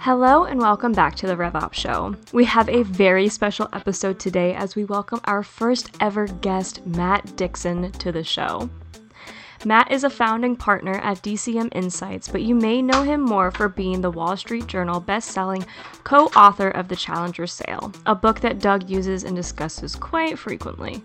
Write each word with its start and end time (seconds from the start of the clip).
Hello 0.00 0.44
and 0.44 0.60
welcome 0.60 0.92
back 0.92 1.14
to 1.16 1.26
the 1.26 1.36
RevOps 1.36 1.74
Show. 1.74 2.16
We 2.32 2.44
have 2.44 2.68
a 2.68 2.82
very 2.82 3.28
special 3.28 3.68
episode 3.72 4.18
today 4.18 4.54
as 4.54 4.76
we 4.76 4.84
welcome 4.84 5.20
our 5.24 5.42
first 5.42 5.90
ever 6.00 6.26
guest, 6.26 6.86
Matt 6.86 7.36
Dixon, 7.36 7.90
to 7.92 8.12
the 8.12 8.24
show. 8.24 8.68
Matt 9.64 9.90
is 9.90 10.04
a 10.04 10.10
founding 10.10 10.56
partner 10.56 10.96
at 10.96 11.22
DCM 11.22 11.74
Insights, 11.74 12.28
but 12.28 12.42
you 12.42 12.54
may 12.54 12.82
know 12.82 13.02
him 13.02 13.22
more 13.22 13.50
for 13.50 13.68
being 13.68 14.00
the 14.00 14.10
Wall 14.10 14.36
Street 14.36 14.66
Journal 14.66 15.00
best-selling 15.00 15.64
co-author 16.04 16.68
of 16.68 16.88
The 16.88 16.96
Challenger 16.96 17.46
Sale, 17.46 17.92
a 18.04 18.14
book 18.14 18.40
that 18.40 18.58
Doug 18.58 18.90
uses 18.90 19.24
and 19.24 19.34
discusses 19.34 19.96
quite 19.96 20.38
frequently. 20.38 21.02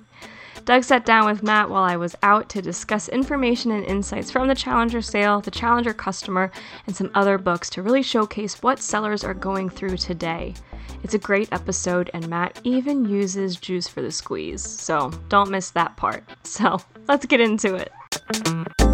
Doug 0.65 0.83
sat 0.83 1.05
down 1.05 1.25
with 1.25 1.43
Matt 1.43 1.69
while 1.69 1.83
I 1.83 1.95
was 1.95 2.15
out 2.21 2.49
to 2.49 2.61
discuss 2.61 3.09
information 3.09 3.71
and 3.71 3.85
insights 3.85 4.31
from 4.31 4.47
the 4.47 4.55
Challenger 4.55 5.01
sale, 5.01 5.41
the 5.41 5.51
Challenger 5.51 5.93
customer, 5.93 6.51
and 6.87 6.95
some 6.95 7.11
other 7.15 7.37
books 7.37 7.69
to 7.71 7.81
really 7.81 8.03
showcase 8.03 8.61
what 8.61 8.79
sellers 8.79 9.23
are 9.23 9.33
going 9.33 9.69
through 9.69 9.97
today. 9.97 10.53
It's 11.03 11.13
a 11.13 11.19
great 11.19 11.49
episode, 11.51 12.09
and 12.13 12.27
Matt 12.27 12.59
even 12.63 13.05
uses 13.05 13.55
juice 13.55 13.87
for 13.87 14.01
the 14.01 14.11
squeeze, 14.11 14.61
so 14.61 15.11
don't 15.29 15.49
miss 15.49 15.71
that 15.71 15.95
part. 15.97 16.23
So 16.43 16.79
let's 17.07 17.25
get 17.25 17.41
into 17.41 17.75
it. 17.75 18.88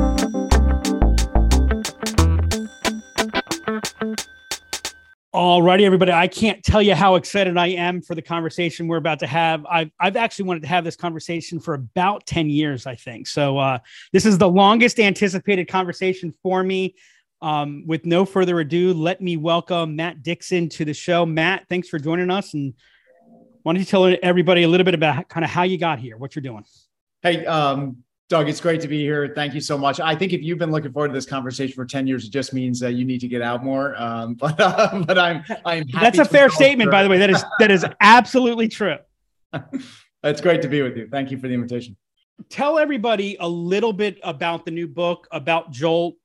Alrighty, 5.35 5.81
everybody. 5.81 6.13
I 6.13 6.30
can't 6.30 6.63
tell 6.63 6.81
you 6.81 6.95
how 6.95 7.16
excited 7.16 7.57
I 7.57 7.67
am 7.67 8.02
for 8.02 8.16
the 8.16 8.21
conversation 8.21 8.88
we're 8.88 8.95
about 8.95 9.20
to 9.20 9.27
have. 9.27 9.66
I've, 9.66 9.91
I've 9.99 10.16
actually 10.16 10.45
wanted 10.45 10.61
to 10.61 10.70
have 10.70 10.85
this 10.85 10.95
conversation 10.95 11.59
for 11.59 11.73
about 11.73 12.25
10 12.25 12.49
years, 12.49 12.85
I 12.85 12.95
think. 12.95 13.27
So, 13.27 13.58
uh, 13.58 13.80
this 14.13 14.25
is 14.25 14.38
the 14.38 14.48
longest 14.48 14.98
anticipated 14.98 15.67
conversation 15.67 16.34
for 16.41 16.63
me. 16.63 16.95
Um, 17.41 17.84
with 17.85 18.05
no 18.05 18.23
further 18.23 18.61
ado, 18.61 18.94
let 18.94 19.20
me 19.20 19.35
welcome 19.35 19.98
Matt 19.98 20.23
Dixon 20.23 20.70
to 20.70 20.85
the 20.85 20.94
show. 20.94 21.25
Matt, 21.25 21.67
thanks 21.67 21.89
for 21.89 21.99
joining 21.99 22.31
us. 22.31 22.53
And 22.53 22.73
why 23.64 23.73
don't 23.73 23.80
you 23.81 23.86
tell 23.86 24.16
everybody 24.23 24.64
a 24.64 24.70
little 24.70 24.86
bit 24.86 24.94
about 24.94 25.27
kind 25.27 25.44
of 25.44 25.49
how 25.49 25.64
you 25.64 25.77
got 25.77 25.99
here, 25.99 26.16
what 26.16 26.33
you're 26.33 26.44
doing? 26.44 26.64
Hey, 27.22 27.45
um, 27.45 28.05
Doug, 28.28 28.50
it's 28.50 28.59
great 28.59 28.81
to 28.81 28.88
be 28.88 29.02
here. 29.02 29.31
Thank 29.36 29.54
you 29.54 29.62
so 29.62 29.78
much. 29.78 30.00
I 30.00 30.16
think 30.16 30.34
if 30.34 30.42
you've 30.42 30.58
been 30.58 30.72
looking 30.72 30.92
forward 30.92 31.09
to 31.09 31.14
this 31.14 31.28
conversation 31.28 31.76
for 31.76 31.86
10 31.86 32.08
years, 32.08 32.26
it 32.26 32.32
just 32.32 32.54
means 32.54 32.80
that 32.80 32.94
you 32.94 33.06
need 33.06 33.22
to 33.22 33.28
get 33.28 33.44
out 33.44 33.64
more. 33.64 33.95
Um, 34.02 34.34
but 34.40 34.59
uh, 34.59 35.04
but 35.06 35.20
I'm 35.20 35.44
I'm 35.64 35.86
That's 35.94 36.17
a 36.17 36.26
fair 36.26 36.50
statement, 36.50 36.90
by 36.90 37.04
the 37.04 37.09
way. 37.09 37.20
That 37.20 37.30
is 37.30 37.44
that 37.59 37.72
is 37.72 37.86
absolutely 38.02 38.67
true. 38.67 38.98
It's 40.26 40.42
great 40.42 40.64
to 40.64 40.67
be 40.67 40.82
with 40.82 40.98
you. 40.98 41.08
Thank 41.08 41.30
you 41.30 41.38
for 41.38 41.48
the 41.48 41.54
invitation. 41.54 41.95
Tell 42.50 42.80
everybody 42.80 43.38
a 43.40 43.48
little 43.48 43.94
bit 43.94 44.17
about 44.23 44.66
the 44.66 44.72
new 44.72 44.88
book, 44.88 45.28
about 45.32 45.70
Jolt. 45.70 46.16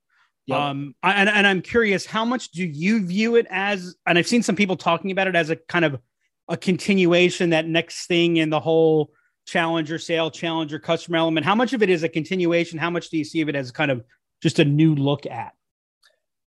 Yep. 0.46 0.58
Um, 0.58 0.94
and, 1.02 1.28
and 1.28 1.46
I'm 1.46 1.60
curious, 1.60 2.06
how 2.06 2.24
much 2.24 2.50
do 2.50 2.64
you 2.64 3.06
view 3.06 3.36
it 3.36 3.46
as? 3.50 3.94
And 4.06 4.16
I've 4.16 4.26
seen 4.26 4.42
some 4.42 4.56
people 4.56 4.76
talking 4.76 5.10
about 5.10 5.28
it 5.28 5.36
as 5.36 5.50
a 5.50 5.56
kind 5.56 5.84
of 5.84 6.00
a 6.48 6.56
continuation, 6.56 7.50
that 7.50 7.66
next 7.66 8.06
thing 8.06 8.38
in 8.38 8.48
the 8.48 8.58
whole 8.58 9.12
challenger 9.50 9.98
sale, 9.98 10.30
challenger 10.30 10.78
customer 10.78 11.18
element? 11.18 11.44
How 11.44 11.54
much 11.54 11.72
of 11.72 11.82
it 11.82 11.90
is 11.90 12.02
a 12.02 12.08
continuation? 12.08 12.78
How 12.78 12.90
much 12.90 13.10
do 13.10 13.18
you 13.18 13.24
see 13.24 13.40
of 13.40 13.48
it 13.48 13.56
as 13.56 13.70
kind 13.70 13.90
of 13.90 14.04
just 14.40 14.60
a 14.60 14.64
new 14.64 14.94
look 14.94 15.26
at? 15.26 15.52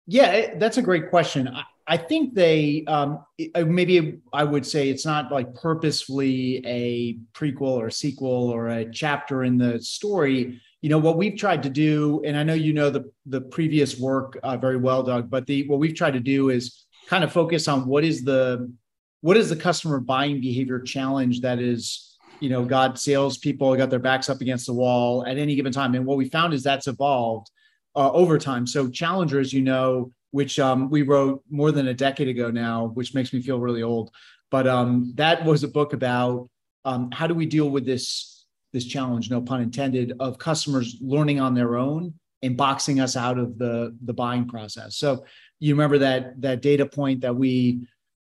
Yeah, 0.06 0.58
that's 0.58 0.76
a 0.76 0.82
great 0.82 1.08
question. 1.08 1.48
I, 1.48 1.64
I 1.86 1.96
think 1.96 2.34
they 2.34 2.84
um, 2.86 3.24
maybe 3.56 4.20
I 4.32 4.44
would 4.44 4.66
say 4.66 4.90
it's 4.90 5.06
not 5.06 5.32
like 5.32 5.54
purposefully 5.54 6.64
a 6.66 7.18
prequel 7.32 7.72
or 7.72 7.86
a 7.86 7.92
sequel 7.92 8.50
or 8.50 8.68
a 8.68 8.90
chapter 8.90 9.44
in 9.44 9.56
the 9.56 9.80
story. 9.80 10.60
You 10.82 10.90
know 10.90 10.98
what 10.98 11.16
we've 11.16 11.38
tried 11.38 11.62
to 11.64 11.70
do, 11.70 12.22
and 12.24 12.36
I 12.36 12.42
know 12.42 12.54
you 12.54 12.72
know 12.72 12.90
the 12.90 13.10
the 13.26 13.40
previous 13.40 13.98
work 13.98 14.38
uh, 14.42 14.56
very 14.56 14.76
well, 14.76 15.02
Doug. 15.02 15.30
But 15.30 15.46
the 15.46 15.66
what 15.68 15.78
we've 15.78 15.94
tried 15.94 16.14
to 16.14 16.20
do 16.20 16.50
is 16.50 16.86
kind 17.08 17.24
of 17.24 17.32
focus 17.32 17.66
on 17.66 17.86
what 17.86 18.04
is 18.04 18.22
the 18.22 18.72
what 19.20 19.36
is 19.36 19.48
the 19.48 19.56
customer 19.56 20.00
buying 20.00 20.40
behavior 20.40 20.80
challenge 20.80 21.40
that 21.40 21.58
is 21.58 22.09
you 22.40 22.48
know, 22.48 22.64
got 22.64 22.98
salespeople 22.98 23.76
got 23.76 23.90
their 23.90 23.98
backs 23.98 24.28
up 24.28 24.40
against 24.40 24.66
the 24.66 24.72
wall 24.72 25.24
at 25.26 25.38
any 25.38 25.54
given 25.54 25.72
time. 25.72 25.94
And 25.94 26.06
what 26.06 26.16
we 26.16 26.28
found 26.28 26.54
is 26.54 26.62
that's 26.62 26.86
evolved 26.86 27.50
uh, 27.94 28.10
over 28.12 28.38
time. 28.38 28.66
So 28.66 28.88
Challengers, 28.88 29.52
you 29.52 29.62
know, 29.62 30.12
which 30.30 30.58
um, 30.58 30.90
we 30.90 31.02
wrote 31.02 31.42
more 31.50 31.72
than 31.72 31.88
a 31.88 31.94
decade 31.94 32.28
ago 32.28 32.50
now, 32.50 32.86
which 32.94 33.14
makes 33.14 33.32
me 33.32 33.42
feel 33.42 33.60
really 33.60 33.82
old. 33.82 34.10
But 34.50 34.66
um, 34.66 35.12
that 35.16 35.44
was 35.44 35.62
a 35.62 35.68
book 35.68 35.92
about 35.92 36.48
um, 36.84 37.10
how 37.10 37.26
do 37.26 37.34
we 37.34 37.46
deal 37.46 37.70
with 37.70 37.84
this 37.84 38.46
this 38.72 38.84
challenge, 38.84 39.30
no 39.30 39.40
pun 39.40 39.60
intended, 39.60 40.12
of 40.20 40.38
customers 40.38 40.96
learning 41.00 41.40
on 41.40 41.54
their 41.54 41.76
own 41.76 42.14
and 42.42 42.56
boxing 42.56 43.00
us 43.00 43.16
out 43.16 43.38
of 43.38 43.58
the 43.58 43.96
the 44.04 44.14
buying 44.14 44.48
process. 44.48 44.96
So 44.96 45.24
you 45.58 45.74
remember 45.74 45.98
that 45.98 46.40
that 46.40 46.62
data 46.62 46.86
point 46.86 47.20
that 47.20 47.34
we 47.34 47.86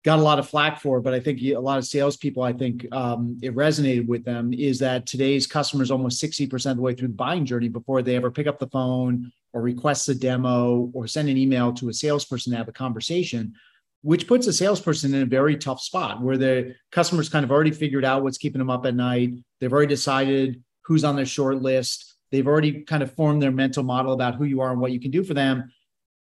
got 0.05 0.19
a 0.19 0.21
lot 0.21 0.39
of 0.39 0.47
flack 0.47 0.79
for, 0.79 1.01
but 1.01 1.13
I 1.13 1.19
think 1.19 1.41
a 1.41 1.55
lot 1.57 1.77
of 1.77 1.85
salespeople, 1.85 2.41
I 2.41 2.53
think 2.53 2.87
um, 2.93 3.37
it 3.41 3.53
resonated 3.53 4.07
with 4.07 4.23
them 4.23 4.53
is 4.53 4.79
that 4.79 5.05
today's 5.05 5.45
customers 5.45 5.91
almost 5.91 6.23
60% 6.23 6.71
of 6.71 6.77
the 6.77 6.81
way 6.81 6.93
through 6.93 7.09
the 7.09 7.13
buying 7.15 7.45
journey 7.45 7.67
before 7.67 8.01
they 8.01 8.15
ever 8.15 8.31
pick 8.31 8.47
up 8.47 8.59
the 8.59 8.67
phone 8.67 9.31
or 9.51 9.61
request 9.61 10.07
a 10.07 10.15
demo 10.15 10.89
or 10.93 11.05
send 11.05 11.27
an 11.27 11.37
email 11.37 11.73
to 11.73 11.89
a 11.89 11.93
salesperson 11.93 12.51
to 12.51 12.57
have 12.57 12.69
a 12.69 12.73
conversation, 12.73 13.53
which 14.01 14.27
puts 14.27 14.47
a 14.47 14.53
salesperson 14.53 15.13
in 15.13 15.23
a 15.23 15.25
very 15.25 15.57
tough 15.57 15.81
spot 15.81 16.21
where 16.21 16.37
the 16.37 16.75
customer's 16.91 17.27
kind 17.27 17.43
of 17.43 17.51
already 17.51 17.71
figured 17.71 18.05
out 18.05 18.23
what's 18.23 18.37
keeping 18.37 18.59
them 18.59 18.69
up 18.69 18.85
at 18.85 18.95
night. 18.95 19.33
They've 19.59 19.73
already 19.73 19.87
decided 19.87 20.63
who's 20.85 21.03
on 21.03 21.17
their 21.17 21.25
short 21.25 21.61
list. 21.61 22.15
They've 22.31 22.47
already 22.47 22.83
kind 22.83 23.03
of 23.03 23.13
formed 23.15 23.41
their 23.41 23.51
mental 23.51 23.83
model 23.83 24.13
about 24.13 24.35
who 24.35 24.45
you 24.45 24.61
are 24.61 24.71
and 24.71 24.79
what 24.79 24.93
you 24.93 24.99
can 24.99 25.11
do 25.11 25.25
for 25.25 25.33
them 25.33 25.71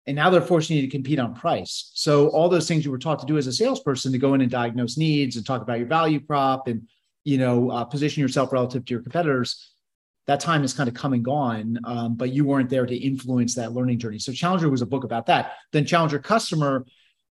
and 0.07 0.17
now 0.17 0.31
they're 0.31 0.43
forcing 0.43 0.77
you 0.77 0.83
to 0.83 0.89
compete 0.89 1.19
on 1.19 1.35
price. 1.35 1.91
So 1.95 2.29
all 2.29 2.49
those 2.49 2.69
things 2.69 2.85
you 2.85 2.91
were 2.91 2.99
taught 2.99 3.21
to 3.21 3.27
do 3.27 3.39
as 3.39 3.47
a 3.47 3.53
salesperson 3.53 4.13
to 4.13 4.19
go 4.19 4.35
in 4.35 4.41
and 4.41 4.51
diagnose 4.51 4.99
needs 4.99 5.37
and 5.37 5.47
talk 5.47 5.63
about 5.63 5.79
your 5.79 5.89
value 5.89 6.21
prop 6.21 6.69
and 6.69 6.87
you 7.25 7.39
know 7.39 7.71
uh, 7.71 7.85
position 7.85 8.21
yourself 8.21 8.53
relative 8.53 8.85
to 8.85 8.95
your 8.95 9.03
competitors. 9.03 9.71
That 10.27 10.41
time 10.41 10.65
is 10.65 10.73
kind 10.73 10.89
of 10.89 10.95
come 10.95 11.13
and 11.13 11.25
gone, 11.25 11.79
um, 11.85 12.17
but 12.17 12.33
you 12.33 12.45
weren't 12.45 12.71
there 12.71 12.87
to 12.87 12.97
influence 12.97 13.55
that 13.55 13.73
learning 13.73 13.99
journey. 13.99 14.19
So 14.19 14.33
Challenger 14.33 14.71
was 14.71 14.81
a 14.81 14.87
book 14.87 15.05
about 15.05 15.27
that. 15.27 15.53
Then 15.73 15.85
Challenger 15.85 16.19
Customer 16.19 16.87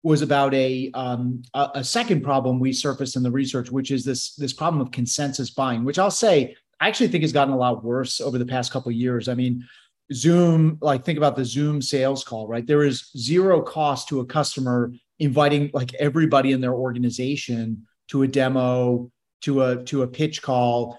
was 0.02 0.22
about 0.22 0.54
a, 0.54 0.90
um, 0.94 1.44
a, 1.54 1.70
a 1.76 1.84
second 1.84 2.24
problem 2.24 2.60
we 2.60 2.74
surfaced 2.74 3.16
in 3.16 3.22
the 3.22 3.30
research, 3.30 3.70
which 3.70 3.92
is 3.92 4.06
this 4.06 4.34
this 4.36 4.54
problem 4.54 4.82
of 4.82 4.92
consensus 4.92 5.50
buying, 5.50 5.84
which 5.84 6.00
I'll 6.00 6.12
say 6.12 6.56
I 6.80 6.88
actually 6.88 7.10
think 7.10 7.24
has 7.24 7.34
gotten 7.34 7.54
a 7.54 7.58
lot 7.58 7.84
worse 7.84 8.22
over 8.22 8.38
the 8.38 8.46
past 8.46 8.72
couple 8.72 8.92
years. 8.92 9.28
I 9.28 9.34
mean, 9.34 9.68
Zoom, 10.14 10.78
like 10.82 11.06
think 11.06 11.18
about 11.18 11.36
the 11.36 11.46
Zoom 11.46 11.82
sales 11.82 12.24
call, 12.24 12.48
right? 12.48 12.66
There 12.66 12.84
is 12.84 13.12
zero 13.18 13.62
cost 13.62 14.08
to 14.10 14.22
a 14.22 14.26
customer 14.26 14.92
inviting 15.20 15.70
like 15.74 15.94
everybody 15.96 16.52
in 16.52 16.62
their 16.62 16.74
organization 16.74 17.86
to 18.08 18.24
a 18.24 18.28
demo, 18.28 19.12
to 19.42 19.64
a 19.64 19.84
to 19.86 20.02
a 20.02 20.08
pitch 20.08 20.42
call 20.42 20.98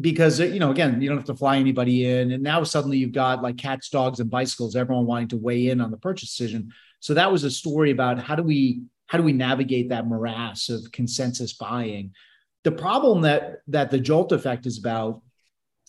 because 0.00 0.38
you 0.38 0.60
know 0.60 0.70
again 0.70 1.00
you 1.00 1.08
don't 1.08 1.18
have 1.18 1.26
to 1.26 1.34
fly 1.34 1.56
anybody 1.56 2.04
in. 2.06 2.32
And 2.32 2.42
now 2.42 2.62
suddenly 2.62 2.98
you've 2.98 3.12
got 3.12 3.42
like 3.42 3.56
cats 3.56 3.88
dogs 3.88 4.20
and 4.20 4.30
bicycles 4.30 4.76
everyone 4.76 5.06
wanting 5.06 5.28
to 5.28 5.36
weigh 5.36 5.68
in 5.68 5.80
on 5.80 5.90
the 5.90 5.96
purchase 5.96 6.36
decision. 6.36 6.72
So 7.00 7.14
that 7.14 7.32
was 7.32 7.44
a 7.44 7.50
story 7.50 7.90
about 7.90 8.18
how 8.18 8.36
do 8.36 8.42
we 8.42 8.82
how 9.06 9.18
do 9.18 9.24
we 9.24 9.32
navigate 9.32 9.88
that 9.88 10.06
morass 10.06 10.68
of 10.68 10.92
consensus 10.92 11.54
buying? 11.54 12.12
The 12.62 12.72
problem 12.72 13.22
that 13.22 13.60
that 13.68 13.90
the 13.90 13.98
jolt 13.98 14.32
effect 14.32 14.66
is 14.66 14.78
about 14.78 15.22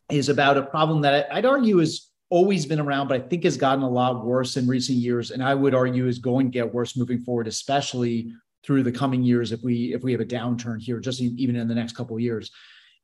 is 0.09 0.29
about 0.29 0.57
a 0.57 0.63
problem 0.63 1.01
that 1.01 1.31
i'd 1.31 1.45
argue 1.45 1.79
is 1.79 2.10
always 2.31 2.65
been 2.65 2.79
around, 2.79 3.09
but 3.09 3.21
I 3.21 3.27
think 3.27 3.43
has 3.43 3.57
gotten 3.57 3.83
a 3.83 3.89
lot 3.89 4.25
worse 4.25 4.57
in 4.57 4.65
recent 4.65 4.97
years. 4.97 5.29
And 5.29 5.43
I 5.43 5.53
would 5.53 5.75
argue 5.75 6.07
is 6.07 6.17
going 6.17 6.47
to 6.47 6.51
get 6.51 6.73
worse 6.73 6.97
moving 6.97 7.19
forward, 7.19 7.47
especially 7.47 8.33
through 8.63 8.83
the 8.83 8.91
coming 8.91 9.21
years 9.21 9.51
if 9.51 9.61
we 9.61 9.93
if 9.93 10.01
we 10.01 10.11
have 10.13 10.21
a 10.21 10.25
downturn 10.25 10.81
here, 10.81 10.99
just 10.99 11.21
even 11.21 11.55
in 11.55 11.67
the 11.67 11.75
next 11.75 11.95
couple 11.95 12.15
of 12.15 12.21
years. 12.21 12.49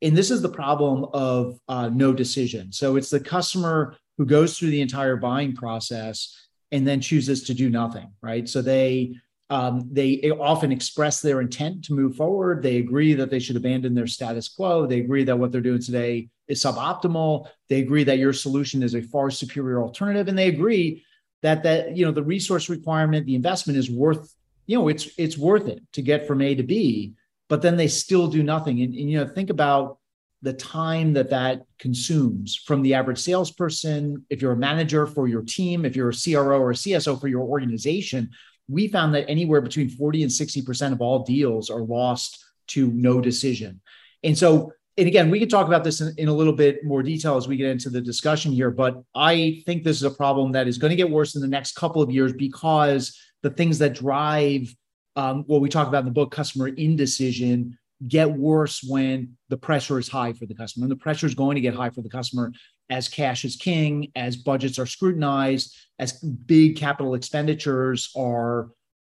And 0.02 0.16
this 0.16 0.32
is 0.32 0.42
the 0.42 0.50
problem 0.50 1.06
of 1.14 1.60
uh, 1.68 1.90
no 1.90 2.14
decision. 2.14 2.72
So 2.72 2.96
it's 2.96 3.10
the 3.10 3.20
customer 3.20 3.96
who 4.18 4.26
goes 4.26 4.58
through 4.58 4.70
the 4.70 4.82
entire 4.82 5.18
buying 5.18 5.56
process 5.56 6.36
and 6.72 6.88
then 6.88 7.02
chooses 7.02 7.44
to 7.44 7.54
do 7.54 7.70
nothing, 7.70 8.12
right? 8.22 8.48
So 8.48 8.62
they 8.62 9.16
um, 9.50 9.88
they 9.92 10.20
often 10.30 10.72
express 10.72 11.22
their 11.22 11.40
intent 11.40 11.86
to 11.86 11.94
move 11.94 12.16
forward. 12.16 12.62
They 12.62 12.78
agree 12.78 13.14
that 13.14 13.30
they 13.30 13.40
should 13.40 13.56
abandon 13.56 13.94
their 13.94 14.08
status 14.08 14.50
quo. 14.50 14.86
They 14.86 15.00
agree 15.00 15.24
that 15.24 15.40
what 15.40 15.52
they're 15.52 15.62
doing 15.62 15.82
today 15.82 16.30
is 16.48 16.62
suboptimal. 16.62 17.48
They 17.70 17.80
agree 17.80 18.04
that 18.04 18.18
your 18.18 18.34
solution 18.34 18.84
is 18.84 18.94
a 18.94 19.02
far 19.02 19.32
superior 19.32 19.82
alternative, 19.82 20.28
and 20.28 20.38
they 20.38 20.50
agree 20.50 21.04
that 21.44 21.64
that 21.64 21.96
you 21.96 22.06
know 22.06 22.12
the 22.12 22.24
resource 22.24 22.70
requirement, 22.70 23.26
the 23.26 23.36
investment 23.36 23.80
is 23.80 23.90
worth 23.90 24.34
you 24.66 24.78
know 24.78 24.90
it's 24.90 25.10
it's 25.18 25.38
worth 25.38 25.68
it 25.68 25.82
to 25.94 26.02
get 26.02 26.28
from 26.28 26.42
A 26.42 26.56
to 26.56 26.64
B. 26.64 27.14
But 27.50 27.62
then 27.62 27.78
they 27.78 27.88
still 27.88 28.28
do 28.28 28.44
nothing, 28.44 28.82
and, 28.82 28.94
and 28.94 29.10
you 29.10 29.18
know 29.18 29.28
think 29.28 29.50
about 29.50 30.00
the 30.42 30.54
time 30.54 31.14
that 31.14 31.30
that 31.30 31.64
consumes 31.80 32.56
from 32.56 32.82
the 32.82 32.94
average 32.94 33.20
salesperson. 33.20 34.26
If 34.30 34.42
you're 34.42 34.52
a 34.52 34.58
manager 34.58 35.08
for 35.08 35.28
your 35.28 35.42
team, 35.42 35.86
if 35.86 35.96
you're 35.96 36.10
a 36.10 36.14
CRO 36.14 36.60
or 36.60 36.72
a 36.72 36.76
CSO 36.76 37.20
for 37.20 37.28
your 37.28 37.42
organization, 37.42 38.32
we 38.68 38.88
found 38.88 39.14
that 39.16 39.30
anywhere 39.30 39.62
between 39.62 39.90
40 39.90 40.24
and 40.24 40.32
60% 40.32 40.92
of 40.92 41.02
all 41.02 41.24
deals 41.24 41.70
are 41.70 41.82
lost 41.82 42.44
to 42.68 42.92
no 42.92 43.22
decision. 43.22 43.82
And 44.24 44.38
so, 44.38 44.74
and 44.98 45.08
again, 45.08 45.30
we 45.30 45.40
could 45.40 45.50
talk 45.50 45.68
about 45.68 45.84
this 45.84 46.02
in, 46.02 46.14
in, 46.18 46.28
a 46.28 46.34
little 46.34 46.54
bit 46.54 46.84
more 46.84 47.04
detail 47.04 47.38
as 47.38 47.48
we 47.48 47.56
get 47.56 47.70
into 47.70 47.90
the 47.90 48.02
discussion 48.02 48.52
here, 48.52 48.72
but 48.72 49.02
I 49.16 49.62
think 49.66 49.84
this 49.84 49.98
is 49.98 50.04
a 50.04 50.12
problem 50.12 50.52
that 50.54 50.68
is 50.68 50.78
going 50.78 50.90
to 50.90 50.98
get 50.98 51.10
worse 51.10 51.36
in 51.36 51.42
the 51.42 51.48
next 51.48 51.76
couple 51.76 52.02
of 52.02 52.12
years 52.12 52.34
because 52.34 53.18
the 53.44 53.52
things 53.52 53.78
that 53.80 53.94
drive 53.94 54.74
um, 55.16 55.44
what 55.48 55.62
we 55.62 55.70
talk 55.70 55.88
about 55.88 56.00
in 56.00 56.06
the 56.06 56.12
book, 56.12 56.32
customer 56.32 56.68
indecision, 56.68 57.78
get 58.08 58.32
worse 58.32 58.84
when 58.88 59.36
the 59.50 59.58
pressure 59.58 59.98
is 59.98 60.08
high 60.08 60.32
for 60.32 60.46
the 60.46 60.54
customer. 60.54 60.84
And 60.84 60.92
the 60.92 60.98
pressure 60.98 61.26
is 61.26 61.34
going 61.34 61.56
to 61.56 61.62
get 61.62 61.74
high 61.74 61.90
for 61.90 62.02
the 62.02 62.10
customer 62.10 62.52
as 62.90 63.08
cash 63.08 63.46
is 63.46 63.56
king, 63.56 64.12
as 64.16 64.38
budgets 64.38 64.80
are 64.80 64.86
scrutinized, 64.86 65.76
as 66.00 66.14
big 66.14 66.78
capital 66.78 67.16
expenditures 67.16 68.12
are, 68.16 68.70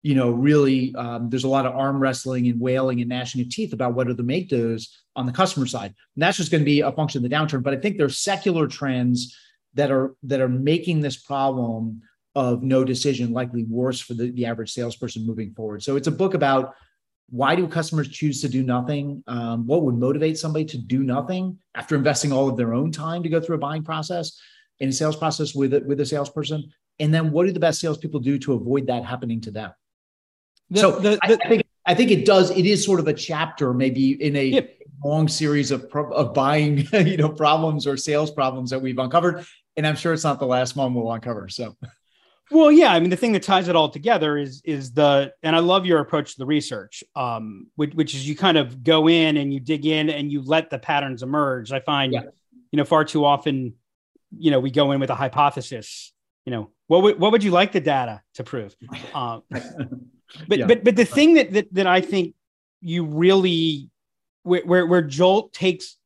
you 0.04 0.16
know, 0.16 0.32
really 0.32 0.94
um, 0.96 1.30
there's 1.30 1.44
a 1.44 1.50
lot 1.50 1.66
of 1.66 1.76
arm 1.76 2.00
wrestling 2.00 2.48
and 2.48 2.60
wailing 2.60 3.02
and 3.02 3.10
gnashing 3.10 3.42
of 3.42 3.50
teeth 3.50 3.74
about 3.74 3.94
whether 3.94 4.14
to 4.14 4.24
make 4.24 4.50
those 4.50 5.04
on 5.16 5.26
the 5.26 5.32
customer 5.32 5.66
side. 5.66 5.94
And 6.16 6.24
that's 6.24 6.38
just 6.38 6.52
going 6.52 6.62
to 6.62 6.66
be 6.66 6.82
a 6.82 6.92
function 6.92 7.24
of 7.24 7.30
the 7.30 7.36
downturn. 7.36 7.64
But 7.64 7.74
I 7.74 7.78
think 7.78 7.98
there's 7.98 8.18
secular 8.18 8.68
trends 8.68 9.38
that 9.74 9.92
are 9.92 10.16
that 10.24 10.42
are 10.42 10.50
making 10.50 11.02
this 11.02 11.18
problem 11.18 12.02
of 12.36 12.64
no 12.64 12.84
decision 12.84 13.34
likely 13.34 13.64
worse 13.66 14.00
for 14.00 14.14
the, 14.14 14.32
the 14.32 14.46
average 14.46 14.72
salesperson 14.72 15.26
moving 15.26 15.54
forward. 15.54 15.84
So 15.84 15.96
it's 15.96 16.08
a 16.08 16.12
book 16.12 16.34
about 16.34 16.74
why 17.32 17.56
do 17.56 17.66
customers 17.66 18.10
choose 18.10 18.42
to 18.42 18.50
do 18.50 18.62
nothing? 18.62 19.24
Um, 19.26 19.66
what 19.66 19.84
would 19.84 19.98
motivate 19.98 20.38
somebody 20.38 20.66
to 20.66 20.78
do 20.78 21.02
nothing 21.02 21.58
after 21.74 21.96
investing 21.96 22.34
all 22.34 22.50
of 22.50 22.58
their 22.58 22.74
own 22.74 22.92
time 22.92 23.24
to 23.24 23.30
go 23.30 23.40
through 23.40 23.56
a 23.56 23.60
buying 23.60 23.84
process 23.84 24.38
and 24.82 24.90
a 24.90 24.94
sales 24.94 25.16
process 25.16 25.56
with 25.56 25.74
a, 25.74 25.80
with 25.80 26.02
a 26.02 26.06
salesperson? 26.06 26.72
And 27.00 27.14
then 27.14 27.32
what 27.32 27.48
do 27.48 27.54
the 27.54 27.60
best 27.60 27.80
salespeople 27.80 28.20
do 28.20 28.38
to 28.40 28.54
avoid 28.54 28.88
that 28.88 29.06
happening 29.06 29.40
to 29.42 29.52
them? 29.52 29.72
The, 30.70 30.80
so 30.80 30.92
the, 30.92 31.12
the, 31.12 31.20
I, 31.24 31.34
I, 31.34 31.50
think 31.50 31.64
I 31.86 31.96
think 31.96 32.12
it 32.12 32.26
does. 32.26 32.52
It 32.52 32.66
is 32.66 32.84
sort 32.84 33.00
of 33.00 33.08
a 33.08 33.14
chapter, 33.14 33.74
maybe 33.74 34.22
in 34.22 34.36
a 34.36 34.46
yeah. 34.46 34.62
long 35.04 35.30
series 35.30 35.72
of 35.72 35.86
of 35.94 36.34
buying, 36.34 36.86
you 36.94 37.18
know, 37.18 37.30
problems 37.30 37.88
or 37.88 37.96
sales 37.96 38.30
problems 38.30 38.70
that 38.72 38.82
we've 38.82 39.00
uncovered. 39.00 39.46
And 39.78 39.88
I'm 39.88 39.96
sure 39.96 40.12
it's 40.12 40.26
not 40.26 40.40
the 40.40 40.46
last 40.46 40.76
one 40.76 40.94
we'll 40.94 41.12
uncover. 41.12 41.48
So 41.48 41.78
well, 42.52 42.72
yeah, 42.72 42.92
I 42.92 43.00
mean, 43.00 43.10
the 43.10 43.16
thing 43.16 43.32
that 43.32 43.44
ties 43.44 43.68
it 43.68 43.76
all 43.76 43.90
together 43.90 44.38
is 44.38 44.62
is 44.66 44.92
the, 44.92 45.34
and 45.42 45.56
I 45.56 45.60
love 45.60 45.86
your 45.86 46.00
approach 46.00 46.34
to 46.34 46.40
the 46.40 46.46
research, 46.46 47.04
um, 47.16 47.68
which, 47.76 47.94
which 47.94 48.14
is 48.14 48.28
you 48.28 48.36
kind 48.36 48.58
of 48.58 48.84
go 48.84 49.08
in 49.08 49.38
and 49.38 49.54
you 49.54 49.60
dig 49.60 49.86
in 49.86 50.10
and 50.10 50.32
you 50.32 50.42
let 50.42 50.70
the 50.70 50.78
patterns 50.78 51.24
emerge. 51.24 51.72
I 51.72 51.80
find, 51.80 52.14
yeah. 52.14 52.24
you 52.72 52.78
know, 52.78 52.86
far 52.86 53.06
too 53.06 53.26
often, 53.26 53.76
you 54.38 54.52
know, 54.52 54.60
we 54.60 54.70
go 54.70 54.92
in 54.92 55.00
with 55.00 55.10
a 55.10 55.16
hypothesis. 55.16 56.14
You 56.46 56.52
know, 56.52 56.72
what 56.88 57.04
would 57.04 57.20
what 57.20 57.32
would 57.32 57.44
you 57.44 57.52
like 57.52 57.72
the 57.72 57.80
data 57.80 58.22
to 58.36 58.44
prove? 58.44 58.76
Um, 59.16 59.44
but 60.48 60.60
yeah. 60.60 60.66
but 60.66 60.84
but 60.84 60.96
the 60.96 61.06
thing 61.06 61.36
that 61.36 61.52
that 61.54 61.74
that 61.74 61.88
I 61.88 62.02
think 62.02 62.36
you 62.82 63.06
really 63.06 63.90
where 64.44 64.66
where, 64.66 64.86
where 64.86 65.02
Jolt 65.02 65.54
takes 65.54 65.98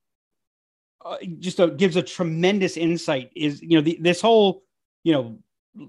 uh, 1.06 1.18
just 1.40 1.60
a, 1.60 1.68
gives 1.68 1.96
a 1.96 2.02
tremendous 2.02 2.78
insight 2.78 3.32
is 3.36 3.62
you 3.62 3.78
know 3.78 3.82
the, 3.82 3.98
this 4.02 4.22
whole 4.22 4.64
you 5.04 5.14
know 5.14 5.40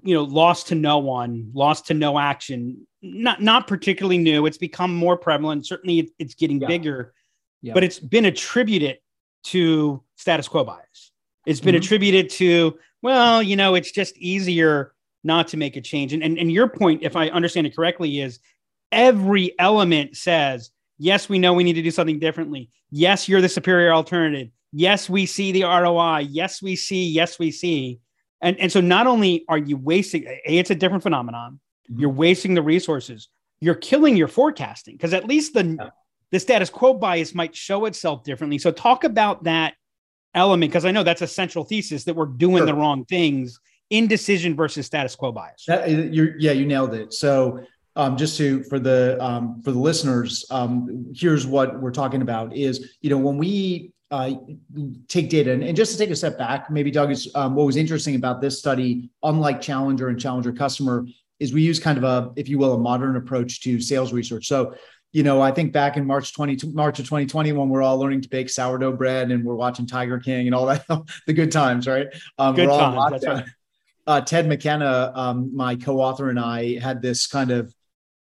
you 0.02 0.14
know, 0.14 0.24
lost 0.24 0.68
to 0.68 0.74
no 0.74 0.98
one, 0.98 1.50
lost 1.54 1.86
to 1.86 1.94
no 1.94 2.18
action. 2.18 2.86
Not 3.02 3.40
not 3.40 3.66
particularly 3.66 4.18
new. 4.18 4.46
It's 4.46 4.58
become 4.58 4.94
more 4.94 5.16
prevalent. 5.16 5.66
Certainly, 5.66 6.12
it's 6.18 6.34
getting 6.34 6.60
yeah. 6.60 6.68
bigger, 6.68 7.14
yeah. 7.62 7.74
but 7.74 7.84
it's 7.84 7.98
been 7.98 8.24
attributed 8.24 8.98
to 9.44 10.02
status 10.16 10.48
quo 10.48 10.64
bias. 10.64 11.12
It's 11.46 11.60
been 11.60 11.74
mm-hmm. 11.74 11.84
attributed 11.84 12.30
to 12.30 12.78
well, 13.02 13.42
you 13.42 13.56
know, 13.56 13.74
it's 13.74 13.92
just 13.92 14.16
easier 14.16 14.92
not 15.22 15.48
to 15.48 15.56
make 15.56 15.76
a 15.76 15.80
change. 15.80 16.12
And, 16.12 16.22
and 16.22 16.38
and 16.38 16.50
your 16.50 16.68
point, 16.68 17.02
if 17.02 17.14
I 17.14 17.28
understand 17.28 17.66
it 17.66 17.76
correctly, 17.76 18.20
is 18.20 18.40
every 18.90 19.54
element 19.58 20.16
says 20.16 20.70
yes, 20.98 21.28
we 21.28 21.38
know 21.38 21.52
we 21.52 21.64
need 21.64 21.74
to 21.74 21.82
do 21.82 21.90
something 21.90 22.18
differently. 22.18 22.70
Yes, 22.90 23.28
you're 23.28 23.40
the 23.40 23.48
superior 23.48 23.92
alternative. 23.92 24.48
Yes, 24.72 25.08
we 25.08 25.26
see 25.26 25.52
the 25.52 25.62
ROI. 25.62 26.26
Yes, 26.30 26.60
we 26.60 26.76
see. 26.76 27.08
Yes, 27.08 27.38
we 27.38 27.50
see 27.50 28.00
and, 28.40 28.58
and 28.58 28.70
so 28.70 28.80
not 28.80 29.06
only 29.06 29.44
are 29.48 29.58
you 29.58 29.76
wasting, 29.76 30.24
A, 30.26 30.40
it's 30.58 30.70
a 30.70 30.74
different 30.74 31.02
phenomenon. 31.02 31.60
Mm-hmm. 31.90 32.00
You're 32.00 32.10
wasting 32.10 32.54
the 32.54 32.62
resources. 32.62 33.28
You're 33.60 33.74
killing 33.74 34.16
your 34.16 34.28
forecasting 34.28 34.96
because 34.96 35.14
at 35.14 35.26
least 35.26 35.54
the, 35.54 35.64
yeah. 35.64 35.88
the 36.30 36.40
status 36.40 36.68
quo 36.68 36.94
bias 36.94 37.34
might 37.34 37.54
show 37.54 37.86
itself 37.86 38.24
differently. 38.24 38.58
So 38.58 38.70
talk 38.70 39.04
about 39.04 39.44
that 39.44 39.74
element 40.34 40.70
because 40.70 40.84
I 40.84 40.90
know 40.90 41.02
that's 41.02 41.22
a 41.22 41.26
central 41.26 41.64
thesis 41.64 42.04
that 42.04 42.14
we're 42.14 42.26
doing 42.26 42.58
sure. 42.58 42.66
the 42.66 42.74
wrong 42.74 43.04
things. 43.06 43.58
Indecision 43.88 44.56
versus 44.56 44.84
status 44.84 45.14
quo 45.14 45.30
bias. 45.30 45.64
That, 45.68 45.88
you're, 45.88 46.36
yeah, 46.38 46.50
you 46.50 46.66
nailed 46.66 46.92
it. 46.92 47.14
So 47.14 47.64
um, 47.96 48.16
just 48.16 48.36
to 48.36 48.62
for 48.64 48.78
the 48.78 49.16
um, 49.24 49.62
for 49.62 49.72
the 49.72 49.78
listeners, 49.78 50.44
um, 50.50 51.12
here's 51.14 51.46
what 51.46 51.80
we're 51.80 51.92
talking 51.92 52.20
about: 52.20 52.54
is 52.54 52.94
you 53.00 53.10
know 53.10 53.16
when 53.16 53.38
we 53.38 53.92
uh, 54.10 54.32
take 55.08 55.28
data. 55.28 55.52
And, 55.52 55.64
and, 55.64 55.76
just 55.76 55.92
to 55.92 55.98
take 55.98 56.10
a 56.10 56.16
step 56.16 56.38
back, 56.38 56.70
maybe 56.70 56.90
Doug 56.90 57.10
is 57.10 57.28
um, 57.34 57.54
what 57.54 57.66
was 57.66 57.76
interesting 57.76 58.14
about 58.14 58.40
this 58.40 58.58
study, 58.58 59.10
unlike 59.22 59.60
Challenger 59.60 60.08
and 60.08 60.20
Challenger 60.20 60.52
Customer, 60.52 61.06
is 61.40 61.52
we 61.52 61.62
use 61.62 61.78
kind 61.78 61.98
of 61.98 62.04
a, 62.04 62.32
if 62.36 62.48
you 62.48 62.58
will, 62.58 62.74
a 62.74 62.78
modern 62.78 63.16
approach 63.16 63.62
to 63.62 63.80
sales 63.80 64.12
research. 64.12 64.46
So, 64.46 64.74
you 65.12 65.22
know, 65.22 65.40
I 65.40 65.50
think 65.50 65.72
back 65.72 65.96
in 65.96 66.06
March 66.06 66.34
20, 66.34 66.68
March 66.72 66.98
of 66.98 67.06
2020, 67.06 67.52
when 67.52 67.68
we're 67.68 67.82
all 67.82 67.98
learning 67.98 68.20
to 68.22 68.28
bake 68.28 68.48
sourdough 68.48 68.92
bread 68.92 69.30
and 69.30 69.44
we're 69.44 69.54
watching 69.54 69.86
Tiger 69.86 70.18
King 70.18 70.46
and 70.46 70.54
all 70.54 70.66
that, 70.66 70.84
the 71.26 71.32
good 71.32 71.50
times, 71.50 71.86
right? 71.86 72.06
Um, 72.38 72.54
good 72.54 72.68
times. 72.68 73.24
Right. 73.24 73.44
Uh, 74.08 74.20
Ted 74.20 74.46
McKenna, 74.46 75.10
um, 75.16 75.50
my 75.52 75.74
co-author, 75.74 76.30
and 76.30 76.38
I 76.38 76.78
had 76.78 77.02
this 77.02 77.26
kind 77.26 77.50
of 77.50 77.74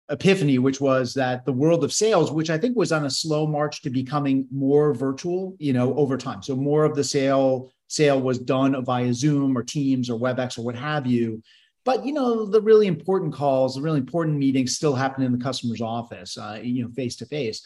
epiphany, 0.09 0.57
which 0.57 0.79
was 0.79 1.13
that 1.13 1.45
the 1.45 1.51
world 1.51 1.83
of 1.83 1.91
sales, 1.91 2.31
which 2.31 2.49
I 2.49 2.57
think 2.57 2.77
was 2.77 2.91
on 2.91 3.05
a 3.05 3.09
slow 3.09 3.45
march 3.45 3.81
to 3.81 3.89
becoming 3.89 4.47
more 4.51 4.93
virtual, 4.93 5.55
you 5.59 5.73
know, 5.73 5.93
over 5.95 6.17
time. 6.17 6.41
So 6.41 6.55
more 6.55 6.85
of 6.85 6.95
the 6.95 7.03
sale 7.03 7.71
sale 7.89 8.21
was 8.21 8.37
done 8.37 8.83
via 8.83 9.13
Zoom 9.13 9.57
or 9.57 9.63
Teams 9.63 10.09
or 10.09 10.19
WebEx 10.19 10.57
or 10.57 10.63
what 10.63 10.75
have 10.75 11.07
you. 11.07 11.41
But 11.85 12.05
you 12.05 12.13
know, 12.13 12.45
the 12.45 12.61
really 12.61 12.87
important 12.87 13.33
calls, 13.33 13.75
the 13.75 13.81
really 13.81 13.99
important 13.99 14.37
meetings 14.37 14.75
still 14.75 14.93
happen 14.93 15.23
in 15.23 15.31
the 15.31 15.43
customer's 15.43 15.81
office, 15.81 16.37
uh, 16.37 16.59
you 16.61 16.83
know, 16.83 16.89
face 16.91 17.15
to 17.17 17.25
face. 17.25 17.65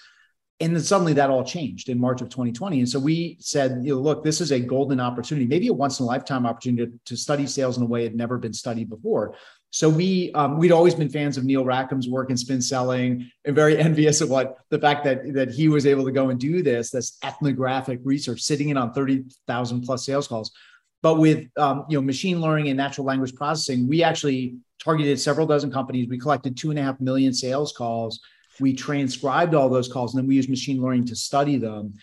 And 0.60 0.76
then 0.76 0.84
suddenly 0.84 1.14
that 1.14 1.32
all 1.32 1.44
changed 1.44 1.90
in 1.90 2.00
March 2.00 2.22
of 2.22 2.30
2020. 2.30 2.82
And 2.82 2.90
so 2.90 3.00
we 3.00 3.38
said, 3.40 3.80
you 3.82 3.96
know, 3.96 4.00
look, 4.00 4.24
this 4.24 4.40
is 4.40 4.52
a 4.52 4.60
golden 4.60 5.00
opportunity, 5.00 5.48
maybe 5.48 5.70
a 5.70 5.74
once 5.74 6.00
in 6.00 6.04
a 6.04 6.08
lifetime 6.08 6.46
opportunity 6.46 6.86
to, 6.86 7.00
to 7.06 7.18
study 7.18 7.48
sales 7.48 7.78
in 7.78 7.84
a 7.84 7.88
way 7.88 8.02
it 8.02 8.10
had 8.10 8.16
never 8.16 8.38
been 8.38 8.54
studied 8.54 8.88
before. 8.88 9.34
So 9.72 9.88
we 9.90 10.32
um, 10.34 10.58
we'd 10.58 10.74
always 10.74 10.94
been 10.94 11.10
fans 11.10 11.38
of 11.38 11.46
Neil 11.46 11.64
Rackham's 11.64 12.10
work 12.10 12.30
in 12.30 12.36
spin 12.36 12.62
selling, 12.62 13.32
and 13.46 13.56
very 13.56 13.78
envious 13.90 14.22
of 14.22 14.30
what 14.30 14.58
the 14.70 14.78
fact 14.78 15.06
that 15.06 15.34
that 15.34 15.50
he 15.50 15.70
was 15.70 15.86
able 15.86 16.04
to 16.06 16.12
go 16.12 16.30
and 16.30 16.40
do 16.40 16.62
this, 16.62 16.92
this 16.92 17.18
ethnographic 17.24 18.02
research, 18.04 18.42
sitting 18.42 18.70
in 18.70 18.78
on 18.78 18.94
thirty 18.94 19.24
thousand 19.48 19.82
plus 19.82 20.06
sales 20.06 20.28
calls. 20.28 20.52
But 21.02 21.16
with 21.16 21.48
um, 21.58 21.86
you 21.90 21.98
know 21.98 22.02
machine 22.02 22.42
learning 22.42 22.68
and 22.68 22.78
natural 22.78 23.08
language 23.08 23.34
processing, 23.34 23.88
we 23.88 24.04
actually 24.04 24.58
targeted 24.84 25.20
several 25.20 25.48
dozen 25.48 25.72
companies. 25.72 26.10
We 26.10 26.20
collected 26.20 26.58
two 26.58 26.70
and 26.70 26.78
a 26.78 26.84
half 26.84 27.00
million 27.00 27.34
sales 27.34 27.72
calls. 27.72 28.20
We 28.60 28.74
transcribed 28.74 29.56
all 29.56 29.70
those 29.70 29.88
calls, 29.88 30.14
and 30.14 30.22
then 30.22 30.28
we 30.28 30.36
used 30.36 30.50
machine 30.50 30.82
learning 30.82 31.06
to 31.06 31.16
study 31.16 31.58
them. 31.58 31.94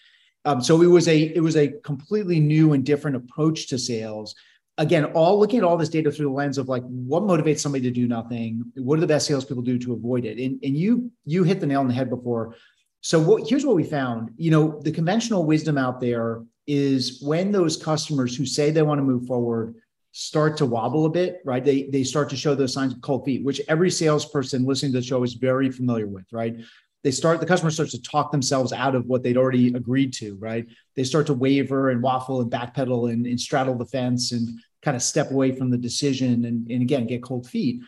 Um, 0.46 0.62
so 0.62 0.80
it 0.80 0.86
was 0.86 1.06
a 1.06 1.18
it 1.18 1.40
was 1.40 1.56
a 1.56 1.68
completely 1.84 2.40
new 2.40 2.72
and 2.72 2.82
different 2.82 3.16
approach 3.18 3.66
to 3.68 3.78
sales 3.78 4.34
again, 4.78 5.06
all 5.06 5.38
looking 5.38 5.58
at 5.58 5.64
all 5.64 5.76
this 5.76 5.88
data 5.88 6.10
through 6.10 6.26
the 6.26 6.32
lens 6.32 6.56
of 6.56 6.68
like 6.68 6.82
what 6.84 7.24
motivates 7.24 7.58
somebody 7.58 7.82
to 7.82 7.90
do 7.90 8.06
nothing, 8.06 8.64
what 8.76 8.96
do 8.96 9.00
the 9.00 9.06
best 9.06 9.26
salespeople 9.26 9.62
do 9.62 9.78
to 9.78 9.92
avoid 9.92 10.24
it? 10.24 10.38
And, 10.38 10.58
and 10.62 10.76
you 10.76 11.10
you 11.26 11.42
hit 11.42 11.60
the 11.60 11.66
nail 11.66 11.80
on 11.80 11.88
the 11.88 11.94
head 11.94 12.08
before. 12.08 12.54
So 13.00 13.20
what, 13.20 13.48
here's 13.48 13.66
what 13.66 13.76
we 13.76 13.84
found. 13.84 14.30
You 14.36 14.50
know, 14.50 14.80
the 14.80 14.92
conventional 14.92 15.44
wisdom 15.44 15.76
out 15.76 16.00
there 16.00 16.42
is 16.66 17.20
when 17.22 17.52
those 17.52 17.76
customers 17.76 18.36
who 18.36 18.46
say 18.46 18.70
they 18.70 18.82
want 18.82 18.98
to 18.98 19.04
move 19.04 19.26
forward 19.26 19.74
start 20.12 20.56
to 20.58 20.66
wobble 20.66 21.06
a 21.06 21.10
bit, 21.10 21.40
right? 21.44 21.64
They 21.64 21.84
they 21.84 22.04
start 22.04 22.30
to 22.30 22.36
show 22.36 22.54
those 22.54 22.72
signs 22.72 22.92
of 22.92 23.00
cold 23.00 23.24
feet, 23.24 23.44
which 23.44 23.60
every 23.68 23.90
salesperson 23.90 24.64
listening 24.64 24.92
to 24.92 24.98
the 24.98 25.04
show 25.04 25.22
is 25.22 25.34
very 25.34 25.70
familiar 25.70 26.06
with, 26.06 26.24
right? 26.32 26.56
they 27.04 27.10
start 27.12 27.40
the 27.40 27.46
customer 27.46 27.70
starts 27.70 27.92
to 27.92 28.02
talk 28.02 28.32
themselves 28.32 28.72
out 28.72 28.94
of 28.94 29.06
what 29.06 29.22
they'd 29.22 29.36
already 29.36 29.68
agreed 29.74 30.12
to 30.12 30.36
right 30.36 30.66
they 30.96 31.04
start 31.04 31.26
to 31.26 31.34
waver 31.34 31.90
and 31.90 32.02
waffle 32.02 32.40
and 32.40 32.50
backpedal 32.50 33.12
and, 33.12 33.26
and 33.26 33.40
straddle 33.40 33.76
the 33.76 33.86
fence 33.86 34.32
and 34.32 34.48
kind 34.82 34.96
of 34.96 35.02
step 35.02 35.30
away 35.30 35.52
from 35.52 35.70
the 35.70 35.78
decision 35.78 36.44
and, 36.44 36.70
and 36.70 36.82
again 36.82 37.06
get 37.06 37.22
cold 37.22 37.46
feet. 37.46 37.80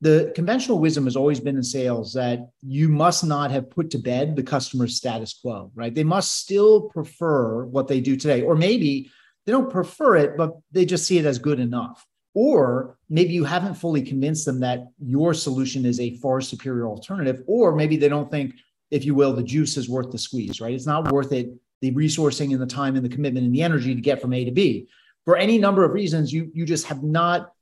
The 0.00 0.32
conventional 0.34 0.80
wisdom 0.80 1.04
has 1.04 1.14
always 1.14 1.38
been 1.38 1.56
in 1.56 1.62
sales 1.62 2.12
that 2.14 2.50
you 2.60 2.88
must 2.88 3.24
not 3.24 3.52
have 3.52 3.70
put 3.70 3.90
to 3.90 3.98
bed 3.98 4.34
the 4.34 4.42
customer's 4.42 4.96
status 4.96 5.38
quo 5.40 5.70
right? 5.74 5.94
They 5.94 6.04
must 6.04 6.38
still 6.38 6.82
prefer 6.82 7.64
what 7.66 7.86
they 7.86 8.00
do 8.00 8.16
today 8.16 8.42
or 8.42 8.56
maybe 8.56 9.10
they 9.46 9.52
don't 9.52 9.70
prefer 9.70 10.16
it 10.16 10.36
but 10.36 10.56
they 10.72 10.84
just 10.84 11.06
see 11.06 11.18
it 11.18 11.26
as 11.26 11.38
good 11.38 11.60
enough. 11.60 12.04
Or 12.34 12.96
maybe 13.10 13.34
you 13.34 13.44
haven't 13.44 13.74
fully 13.74 14.02
convinced 14.02 14.46
them 14.46 14.60
that 14.60 14.88
your 14.98 15.34
solution 15.34 15.84
is 15.84 16.00
a 16.00 16.16
far 16.16 16.40
superior 16.40 16.88
alternative 16.88 17.42
or 17.46 17.76
maybe 17.76 17.96
they 17.96 18.08
don't 18.08 18.30
think 18.30 18.54
if 18.90 19.04
you 19.04 19.14
will 19.14 19.32
the 19.32 19.42
juice 19.42 19.76
is 19.76 19.88
worth 19.88 20.10
the 20.10 20.18
squeeze 20.18 20.60
right? 20.60 20.74
It's 20.74 20.86
not 20.86 21.12
worth 21.12 21.30
it 21.32 21.52
the 21.80 21.92
resourcing 21.92 22.52
and 22.52 22.62
the 22.62 22.66
time 22.66 22.96
and 22.96 23.04
the 23.04 23.08
commitment 23.08 23.44
and 23.44 23.54
the 23.54 23.62
energy 23.62 23.94
to 23.94 24.00
get 24.00 24.20
from 24.20 24.32
a 24.32 24.44
to 24.44 24.50
b 24.50 24.88
for 25.24 25.36
any 25.36 25.58
number 25.58 25.84
of 25.84 25.92
reasons, 25.92 26.32
you 26.32 26.50
you 26.54 26.64
just 26.66 26.86
have 26.86 27.02
not 27.02 27.52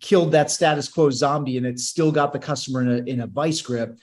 killed 0.00 0.32
that 0.32 0.50
status 0.50 0.88
quo 0.88 1.10
zombie, 1.10 1.56
and 1.56 1.66
it's 1.66 1.84
still 1.84 2.12
got 2.12 2.32
the 2.32 2.38
customer 2.38 2.82
in 2.82 2.88
a 2.88 3.10
in 3.10 3.20
a 3.20 3.26
vice 3.26 3.62
grip. 3.62 3.98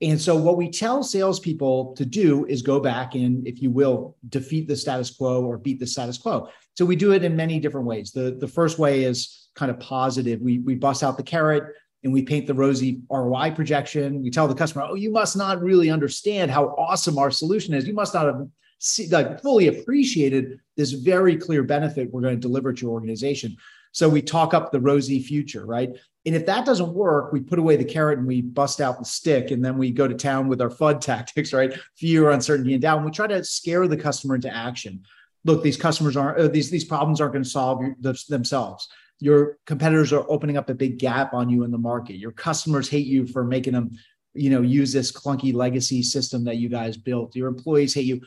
And 0.00 0.20
so, 0.20 0.36
what 0.36 0.56
we 0.56 0.70
tell 0.70 1.02
salespeople 1.02 1.94
to 1.96 2.04
do 2.04 2.46
is 2.46 2.62
go 2.62 2.78
back 2.78 3.14
and, 3.16 3.46
if 3.48 3.60
you 3.60 3.70
will, 3.70 4.16
defeat 4.28 4.68
the 4.68 4.76
status 4.76 5.10
quo 5.10 5.42
or 5.44 5.58
beat 5.58 5.80
the 5.80 5.86
status 5.86 6.18
quo. 6.18 6.48
So 6.76 6.84
we 6.84 6.94
do 6.94 7.10
it 7.12 7.24
in 7.24 7.34
many 7.34 7.58
different 7.58 7.86
ways. 7.86 8.12
The 8.12 8.36
the 8.38 8.46
first 8.46 8.78
way 8.78 9.02
is 9.04 9.48
kind 9.56 9.70
of 9.70 9.80
positive. 9.80 10.40
We 10.40 10.60
we 10.60 10.74
bust 10.76 11.02
out 11.02 11.16
the 11.16 11.22
carrot. 11.24 11.64
and 12.04 12.12
we 12.12 12.22
paint 12.22 12.46
the 12.46 12.54
rosy 12.54 13.00
ROI 13.10 13.50
projection. 13.56 14.22
We 14.22 14.30
tell 14.30 14.46
the 14.46 14.54
customer, 14.54 14.86
"Oh, 14.88 14.94
you 14.94 15.10
must 15.10 15.36
not 15.36 15.60
really 15.60 15.90
understand 15.90 16.48
how 16.48 16.66
awesome 16.78 17.18
our 17.18 17.32
solution 17.32 17.74
is. 17.74 17.88
You 17.88 17.94
must 17.94 18.14
not 18.14 18.26
have 18.26 18.48
see, 18.78 19.08
like 19.08 19.40
fully 19.40 19.68
appreciated 19.68 20.60
this 20.76 20.92
very 20.92 21.36
clear 21.36 21.62
benefit 21.62 22.10
we're 22.12 22.20
going 22.20 22.36
to 22.36 22.40
deliver 22.40 22.72
to 22.72 22.82
your 22.82 22.92
organization." 22.92 23.56
So 23.92 24.08
we 24.08 24.22
talk 24.22 24.54
up 24.54 24.70
the 24.70 24.80
rosy 24.80 25.20
future, 25.20 25.66
right? 25.66 25.90
And 26.26 26.36
if 26.36 26.46
that 26.46 26.66
doesn't 26.66 26.92
work, 26.92 27.32
we 27.32 27.40
put 27.40 27.58
away 27.58 27.76
the 27.76 27.84
carrot 27.84 28.18
and 28.18 28.28
we 28.28 28.42
bust 28.42 28.80
out 28.80 28.98
the 28.98 29.04
stick, 29.04 29.50
and 29.50 29.64
then 29.64 29.78
we 29.78 29.90
go 29.90 30.06
to 30.06 30.14
town 30.14 30.46
with 30.48 30.60
our 30.60 30.68
FUD 30.68 31.00
tactics, 31.12 31.52
right? 31.52 31.72
Fear, 31.96 32.30
uncertainty, 32.30 32.74
and 32.74 32.82
doubt. 32.82 32.98
And 32.98 33.06
we 33.06 33.12
try 33.12 33.26
to 33.26 33.42
scare 33.44 33.88
the 33.88 33.96
customer 33.96 34.34
into 34.34 34.54
action. 34.54 35.02
Look, 35.44 35.62
these 35.62 35.76
customers 35.76 36.16
aren't 36.16 36.38
uh, 36.38 36.48
these 36.48 36.70
these 36.70 36.84
problems 36.84 37.20
aren't 37.20 37.32
going 37.32 37.44
to 37.44 37.50
solve 37.50 37.82
themselves. 38.28 38.88
Your 39.20 39.58
competitors 39.66 40.12
are 40.12 40.24
opening 40.28 40.56
up 40.56 40.70
a 40.70 40.74
big 40.74 40.98
gap 40.98 41.34
on 41.34 41.48
you 41.48 41.64
in 41.64 41.70
the 41.70 41.78
market. 41.78 42.16
Your 42.16 42.32
customers 42.32 42.88
hate 42.88 43.06
you 43.06 43.26
for 43.26 43.42
making 43.42 43.72
them, 43.72 43.90
you 44.34 44.50
know, 44.50 44.62
use 44.62 44.92
this 44.92 45.10
clunky 45.10 45.52
legacy 45.52 46.02
system 46.02 46.44
that 46.44 46.58
you 46.58 46.68
guys 46.68 46.96
built. 46.96 47.34
Your 47.34 47.48
employees 47.48 47.94
hate 47.94 48.04
you. 48.04 48.20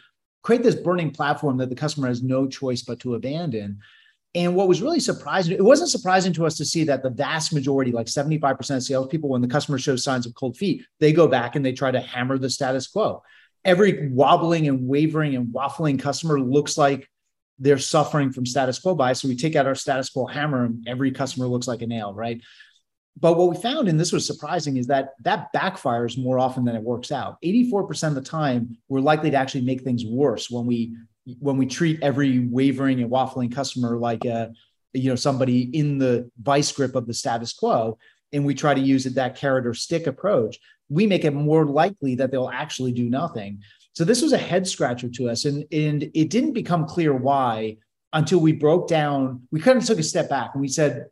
Create 0.43 0.63
this 0.63 0.75
burning 0.75 1.12
platform 1.12 1.57
that 1.57 1.69
the 1.69 1.75
customer 1.75 2.07
has 2.07 2.24
no 2.24 2.48
choice 2.48 2.81
but 2.81 3.00
to 3.00 3.15
abandon. 3.15 3.79
And 4.33 4.55
what 4.55 4.67
was 4.67 4.81
really 4.81 5.00
surprising, 5.00 5.53
it 5.53 5.63
wasn't 5.63 5.89
surprising 5.89 6.31
to 6.33 6.45
us 6.45 6.55
to 6.57 6.65
see 6.65 6.86
that 6.86 7.03
the 7.03 7.10
vast 7.10 7.53
majority, 7.53 7.91
like 7.91 8.07
75% 8.07 8.77
of 8.77 8.83
salespeople, 8.83 9.29
when 9.29 9.41
the 9.41 9.48
customer 9.48 9.77
shows 9.77 10.03
signs 10.03 10.25
of 10.25 10.33
cold 10.36 10.55
feet, 10.55 10.86
they 11.00 11.12
go 11.12 11.27
back 11.27 11.55
and 11.55 11.65
they 11.65 11.74
try 11.74 11.91
to 11.91 12.00
hammer 12.00 12.38
the 12.38 12.50
status 12.50 12.88
quo. 12.88 13.24
Every 13.65 14.10
wobbling 14.10 14.67
and 14.67 14.88
wavering 14.88 15.36
and 15.36 15.53
waffling 15.53 16.00
customer 16.00 16.39
looks 16.39 16.77
like 16.77 17.10
they're 17.60 17.77
suffering 17.77 18.31
from 18.31 18.45
status 18.45 18.79
quo 18.79 18.95
bias. 18.95 19.21
So 19.21 19.27
we 19.27 19.36
take 19.36 19.55
out 19.55 19.67
our 19.67 19.75
status 19.75 20.10
quo 20.10 20.25
hammer 20.25 20.65
and 20.65 20.88
every 20.88 21.12
customer 21.12 21.45
looks 21.45 21.67
like 21.67 21.81
a 21.81 21.88
nail, 21.88 22.13
right? 22.13 22.41
But 23.20 23.38
what 23.38 23.50
we 23.50 23.58
found, 23.58 23.88
and 23.88 24.00
this 24.00 24.12
was 24.12 24.25
surprising, 24.25 24.77
is 24.77 24.88
that 24.88 25.10
that 25.22 25.53
backfires 25.53 26.18
more 26.18 26.39
often 26.39 26.65
than 26.65 26.75
it 26.75 26.82
works 26.82 27.12
out. 27.12 27.38
84% 27.44 28.08
of 28.08 28.15
the 28.15 28.22
time, 28.22 28.77
we're 28.88 29.00
likely 29.00 29.30
to 29.32 29.38
actually 29.38 29.62
make 29.62 29.82
things 29.82 30.06
worse 30.06 30.50
when 30.50 30.65
we 30.65 30.96
when 31.39 31.58
we 31.58 31.65
treat 31.65 32.01
every 32.01 32.39
wavering 32.39 33.01
and 33.01 33.12
waffling 33.12 33.53
customer 33.53 33.98
like 33.98 34.25
a 34.25 34.51
you 34.94 35.10
know 35.10 35.15
somebody 35.15 35.62
in 35.77 35.98
the 35.98 36.30
vice 36.41 36.72
grip 36.72 36.96
of 36.96 37.08
the 37.08 37.13
status 37.13 37.53
quo 37.53 37.98
and 38.34 38.46
we 38.46 38.53
try 38.53 38.74
to 38.74 38.82
use 38.82 39.06
it 39.06 39.15
that 39.15 39.36
carrot 39.36 39.68
or 39.68 39.74
stick 39.74 40.08
approach 40.08 40.58
we 40.89 41.06
make 41.06 41.24
it 41.24 41.34
more 41.34 41.65
likely 41.65 42.15
that 42.15 42.32
they'll 42.32 42.50
actually 42.50 42.91
do 42.91 43.10
nothing 43.10 43.62
so 43.94 44.03
this 44.03 44.22
was 44.22 44.34
a 44.34 44.38
head 44.38 44.68
scratcher 44.68 45.10
to 45.10 45.30
us 45.30 45.46
and 45.46 45.63
and 45.72 46.10
it 46.13 46.30
didn't 46.30 46.53
become 46.53 46.86
clear 46.86 47.13
why 47.13 47.77
until 48.13 48.39
we 48.39 48.51
broke 48.51 48.88
down 48.88 49.41
we 49.51 49.60
kind 49.60 49.77
of 49.77 49.86
took 49.86 50.00
a 50.00 50.03
step 50.03 50.27
back 50.27 50.51
and 50.53 50.62
we 50.62 50.68
said 50.68 51.06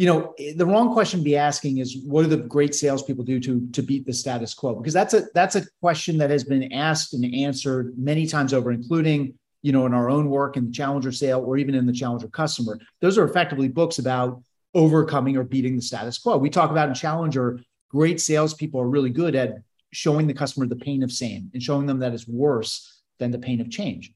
you 0.00 0.06
know, 0.06 0.34
eh, 0.38 0.54
the 0.56 0.64
wrong 0.64 0.94
question 0.94 1.20
to 1.20 1.24
be 1.24 1.36
asking 1.36 1.76
is 1.76 1.98
what 2.06 2.22
do 2.22 2.28
the 2.28 2.38
great 2.38 2.74
salespeople 2.74 3.22
do 3.22 3.38
to 3.38 3.68
to 3.72 3.82
beat 3.82 4.06
the 4.06 4.14
status 4.14 4.54
quo? 4.54 4.74
Because 4.74 4.94
that's 4.94 5.12
a 5.12 5.24
that's 5.34 5.56
a 5.56 5.66
question 5.82 6.16
that 6.16 6.30
has 6.30 6.42
been 6.42 6.72
asked 6.72 7.12
and 7.12 7.34
answered 7.34 7.92
many 7.98 8.26
times 8.26 8.54
over, 8.54 8.72
including 8.72 9.34
you 9.60 9.72
know 9.72 9.84
in 9.84 9.92
our 9.92 10.08
own 10.08 10.30
work 10.30 10.56
in 10.56 10.64
the 10.64 10.72
Challenger 10.72 11.12
sale 11.12 11.44
or 11.44 11.58
even 11.58 11.74
in 11.74 11.84
the 11.84 11.92
Challenger 11.92 12.28
customer. 12.28 12.78
Those 13.02 13.18
are 13.18 13.24
effectively 13.24 13.68
books 13.68 13.98
about 13.98 14.42
overcoming 14.74 15.36
or 15.36 15.44
beating 15.44 15.76
the 15.76 15.82
status 15.82 16.16
quo. 16.16 16.38
We 16.38 16.48
talk 16.48 16.70
about 16.70 16.88
in 16.88 16.94
Challenger, 16.94 17.60
great 17.90 18.22
salespeople 18.22 18.80
are 18.80 18.88
really 18.88 19.10
good 19.10 19.34
at 19.34 19.58
showing 19.92 20.26
the 20.26 20.32
customer 20.32 20.66
the 20.66 20.76
pain 20.76 21.02
of 21.02 21.12
same 21.12 21.50
and 21.52 21.62
showing 21.62 21.84
them 21.84 21.98
that 21.98 22.14
it's 22.14 22.26
worse 22.26 23.02
than 23.18 23.32
the 23.32 23.38
pain 23.38 23.60
of 23.60 23.68
change. 23.68 24.14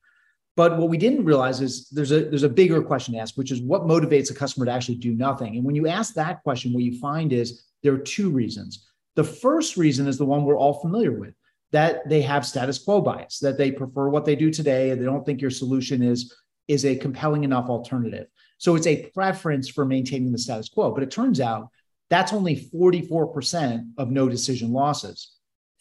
But 0.57 0.79
what 0.79 0.89
we 0.89 0.99
didn't 0.99 1.25
realize 1.25 1.61
is 1.61 1.89
there's 1.89 2.13
a 2.13 2.25
there's 2.25 2.45
a 2.45 2.49
bigger 2.49 2.81
question 2.83 3.15
to 3.15 3.21
ask, 3.21 3.37
which 3.37 3.51
is 3.51 3.61
what 3.61 3.83
motivates 3.83 4.31
a 4.31 4.35
customer 4.35 4.67
to 4.67 4.73
actually 4.73 4.97
do 4.97 5.13
nothing. 5.15 5.57
And 5.57 5.65
when 5.65 5.75
you 5.75 5.89
ask 5.89 6.15
that 6.15 6.43
question, 6.43 6.73
what 6.73 6.85
you 6.85 6.99
find 7.01 7.33
is 7.33 7.65
there 7.83 7.93
are 7.93 7.99
two 7.99 8.31
reasons. 8.31 8.87
The 9.17 9.25
first 9.25 9.77
reason 9.77 10.07
is 10.07 10.19
the 10.19 10.25
one 10.25 10.45
we're 10.45 10.59
all 10.59 10.81
familiar 10.81 11.13
with 11.13 11.35
that 11.75 12.09
they 12.09 12.23
have 12.23 12.47
status 12.47 12.79
quo 12.79 13.01
bias, 13.01 13.41
that 13.41 13.59
they 13.59 13.73
prefer 13.73 14.09
what 14.09 14.25
they 14.25 14.37
do 14.37 14.49
today 14.49 14.91
and 14.91 15.01
they 15.01 15.05
don't 15.05 15.27
think 15.27 15.41
your 15.41 15.51
solution 15.51 16.03
is, 16.03 16.33
is 16.69 16.85
a 16.85 16.95
compelling 16.95 17.43
enough 17.43 17.69
alternative. 17.69 18.29
So 18.59 18.77
it's 18.77 18.87
a 18.87 19.07
preference 19.07 19.69
for 19.69 19.85
maintaining 19.85 20.31
the 20.31 20.39
status 20.39 20.69
quo. 20.69 20.93
But 20.93 21.03
it 21.03 21.11
turns 21.11 21.41
out 21.41 21.71
that's 22.11 22.33
only 22.33 22.69
44% 22.73 23.91
of 23.99 24.11
no 24.11 24.29
decision 24.29 24.73
losses. 24.73 25.33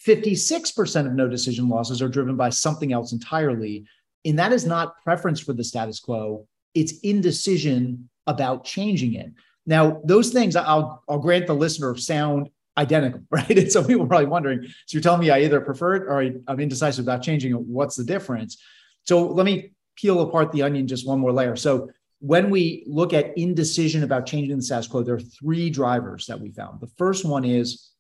56% 0.04 1.06
of 1.06 1.14
no 1.14 1.28
decision 1.28 1.70
losses 1.70 2.02
are 2.02 2.10
driven 2.10 2.36
by 2.36 2.50
something 2.50 2.92
else 2.92 3.14
entirely, 3.14 3.86
and 4.26 4.40
that 4.40 4.54
is 4.54 4.66
not 4.66 5.02
preference 5.04 5.40
for 5.40 5.54
the 5.54 5.64
status 5.64 6.00
quo, 6.00 6.48
it's 6.74 7.00
indecision 7.00 8.10
about 8.28 8.64
changing 8.64 9.14
it. 9.16 9.32
Now, 9.66 10.02
those 10.04 10.32
things 10.32 10.56
I'll, 10.56 11.04
I'll 11.08 11.20
grant 11.20 11.48
the 11.48 11.56
listener 11.56 11.96
sound 11.96 12.50
identical, 12.78 13.22
right? 13.30 13.58
And 13.58 13.72
so 13.72 13.84
people 13.84 14.04
are 14.04 14.08
probably 14.08 14.28
wondering, 14.28 14.64
so 14.64 14.96
you're 14.96 15.02
telling 15.02 15.22
me 15.22 15.30
I 15.30 15.40
either 15.40 15.62
prefer 15.62 15.96
it 15.96 16.04
or 16.04 16.22
I, 16.22 16.34
I'm 16.48 16.60
indecisive 16.60 17.06
about 17.06 17.22
changing 17.22 17.52
it. 17.52 17.60
What's 17.60 17.96
the 17.96 18.04
difference? 18.04 18.62
So 19.04 19.28
let 19.28 19.46
me 19.46 19.72
peel 19.96 20.22
apart 20.22 20.52
the 20.52 20.64
onion 20.64 20.88
just 20.88 21.08
one 21.08 21.20
more 21.20 21.32
layer. 21.32 21.56
So 21.56 21.90
when 22.20 22.50
we 22.50 22.84
look 22.88 23.14
at 23.14 23.38
indecision 23.38 24.04
about 24.04 24.26
changing 24.26 24.56
the 24.56 24.64
status 24.64 24.88
quo, 24.88 25.04
there 25.04 25.16
are 25.16 25.20
three 25.20 25.70
drivers 25.70 26.26
that 26.28 26.40
we 26.40 26.52
found. 26.52 26.80
The 26.80 26.92
first 26.98 27.26
one 27.26 27.44
is 27.44 27.92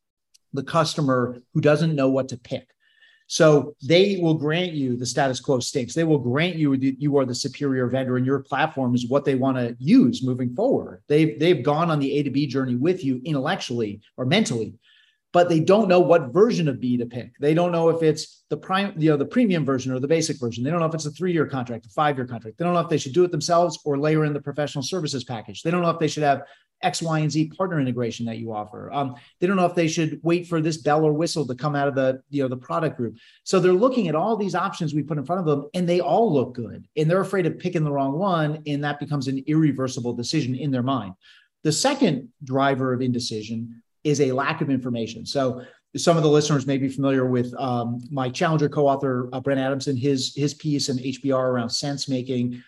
the 0.53 0.63
customer 0.63 1.37
who 1.53 1.61
doesn't 1.61 1.95
know 1.95 2.09
what 2.09 2.29
to 2.29 2.37
pick. 2.37 2.69
So 3.33 3.75
they 3.81 4.19
will 4.21 4.35
grant 4.35 4.73
you 4.73 4.95
the 4.95 5.07
status 5.07 5.39
quo 5.39 5.59
stinks. 5.59 5.95
They 5.95 6.03
will 6.03 6.19
grant 6.19 6.55
you 6.55 6.77
that 6.77 7.01
you 7.01 7.17
are 7.17 7.25
the 7.25 7.33
superior 7.33 7.87
vendor 7.87 8.17
and 8.17 8.27
your 8.27 8.41
platform 8.41 8.93
is 8.93 9.07
what 9.07 9.25
they 9.25 9.33
want 9.33 9.57
to 9.57 9.75
use 9.79 10.21
moving 10.21 10.53
forward. 10.53 11.01
They've 11.07 11.39
they've 11.39 11.63
gone 11.63 11.89
on 11.89 11.97
the 11.97 12.15
A 12.19 12.21
to 12.21 12.29
B 12.29 12.45
journey 12.45 12.75
with 12.75 13.03
you 13.03 13.19
intellectually 13.25 14.01
or 14.17 14.25
mentally, 14.27 14.75
but 15.33 15.49
they 15.49 15.59
don't 15.59 15.89
know 15.89 15.99
what 15.99 16.31
version 16.31 16.67
of 16.69 16.79
B 16.79 16.95
to 16.95 17.05
pick. 17.07 17.31
They 17.39 17.55
don't 17.55 17.71
know 17.71 17.89
if 17.89 18.03
it's 18.03 18.43
the 18.49 18.55
prime, 18.55 18.93
you 18.97 19.09
know, 19.09 19.17
the 19.17 19.25
premium 19.25 19.65
version 19.65 19.91
or 19.91 19.99
the 19.99 20.07
basic 20.07 20.39
version. 20.39 20.63
They 20.63 20.69
don't 20.69 20.79
know 20.79 20.85
if 20.85 20.93
it's 20.93 21.07
a 21.07 21.11
three-year 21.11 21.47
contract, 21.47 21.87
a 21.87 21.89
five-year 21.89 22.27
contract. 22.27 22.57
They 22.57 22.63
don't 22.63 22.75
know 22.75 22.79
if 22.79 22.89
they 22.89 22.99
should 22.99 23.13
do 23.13 23.23
it 23.23 23.31
themselves 23.31 23.79
or 23.83 23.97
layer 23.97 24.25
in 24.25 24.33
the 24.33 24.41
professional 24.41 24.83
services 24.83 25.23
package. 25.23 25.63
They 25.63 25.71
don't 25.71 25.81
know 25.81 25.89
if 25.89 25.99
they 25.99 26.07
should 26.07 26.23
have 26.23 26.43
X, 26.83 27.01
Y, 27.01 27.19
and 27.19 27.31
Z 27.31 27.51
partner 27.57 27.79
integration 27.79 28.25
that 28.27 28.37
you 28.37 28.53
offer. 28.53 28.91
Um, 28.93 29.15
they 29.39 29.47
don't 29.47 29.55
know 29.55 29.65
if 29.65 29.73
they 29.73 29.87
should 29.87 30.19
wait 30.21 30.47
for 30.47 30.61
this 30.61 30.77
bell 30.77 31.03
or 31.03 31.13
whistle 31.13 31.47
to 31.47 31.55
come 31.55 31.75
out 31.75 31.87
of 31.87 31.95
the 31.95 32.21
you 32.29 32.43
know 32.43 32.49
the 32.49 32.57
product 32.57 32.97
group. 32.97 33.17
So 33.43 33.59
they're 33.59 33.73
looking 33.73 34.09
at 34.09 34.15
all 34.15 34.35
these 34.35 34.53
options 34.53 34.93
we 34.93 35.01
put 35.01 35.17
in 35.17 35.25
front 35.25 35.39
of 35.39 35.45
them, 35.47 35.69
and 35.73 35.89
they 35.89 36.01
all 36.01 36.31
look 36.31 36.53
good, 36.53 36.85
and 36.95 37.09
they're 37.09 37.21
afraid 37.21 37.47
of 37.47 37.57
picking 37.57 37.83
the 37.83 37.91
wrong 37.91 38.19
one, 38.19 38.61
and 38.67 38.83
that 38.83 38.99
becomes 38.99 39.27
an 39.27 39.43
irreversible 39.47 40.13
decision 40.13 40.53
in 40.53 40.69
their 40.69 40.83
mind. 40.83 41.13
The 41.63 41.71
second 41.71 42.29
driver 42.43 42.93
of 42.93 43.01
indecision 43.01 43.81
is 44.03 44.21
a 44.21 44.31
lack 44.31 44.61
of 44.61 44.69
information. 44.69 45.25
So 45.25 45.63
some 45.95 46.17
of 46.17 46.23
the 46.23 46.29
listeners 46.29 46.65
may 46.65 46.77
be 46.77 46.89
familiar 46.89 47.25
with 47.25 47.53
um, 47.59 48.01
my 48.09 48.29
Challenger 48.29 48.67
co-author 48.67 49.29
uh, 49.31 49.39
Brent 49.39 49.59
Adamson, 49.59 49.95
his 49.95 50.33
his 50.35 50.53
piece 50.53 50.89
in 50.89 50.97
HBR 50.97 51.49
around 51.49 51.69
sense 51.69 52.09
making 52.09 52.63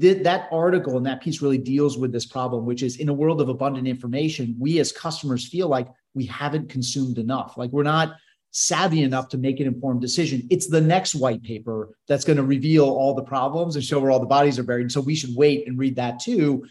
th- 0.00 0.22
that 0.22 0.48
article 0.52 0.96
and 0.96 1.06
that 1.06 1.20
piece 1.20 1.42
really 1.42 1.58
deals 1.58 1.98
with 1.98 2.12
this 2.12 2.26
problem, 2.26 2.64
which 2.64 2.82
is 2.82 2.96
in 2.96 3.08
a 3.08 3.12
world 3.12 3.40
of 3.40 3.48
abundant 3.48 3.86
information, 3.86 4.56
we 4.58 4.78
as 4.78 4.92
customers 4.92 5.48
feel 5.48 5.68
like 5.68 5.88
we 6.14 6.26
haven't 6.26 6.68
consumed 6.68 7.18
enough. 7.18 7.56
Like 7.56 7.70
we're 7.70 7.82
not 7.82 8.16
savvy 8.50 9.02
enough 9.02 9.28
to 9.28 9.38
make 9.38 9.60
an 9.60 9.66
informed 9.66 10.00
decision. 10.00 10.46
It's 10.50 10.68
the 10.68 10.80
next 10.80 11.14
white 11.14 11.42
paper 11.42 11.90
that's 12.08 12.24
going 12.24 12.38
to 12.38 12.42
reveal 12.42 12.84
all 12.84 13.14
the 13.14 13.22
problems 13.22 13.76
and 13.76 13.84
show 13.84 14.00
where 14.00 14.10
all 14.10 14.20
the 14.20 14.26
bodies 14.26 14.58
are 14.58 14.64
buried. 14.64 14.82
and 14.82 14.92
So 14.92 15.00
we 15.00 15.14
should 15.14 15.36
wait 15.36 15.68
and 15.68 15.78
read 15.78 15.96
that 15.96 16.20
too. 16.20 16.66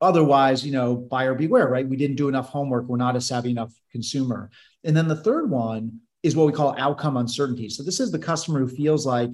Otherwise, 0.00 0.64
you 0.64 0.72
know, 0.72 0.96
buyer 0.96 1.34
beware, 1.34 1.68
right? 1.68 1.88
We 1.88 1.96
didn't 1.96 2.16
do 2.16 2.28
enough 2.28 2.48
homework. 2.48 2.86
We're 2.86 2.96
not 2.96 3.16
a 3.16 3.20
savvy 3.20 3.50
enough 3.50 3.72
consumer. 3.92 4.50
And 4.84 4.96
then 4.96 5.08
the 5.08 5.16
third 5.16 5.50
one 5.50 6.00
is 6.22 6.34
what 6.34 6.46
we 6.46 6.52
call 6.52 6.74
outcome 6.78 7.16
uncertainty. 7.16 7.68
So 7.68 7.82
this 7.82 8.00
is 8.00 8.10
the 8.10 8.18
customer 8.18 8.60
who 8.60 8.68
feels 8.68 9.06
like 9.06 9.30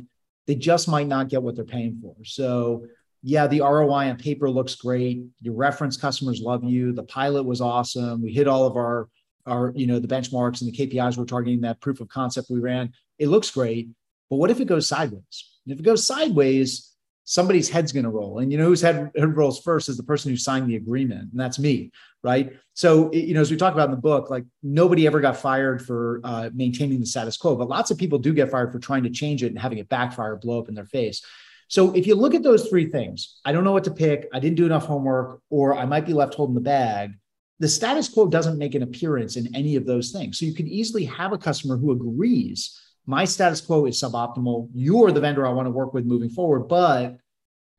they 0.46 0.54
just 0.54 0.88
might 0.88 1.06
not 1.06 1.28
get 1.28 1.42
what 1.42 1.56
they're 1.56 1.64
paying 1.64 1.98
for. 2.00 2.14
So 2.24 2.86
yeah, 3.22 3.46
the 3.46 3.60
ROI 3.60 4.10
on 4.10 4.16
paper 4.16 4.48
looks 4.48 4.76
great. 4.76 5.24
Your 5.40 5.54
reference 5.54 5.96
customers 5.96 6.40
love 6.40 6.62
you. 6.62 6.92
The 6.92 7.02
pilot 7.04 7.42
was 7.42 7.60
awesome. 7.60 8.22
We 8.22 8.32
hit 8.32 8.48
all 8.48 8.66
of 8.66 8.76
our 8.76 9.08
our 9.46 9.72
you 9.76 9.86
know 9.86 9.98
the 9.98 10.08
benchmarks 10.08 10.60
and 10.60 10.72
the 10.72 10.76
KPIs 10.76 11.16
we're 11.16 11.24
targeting. 11.24 11.60
That 11.60 11.80
proof 11.80 12.00
of 12.00 12.08
concept 12.08 12.50
we 12.50 12.60
ran, 12.60 12.92
it 13.18 13.28
looks 13.28 13.50
great. 13.50 13.88
But 14.30 14.36
what 14.36 14.50
if 14.50 14.60
it 14.60 14.66
goes 14.66 14.88
sideways? 14.88 15.50
And 15.64 15.72
if 15.72 15.80
it 15.80 15.84
goes 15.84 16.06
sideways, 16.06 16.92
somebody's 17.26 17.68
head's 17.68 17.92
going 17.92 18.04
to 18.04 18.10
roll. 18.10 18.38
And 18.38 18.50
you 18.50 18.56
know 18.56 18.66
whose 18.66 18.80
head, 18.80 19.10
head 19.14 19.36
rolls 19.36 19.60
first 19.60 19.88
is 19.88 19.96
the 19.96 20.02
person 20.02 20.30
who 20.30 20.36
signed 20.36 20.70
the 20.70 20.76
agreement, 20.76 21.32
and 21.32 21.38
that's 21.38 21.58
me, 21.58 21.90
right? 22.22 22.56
So 22.72 23.12
you 23.12 23.34
know, 23.34 23.40
as 23.42 23.50
we 23.50 23.56
talk 23.56 23.74
about 23.74 23.90
in 23.90 23.94
the 23.94 24.00
book, 24.00 24.30
like 24.30 24.44
nobody 24.62 25.06
ever 25.06 25.20
got 25.20 25.36
fired 25.36 25.84
for 25.84 26.20
uh, 26.24 26.50
maintaining 26.54 27.00
the 27.00 27.06
status 27.06 27.36
quo, 27.36 27.56
but 27.56 27.68
lots 27.68 27.90
of 27.90 27.98
people 27.98 28.18
do 28.18 28.32
get 28.32 28.50
fired 28.50 28.72
for 28.72 28.78
trying 28.78 29.02
to 29.02 29.10
change 29.10 29.42
it 29.42 29.48
and 29.48 29.58
having 29.58 29.78
it 29.78 29.88
backfire, 29.88 30.36
blow 30.36 30.60
up 30.60 30.68
in 30.68 30.74
their 30.74 30.86
face. 30.86 31.22
So 31.68 31.92
if 31.94 32.06
you 32.06 32.14
look 32.14 32.34
at 32.34 32.44
those 32.44 32.68
three 32.68 32.86
things, 32.86 33.40
I 33.44 33.50
don't 33.50 33.64
know 33.64 33.72
what 33.72 33.84
to 33.84 33.90
pick, 33.90 34.28
I 34.32 34.38
didn't 34.38 34.56
do 34.56 34.66
enough 34.66 34.86
homework, 34.86 35.40
or 35.50 35.76
I 35.76 35.84
might 35.84 36.06
be 36.06 36.12
left 36.12 36.34
holding 36.34 36.54
the 36.54 36.60
bag. 36.60 37.14
The 37.58 37.68
status 37.68 38.08
quo 38.08 38.28
doesn't 38.28 38.58
make 38.58 38.76
an 38.76 38.82
appearance 38.82 39.36
in 39.36 39.54
any 39.56 39.74
of 39.74 39.84
those 39.84 40.12
things. 40.12 40.38
So 40.38 40.46
you 40.46 40.54
can 40.54 40.68
easily 40.68 41.04
have 41.06 41.32
a 41.32 41.38
customer 41.38 41.76
who 41.76 41.90
agrees 41.90 42.80
my 43.06 43.24
status 43.24 43.60
quo 43.60 43.86
is 43.86 44.00
suboptimal. 44.00 44.68
You're 44.74 45.12
the 45.12 45.20
vendor 45.20 45.46
I 45.46 45.52
want 45.52 45.66
to 45.66 45.70
work 45.70 45.94
with 45.94 46.04
moving 46.04 46.28
forward, 46.28 46.68
but 46.68 47.18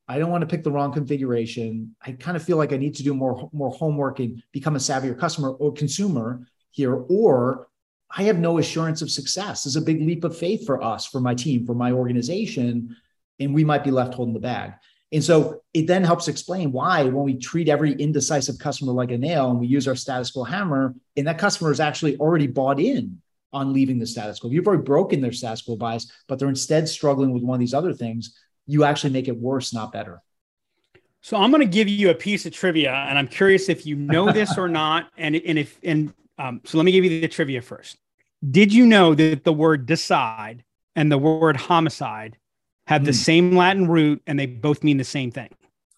I 0.08 0.20
don't 0.20 0.32
want 0.32 0.42
to 0.42 0.48
pick 0.48 0.64
the 0.64 0.72
wrong 0.72 0.94
configuration. 0.94 1.96
I 2.02 2.14
kind 2.14 2.38
of 2.38 2.44
feel 2.44 2.56
like 2.56 2.72
I 2.72 2.78
need 2.78 2.96
to 2.96 3.04
do 3.04 3.14
more 3.14 3.50
more 3.52 3.72
homework 3.72 4.20
and 4.20 4.42
become 4.54 4.76
a 4.76 4.80
savvier 4.80 5.20
customer 5.20 5.50
or 5.50 5.74
consumer 5.74 6.48
here, 6.72 6.94
or 6.94 7.68
I 8.10 8.24
have 8.24 8.40
no 8.40 8.58
assurance 8.58 9.02
of 9.02 9.12
success. 9.12 9.66
It's 9.66 9.76
a 9.76 9.82
big 9.82 10.02
leap 10.02 10.24
of 10.24 10.38
faith 10.38 10.66
for 10.66 10.82
us, 10.82 11.06
for 11.06 11.20
my 11.20 11.36
team, 11.36 11.66
for 11.66 11.76
my 11.76 11.92
organization, 11.92 12.96
and 13.40 13.54
we 13.54 13.66
might 13.66 13.84
be 13.84 13.92
left 13.92 14.14
holding 14.14 14.34
the 14.34 14.40
bag. 14.40 14.74
And 15.12 15.24
so 15.24 15.62
it 15.74 15.88
then 15.88 16.04
helps 16.04 16.28
explain 16.28 16.72
why, 16.72 17.04
when 17.04 17.24
we 17.24 17.38
treat 17.38 17.70
every 17.70 17.94
indecisive 17.94 18.60
customer 18.60 18.94
like 18.94 19.12
a 19.12 19.18
nail 19.18 19.50
and 19.50 19.60
we 19.60 19.68
use 19.68 19.88
our 19.88 19.96
status 19.96 20.32
quo 20.32 20.44
hammer, 20.44 20.96
and 21.18 21.28
that 21.28 21.38
customer 21.38 21.72
is 21.72 21.82
actually 21.82 22.18
already 22.18 22.48
bought 22.48 22.80
in 22.80 23.22
on 23.54 23.74
leaving 23.74 24.00
the 24.00 24.08
status 24.08 24.40
quo. 24.40 24.50
You've 24.50 24.68
already 24.68 24.84
broken 24.84 25.22
their 25.22 25.32
status 25.32 25.62
quo 25.62 25.76
bias, 25.76 26.12
but 26.28 26.40
they're 26.40 26.50
instead 26.50 26.88
struggling 26.88 27.32
with 27.32 27.44
one 27.44 27.56
of 27.56 27.60
these 27.60 27.74
other 27.74 27.94
things. 27.94 28.38
You 28.66 28.84
actually 28.84 29.14
make 29.14 29.28
it 29.28 29.38
worse, 29.38 29.74
not 29.74 29.92
better. 29.92 30.22
So 31.22 31.38
I'm 31.38 31.52
going 31.52 31.62
to 31.62 31.72
give 31.72 31.88
you 31.88 32.10
a 32.10 32.16
piece 32.16 32.46
of 32.46 32.54
trivia, 32.54 32.94
and 32.94 33.18
I'm 33.18 33.28
curious 33.28 33.70
if 33.70 33.86
you 33.86 33.96
know 33.96 34.32
this 34.34 34.58
or 34.58 34.68
not. 34.68 35.10
And 35.18 35.36
and 35.36 35.58
if 35.58 35.80
and 35.84 36.14
um, 36.38 36.62
so 36.66 36.78
let 36.78 36.84
me 36.84 36.92
give 36.92 37.04
you 37.04 37.22
the 37.22 37.28
trivia 37.28 37.62
first. 37.62 37.98
Did 38.50 38.72
you 38.72 38.86
know 38.86 39.16
that 39.16 39.44
the 39.44 39.54
word 39.54 39.86
decide 39.86 40.64
and 40.96 41.12
the 41.12 41.18
word 41.18 41.58
homicide 41.58 42.38
have 42.86 43.04
the 43.04 43.12
hmm. 43.12 43.18
same 43.18 43.56
Latin 43.56 43.88
root 43.88 44.22
and 44.28 44.40
they 44.40 44.46
both 44.46 44.84
mean 44.84 44.98
the 44.98 45.04
same 45.04 45.32
thing? 45.32 45.50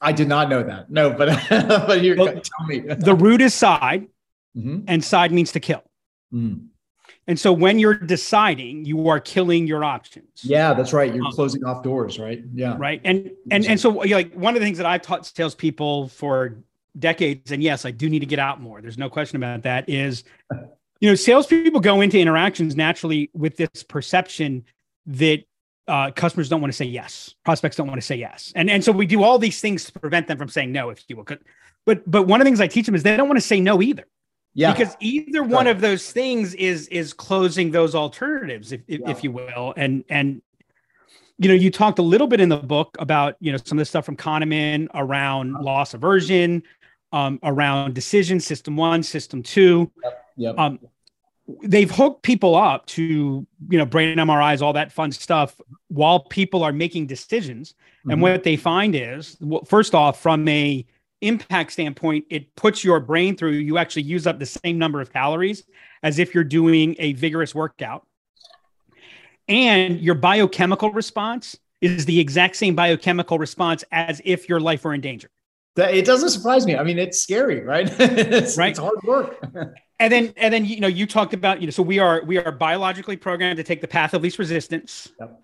I 0.01 0.13
did 0.13 0.27
not 0.27 0.49
know 0.49 0.63
that. 0.63 0.89
No, 0.89 1.11
but 1.11 1.37
but 1.49 2.01
you 2.01 2.15
well, 2.17 2.27
tell 2.27 2.67
me. 2.67 2.79
the 2.79 3.13
root 3.13 3.41
is 3.41 3.53
side, 3.53 4.07
mm-hmm. 4.55 4.85
and 4.87 5.03
side 5.03 5.31
means 5.31 5.51
to 5.51 5.59
kill. 5.59 5.83
Mm. 6.33 6.67
And 7.29 7.39
so 7.39 7.53
when 7.53 7.77
you're 7.77 7.93
deciding, 7.93 8.85
you 8.85 9.07
are 9.07 9.19
killing 9.19 9.67
your 9.67 9.83
options. 9.83 10.41
Yeah, 10.41 10.73
that's 10.73 10.93
right. 10.93 11.13
You're 11.13 11.23
um, 11.23 11.31
closing 11.31 11.63
off 11.63 11.83
doors, 11.83 12.17
right? 12.17 12.41
Yeah. 12.55 12.75
Right. 12.75 12.99
And 13.05 13.29
and 13.51 13.67
and 13.67 13.79
so 13.79 13.91
like 13.91 14.33
one 14.33 14.55
of 14.55 14.59
the 14.59 14.65
things 14.65 14.79
that 14.79 14.87
I've 14.87 15.03
taught 15.03 15.27
salespeople 15.27 16.07
for 16.07 16.57
decades, 16.97 17.51
and 17.51 17.61
yes, 17.61 17.85
I 17.85 17.91
do 17.91 18.09
need 18.09 18.21
to 18.21 18.25
get 18.25 18.39
out 18.39 18.59
more. 18.59 18.81
There's 18.81 18.97
no 18.97 19.11
question 19.11 19.35
about 19.35 19.61
that. 19.61 19.87
Is 19.87 20.23
you 21.01 21.07
know, 21.07 21.13
salespeople 21.13 21.81
go 21.81 22.01
into 22.01 22.19
interactions 22.19 22.75
naturally 22.75 23.29
with 23.35 23.57
this 23.57 23.83
perception 23.83 24.65
that 25.05 25.43
uh, 25.87 26.09
customers 26.09 26.49
don't 26.49 26.61
want 26.61 26.73
to 26.73 26.77
say 26.77 26.85
yes, 26.85 27.35
prospects 27.45 27.75
don't 27.75 27.87
want 27.87 28.01
to 28.01 28.07
say 28.07 28.15
yes, 28.15 28.51
and 28.55 28.71
and 28.71 28.83
so 28.83 28.91
we 28.91 29.05
do 29.05 29.21
all 29.21 29.37
these 29.37 29.61
things 29.61 29.85
to 29.85 29.91
prevent 29.99 30.25
them 30.25 30.39
from 30.39 30.49
saying 30.49 30.71
no, 30.71 30.89
if 30.89 31.03
you 31.07 31.15
will. 31.15 31.27
But 31.85 32.09
but 32.09 32.23
one 32.23 32.41
of 32.41 32.45
the 32.45 32.47
things 32.47 32.59
I 32.59 32.65
teach 32.65 32.87
them 32.87 32.95
is 32.95 33.03
they 33.03 33.15
don't 33.15 33.27
want 33.27 33.37
to 33.37 33.45
say 33.45 33.59
no 33.59 33.83
either. 33.83 34.07
Yeah. 34.53 34.73
Because 34.73 34.97
either 34.99 35.43
one 35.43 35.65
right. 35.65 35.67
of 35.67 35.81
those 35.81 36.11
things 36.11 36.53
is 36.55 36.87
is 36.87 37.13
closing 37.13 37.71
those 37.71 37.95
alternatives, 37.95 38.71
if 38.71 38.81
if, 38.87 38.99
yeah. 39.01 39.09
if 39.09 39.23
you 39.23 39.31
will, 39.31 39.73
and 39.77 40.03
and 40.09 40.41
you 41.39 41.47
know, 41.47 41.55
you 41.55 41.71
talked 41.71 41.99
a 41.99 42.03
little 42.03 42.27
bit 42.27 42.41
in 42.41 42.49
the 42.49 42.57
book 42.57 42.95
about 42.99 43.35
you 43.39 43.51
know 43.51 43.57
some 43.63 43.77
of 43.77 43.81
the 43.81 43.85
stuff 43.85 44.05
from 44.05 44.17
Kahneman 44.17 44.87
around 44.93 45.55
uh-huh. 45.55 45.63
loss 45.63 45.93
aversion, 45.93 46.63
um, 47.13 47.39
around 47.43 47.95
decision 47.95 48.39
system 48.39 48.75
one, 48.75 49.01
system 49.03 49.41
two. 49.41 49.89
Yep. 50.03 50.25
yep. 50.35 50.57
Um, 50.57 50.79
they've 51.63 51.89
hooked 51.89 52.23
people 52.23 52.55
up 52.55 52.85
to 52.87 53.47
you 53.69 53.77
know 53.77 53.85
brain 53.85 54.17
MRIs, 54.17 54.61
all 54.61 54.73
that 54.73 54.91
fun 54.91 55.11
stuff, 55.11 55.59
while 55.87 56.19
people 56.19 56.63
are 56.63 56.73
making 56.73 57.07
decisions. 57.07 57.73
Mm-hmm. 57.99 58.11
And 58.11 58.21
what 58.21 58.43
they 58.43 58.57
find 58.57 58.93
is, 58.93 59.37
well, 59.39 59.63
first 59.63 59.95
off, 59.95 60.21
from 60.21 60.47
a 60.47 60.85
impact 61.21 61.71
standpoint, 61.71 62.25
it 62.29 62.55
puts 62.55 62.83
your 62.83 62.99
brain 62.99 63.35
through. 63.35 63.51
You 63.51 63.77
actually 63.77 64.03
use 64.03 64.27
up 64.27 64.39
the 64.39 64.45
same 64.45 64.77
number 64.77 65.01
of 65.01 65.11
calories 65.11 65.63
as 66.03 66.19
if 66.19 66.33
you're 66.33 66.43
doing 66.43 66.95
a 66.99 67.13
vigorous 67.13 67.53
workout, 67.53 68.05
and 69.47 69.99
your 69.99 70.15
biochemical 70.15 70.91
response 70.91 71.57
is 71.81 72.05
the 72.05 72.19
exact 72.19 72.55
same 72.55 72.75
biochemical 72.75 73.37
response 73.37 73.83
as 73.91 74.21
if 74.25 74.49
your 74.49 74.59
life 74.59 74.83
were 74.83 74.93
in 74.93 75.01
danger 75.01 75.29
that 75.79 75.93
it 75.93 76.05
doesn't 76.05 76.29
surprise 76.29 76.65
me. 76.65 76.75
I 76.75 76.83
mean, 76.83 76.99
it's 76.99 77.21
scary, 77.21 77.61
right? 77.61 77.89
it's, 77.99 78.57
right. 78.57 78.69
It's 78.69 78.79
hard 78.79 79.01
work. 79.03 79.39
and 79.99 80.11
then, 80.11 80.33
and 80.37 80.53
then, 80.53 80.65
you 80.65 80.79
know, 80.79 80.87
you 80.87 81.07
talked 81.07 81.33
about, 81.33 81.61
you 81.61 81.67
know, 81.67 81.71
so 81.71 81.81
we 81.81 81.99
are, 81.99 82.21
we 82.25 82.37
are 82.37 82.51
biologically 82.51 83.17
programmed 83.17 83.57
to 83.57 83.63
take 83.63 83.81
the 83.81 83.87
path 83.87 84.13
of 84.13 84.21
least 84.21 84.39
resistance 84.39 85.11
yep. 85.19 85.41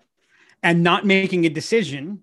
and 0.62 0.82
not 0.82 1.04
making 1.04 1.46
a 1.46 1.48
decision 1.48 2.20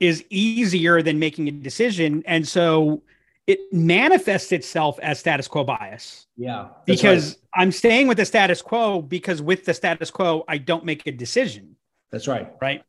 is 0.00 0.24
easier 0.30 1.02
than 1.02 1.18
making 1.18 1.46
a 1.48 1.52
decision. 1.52 2.22
And 2.26 2.48
so 2.48 3.02
it 3.46 3.60
manifests 3.72 4.52
itself 4.52 4.98
as 5.00 5.18
status 5.18 5.46
quo 5.46 5.64
bias. 5.64 6.26
Yeah. 6.36 6.68
Because 6.86 7.30
right. 7.54 7.62
I'm 7.62 7.72
staying 7.72 8.08
with 8.08 8.16
the 8.16 8.24
status 8.24 8.62
quo 8.62 9.02
because 9.02 9.42
with 9.42 9.64
the 9.64 9.74
status 9.74 10.10
quo, 10.10 10.44
I 10.48 10.58
don't 10.58 10.84
make 10.84 11.06
a 11.06 11.12
decision. 11.12 11.76
That's 12.10 12.26
right. 12.26 12.50
Right. 12.60 12.82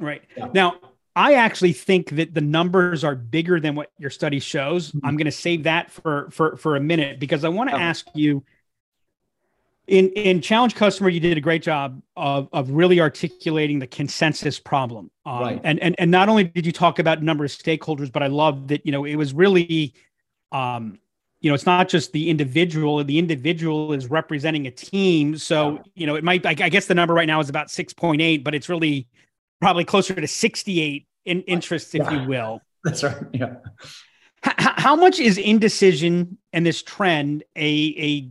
Right. 0.00 0.22
Yeah. 0.36 0.48
Now, 0.54 0.76
I 1.14 1.34
actually 1.34 1.72
think 1.72 2.10
that 2.10 2.32
the 2.32 2.40
numbers 2.40 3.04
are 3.04 3.14
bigger 3.14 3.60
than 3.60 3.74
what 3.74 3.90
your 3.98 4.10
study 4.10 4.40
shows. 4.40 4.92
Mm-hmm. 4.92 5.06
I'm 5.06 5.16
going 5.16 5.26
to 5.26 5.30
save 5.30 5.64
that 5.64 5.90
for 5.90 6.30
for 6.30 6.56
for 6.56 6.76
a 6.76 6.80
minute 6.80 7.20
because 7.20 7.44
I 7.44 7.48
want 7.48 7.70
to 7.70 7.76
ask 7.76 8.06
you. 8.14 8.44
In 9.88 10.10
in 10.10 10.40
challenge 10.40 10.74
customer, 10.76 11.08
you 11.08 11.18
did 11.18 11.36
a 11.36 11.40
great 11.40 11.62
job 11.62 12.00
of 12.16 12.48
of 12.52 12.70
really 12.70 13.00
articulating 13.00 13.80
the 13.80 13.86
consensus 13.86 14.60
problem. 14.60 15.10
Um, 15.26 15.40
right. 15.40 15.60
And 15.64 15.80
and 15.80 15.96
and 15.98 16.10
not 16.10 16.28
only 16.28 16.44
did 16.44 16.64
you 16.64 16.72
talk 16.72 16.98
about 16.98 17.22
number 17.22 17.44
of 17.44 17.50
stakeholders, 17.50 18.10
but 18.10 18.22
I 18.22 18.28
love 18.28 18.68
that 18.68 18.86
you 18.86 18.92
know 18.92 19.04
it 19.04 19.16
was 19.16 19.34
really, 19.34 19.94
um, 20.52 21.00
you 21.40 21.50
know, 21.50 21.54
it's 21.54 21.66
not 21.66 21.88
just 21.88 22.12
the 22.12 22.30
individual. 22.30 23.02
The 23.02 23.18
individual 23.18 23.92
is 23.92 24.08
representing 24.08 24.68
a 24.68 24.70
team. 24.70 25.36
So 25.36 25.82
you 25.94 26.06
know, 26.06 26.14
it 26.14 26.22
might. 26.22 26.46
I, 26.46 26.54
guess 26.54 26.86
the 26.86 26.94
number 26.94 27.12
right 27.12 27.26
now 27.26 27.40
is 27.40 27.48
about 27.48 27.68
six 27.68 27.92
point 27.92 28.22
eight, 28.22 28.44
but 28.44 28.54
it's 28.54 28.68
really 28.68 29.08
probably 29.62 29.84
closer 29.84 30.12
to 30.12 30.26
68 30.26 31.06
in 31.24 31.40
interest, 31.42 31.94
if 31.94 32.10
you 32.10 32.24
will. 32.28 32.60
That's 32.84 33.04
right. 33.04 33.16
Yeah. 33.32 33.54
H- 34.44 34.54
how 34.58 34.96
much 34.96 35.20
is 35.20 35.38
indecision 35.38 36.36
and 36.52 36.66
this 36.66 36.82
trend 36.82 37.44
a 37.56 37.94
a 37.96 38.30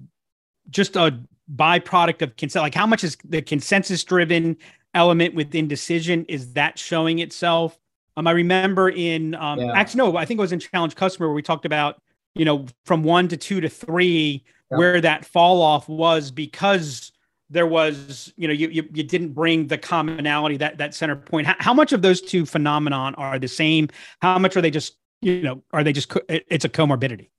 just 0.70 0.98
a 0.98 1.20
byproduct 1.56 2.22
of 2.22 2.36
consent? 2.38 2.64
Like 2.64 2.76
how 2.76 2.88
much 2.88 3.04
is 3.04 3.18
the 3.24 3.42
consensus 3.42 4.04
driven 4.04 4.58
element 4.94 5.36
with 5.36 5.54
indecision? 5.56 6.26
Is 6.26 6.54
that 6.54 6.78
showing 6.78 7.20
itself? 7.20 7.78
Um, 8.18 8.28
I 8.28 8.32
remember 8.32 8.90
in 8.90 9.36
um, 9.36 9.60
yeah. 9.60 9.72
actually 9.74 10.00
no, 10.00 10.18
I 10.18 10.26
think 10.26 10.38
it 10.38 10.42
was 10.42 10.52
in 10.52 10.60
Challenge 10.60 10.96
Customer 10.96 11.28
where 11.28 11.36
we 11.36 11.42
talked 11.42 11.66
about 11.66 12.02
you 12.36 12.46
know 12.46 12.66
from 12.86 13.04
one 13.04 13.28
to 13.30 13.38
two 13.38 13.62
to 13.62 13.70
three 13.70 14.44
yeah. 14.70 14.78
where 14.78 15.02
that 15.02 15.26
fall 15.26 15.62
off 15.62 15.88
was 15.88 16.32
because 16.32 17.12
there 17.50 17.68
was 17.68 18.34
you 18.38 18.48
know 18.48 18.54
you, 18.54 18.70
you, 18.70 18.84
you 18.94 19.04
didn't 19.04 19.34
bring 19.34 19.68
the 19.68 19.78
commonality 19.78 20.58
that 20.58 20.78
that 20.78 20.96
center 20.96 21.16
point 21.16 21.46
how, 21.46 21.56
how, 21.60 21.74
much 21.74 21.92
of 21.92 22.02
those 22.02 22.22
two 22.22 22.46
phenomenon 22.46 23.14
are 23.16 23.38
the 23.38 23.48
same 23.48 23.90
how 24.22 24.40
much 24.40 24.56
are 24.56 24.62
they 24.62 24.72
just 24.72 24.98
you 25.22 25.42
know 25.42 25.62
are 25.74 25.84
they 25.84 25.94
just 25.94 26.12
it's 26.30 26.66
a 26.66 26.70
comorbidity 26.70 27.30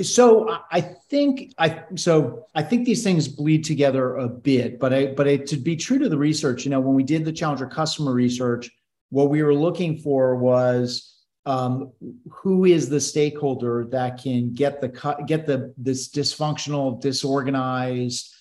so 0.00 0.58
i 0.70 0.80
think 0.80 1.52
i 1.58 1.84
so 1.96 2.46
i 2.54 2.62
think 2.62 2.86
these 2.86 3.02
things 3.02 3.28
bleed 3.28 3.62
together 3.62 4.16
a 4.16 4.28
bit 4.28 4.80
but 4.80 4.92
i 4.92 5.06
but 5.08 5.28
I, 5.28 5.36
to 5.36 5.56
be 5.56 5.76
true 5.76 5.98
to 5.98 6.08
the 6.08 6.16
research 6.16 6.64
you 6.64 6.70
know 6.70 6.80
when 6.80 6.94
we 6.94 7.02
did 7.02 7.24
the 7.24 7.32
challenger 7.32 7.66
customer 7.66 8.12
research 8.12 8.70
what 9.10 9.28
we 9.28 9.42
were 9.42 9.54
looking 9.54 9.98
for 9.98 10.36
was 10.36 11.12
um, 11.44 11.92
who 12.30 12.64
is 12.64 12.88
the 12.88 13.00
stakeholder 13.00 13.86
that 13.90 14.22
can 14.22 14.54
get 14.54 14.80
the 14.80 14.88
get 15.26 15.46
the 15.46 15.74
this 15.76 16.08
dysfunctional 16.08 17.00
disorganized 17.00 18.32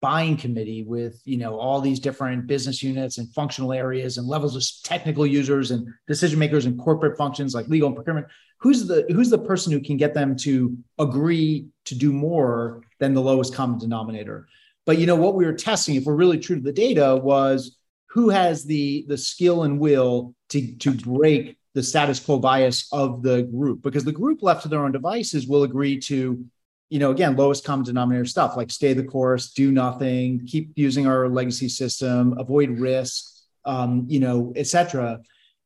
buying 0.00 0.36
committee 0.36 0.82
with 0.82 1.20
you 1.24 1.36
know 1.36 1.58
all 1.58 1.80
these 1.80 2.00
different 2.00 2.46
business 2.46 2.82
units 2.82 3.18
and 3.18 3.32
functional 3.34 3.72
areas 3.72 4.16
and 4.16 4.26
levels 4.26 4.56
of 4.56 4.64
technical 4.82 5.26
users 5.26 5.70
and 5.70 5.86
decision 6.06 6.38
makers 6.38 6.66
and 6.66 6.78
corporate 6.78 7.16
functions 7.18 7.54
like 7.54 7.68
legal 7.68 7.88
and 7.88 7.96
procurement. 7.96 8.26
Who's 8.58 8.86
the 8.86 9.06
who's 9.10 9.30
the 9.30 9.38
person 9.38 9.72
who 9.72 9.80
can 9.80 9.96
get 9.96 10.14
them 10.14 10.36
to 10.38 10.76
agree 10.98 11.66
to 11.86 11.94
do 11.94 12.12
more 12.12 12.82
than 12.98 13.14
the 13.14 13.22
lowest 13.22 13.54
common 13.54 13.78
denominator? 13.78 14.48
But 14.86 14.98
you 14.98 15.06
know 15.06 15.16
what 15.16 15.34
we 15.34 15.44
were 15.44 15.52
testing 15.52 15.94
if 15.96 16.04
we're 16.04 16.14
really 16.14 16.38
true 16.38 16.56
to 16.56 16.62
the 16.62 16.72
data 16.72 17.16
was 17.16 17.76
who 18.06 18.28
has 18.30 18.64
the 18.64 19.04
the 19.08 19.18
skill 19.18 19.64
and 19.64 19.78
will 19.78 20.34
to 20.50 20.74
to 20.76 20.92
break 20.92 21.56
the 21.74 21.82
status 21.82 22.18
quo 22.18 22.38
bias 22.38 22.88
of 22.92 23.22
the 23.22 23.42
group? 23.42 23.82
Because 23.82 24.04
the 24.04 24.12
group 24.12 24.42
left 24.42 24.62
to 24.62 24.68
their 24.68 24.84
own 24.84 24.92
devices 24.92 25.46
will 25.46 25.62
agree 25.62 25.98
to 26.00 26.44
you 26.90 26.98
know, 26.98 27.12
again, 27.12 27.36
lowest 27.36 27.64
common 27.64 27.84
denominator 27.84 28.26
stuff 28.26 28.56
like 28.56 28.70
stay 28.70 28.92
the 28.92 29.04
course, 29.04 29.52
do 29.52 29.70
nothing, 29.72 30.46
keep 30.46 30.72
using 30.76 31.06
our 31.06 31.28
legacy 31.28 31.68
system, 31.68 32.36
avoid 32.38 32.68
risk, 32.78 33.24
um, 33.64 34.04
you 34.08 34.20
know, 34.20 34.52
et 34.56 34.66
cetera, 34.66 35.20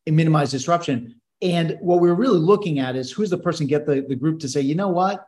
and 0.06 0.16
minimize 0.16 0.50
disruption. 0.50 1.20
And 1.40 1.78
what 1.80 2.00
we're 2.00 2.14
really 2.14 2.38
looking 2.38 2.78
at 2.78 2.94
is 2.94 3.10
who's 3.10 3.30
the 3.30 3.38
person 3.38 3.66
get 3.66 3.86
the, 3.86 4.04
the 4.08 4.14
group 4.14 4.38
to 4.40 4.48
say, 4.48 4.60
you 4.60 4.74
know 4.74 4.90
what, 4.90 5.26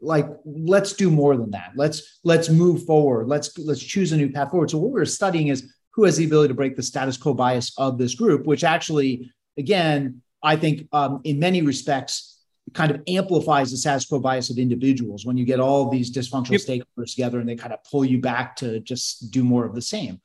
like 0.00 0.26
let's 0.44 0.92
do 0.92 1.10
more 1.10 1.36
than 1.36 1.50
that. 1.52 1.72
Let's 1.76 2.18
let's 2.24 2.48
move 2.48 2.84
forward. 2.84 3.28
Let's 3.28 3.56
let's 3.58 3.82
choose 3.82 4.12
a 4.12 4.16
new 4.16 4.30
path 4.32 4.50
forward. 4.50 4.70
So 4.70 4.78
what 4.78 4.90
we're 4.90 5.04
studying 5.04 5.48
is 5.48 5.72
who 5.92 6.04
has 6.04 6.16
the 6.16 6.24
ability 6.24 6.48
to 6.48 6.54
break 6.54 6.76
the 6.76 6.82
status 6.82 7.16
quo 7.16 7.34
bias 7.34 7.72
of 7.78 7.96
this 7.98 8.14
group, 8.14 8.46
which 8.46 8.64
actually, 8.64 9.32
again, 9.56 10.22
I 10.42 10.56
think 10.56 10.88
um, 10.92 11.20
in 11.24 11.38
many 11.38 11.62
respects 11.62 12.35
kind 12.74 12.90
of 12.90 13.00
amplifies 13.06 13.70
the 13.70 13.76
status 13.76 14.06
quo 14.06 14.18
bias 14.18 14.50
of 14.50 14.58
individuals 14.58 15.24
when 15.24 15.36
you 15.36 15.44
get 15.44 15.60
all 15.60 15.88
these 15.88 16.12
dysfunctional 16.12 16.52
yep. 16.52 16.60
stakeholders 16.60 17.12
together 17.12 17.38
and 17.38 17.48
they 17.48 17.56
kind 17.56 17.72
of 17.72 17.82
pull 17.84 18.04
you 18.04 18.20
back 18.20 18.56
to 18.56 18.80
just 18.80 19.30
do 19.30 19.44
more 19.44 19.64
of 19.64 19.74
the 19.74 19.82
same. 19.82 20.20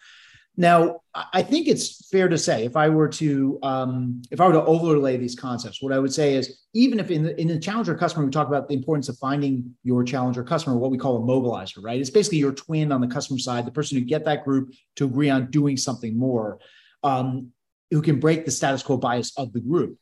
Now, 0.58 1.00
I 1.16 1.44
think 1.44 1.68
it's 1.68 2.10
fair 2.10 2.28
to 2.28 2.38
say 2.38 2.66
if 2.66 2.76
I 2.76 2.90
were 2.90 3.08
to 3.08 3.58
um, 3.64 4.22
if 4.32 4.42
I 4.42 4.48
were 4.48 4.54
to 4.54 4.64
overlay 4.64 5.16
these 5.16 5.34
concepts, 5.34 5.82
what 5.82 5.94
I 5.94 6.00
would 6.00 6.14
say 6.14 6.36
is 6.36 6.60
even 6.74 7.00
if 7.00 7.10
in 7.10 7.24
the, 7.24 7.40
in 7.40 7.48
the 7.48 7.60
challenger 7.60 7.96
customer 7.96 8.26
we 8.26 8.32
talk 8.32 8.48
about 8.48 8.68
the 8.68 8.74
importance 8.74 9.08
of 9.08 9.18
finding 9.18 9.74
your 9.84 10.04
challenger 10.04 10.44
customer, 10.44 10.78
what 10.78 10.92
we 10.92 10.98
call 10.98 11.18
a 11.18 11.20
mobilizer, 11.20 11.82
right? 11.82 12.00
It's 12.00 12.10
basically 12.10 12.40
your 12.40 12.52
twin 12.52 12.92
on 12.92 13.00
the 13.00 13.08
customer 13.08 13.40
side, 13.40 13.66
the 13.66 13.72
person 13.72 13.98
who 13.98 14.04
get 14.04 14.26
that 14.26 14.44
group 14.44 14.74
to 14.98 15.06
agree 15.06 15.30
on 15.30 15.50
doing 15.52 15.78
something 15.78 16.18
more, 16.18 16.60
um, 17.02 17.52
who 17.90 18.02
can 18.02 18.20
break 18.20 18.44
the 18.44 18.52
status 18.52 18.84
quo 18.84 18.98
bias 18.98 19.32
of 19.38 19.54
the 19.54 19.62
group. 19.62 19.98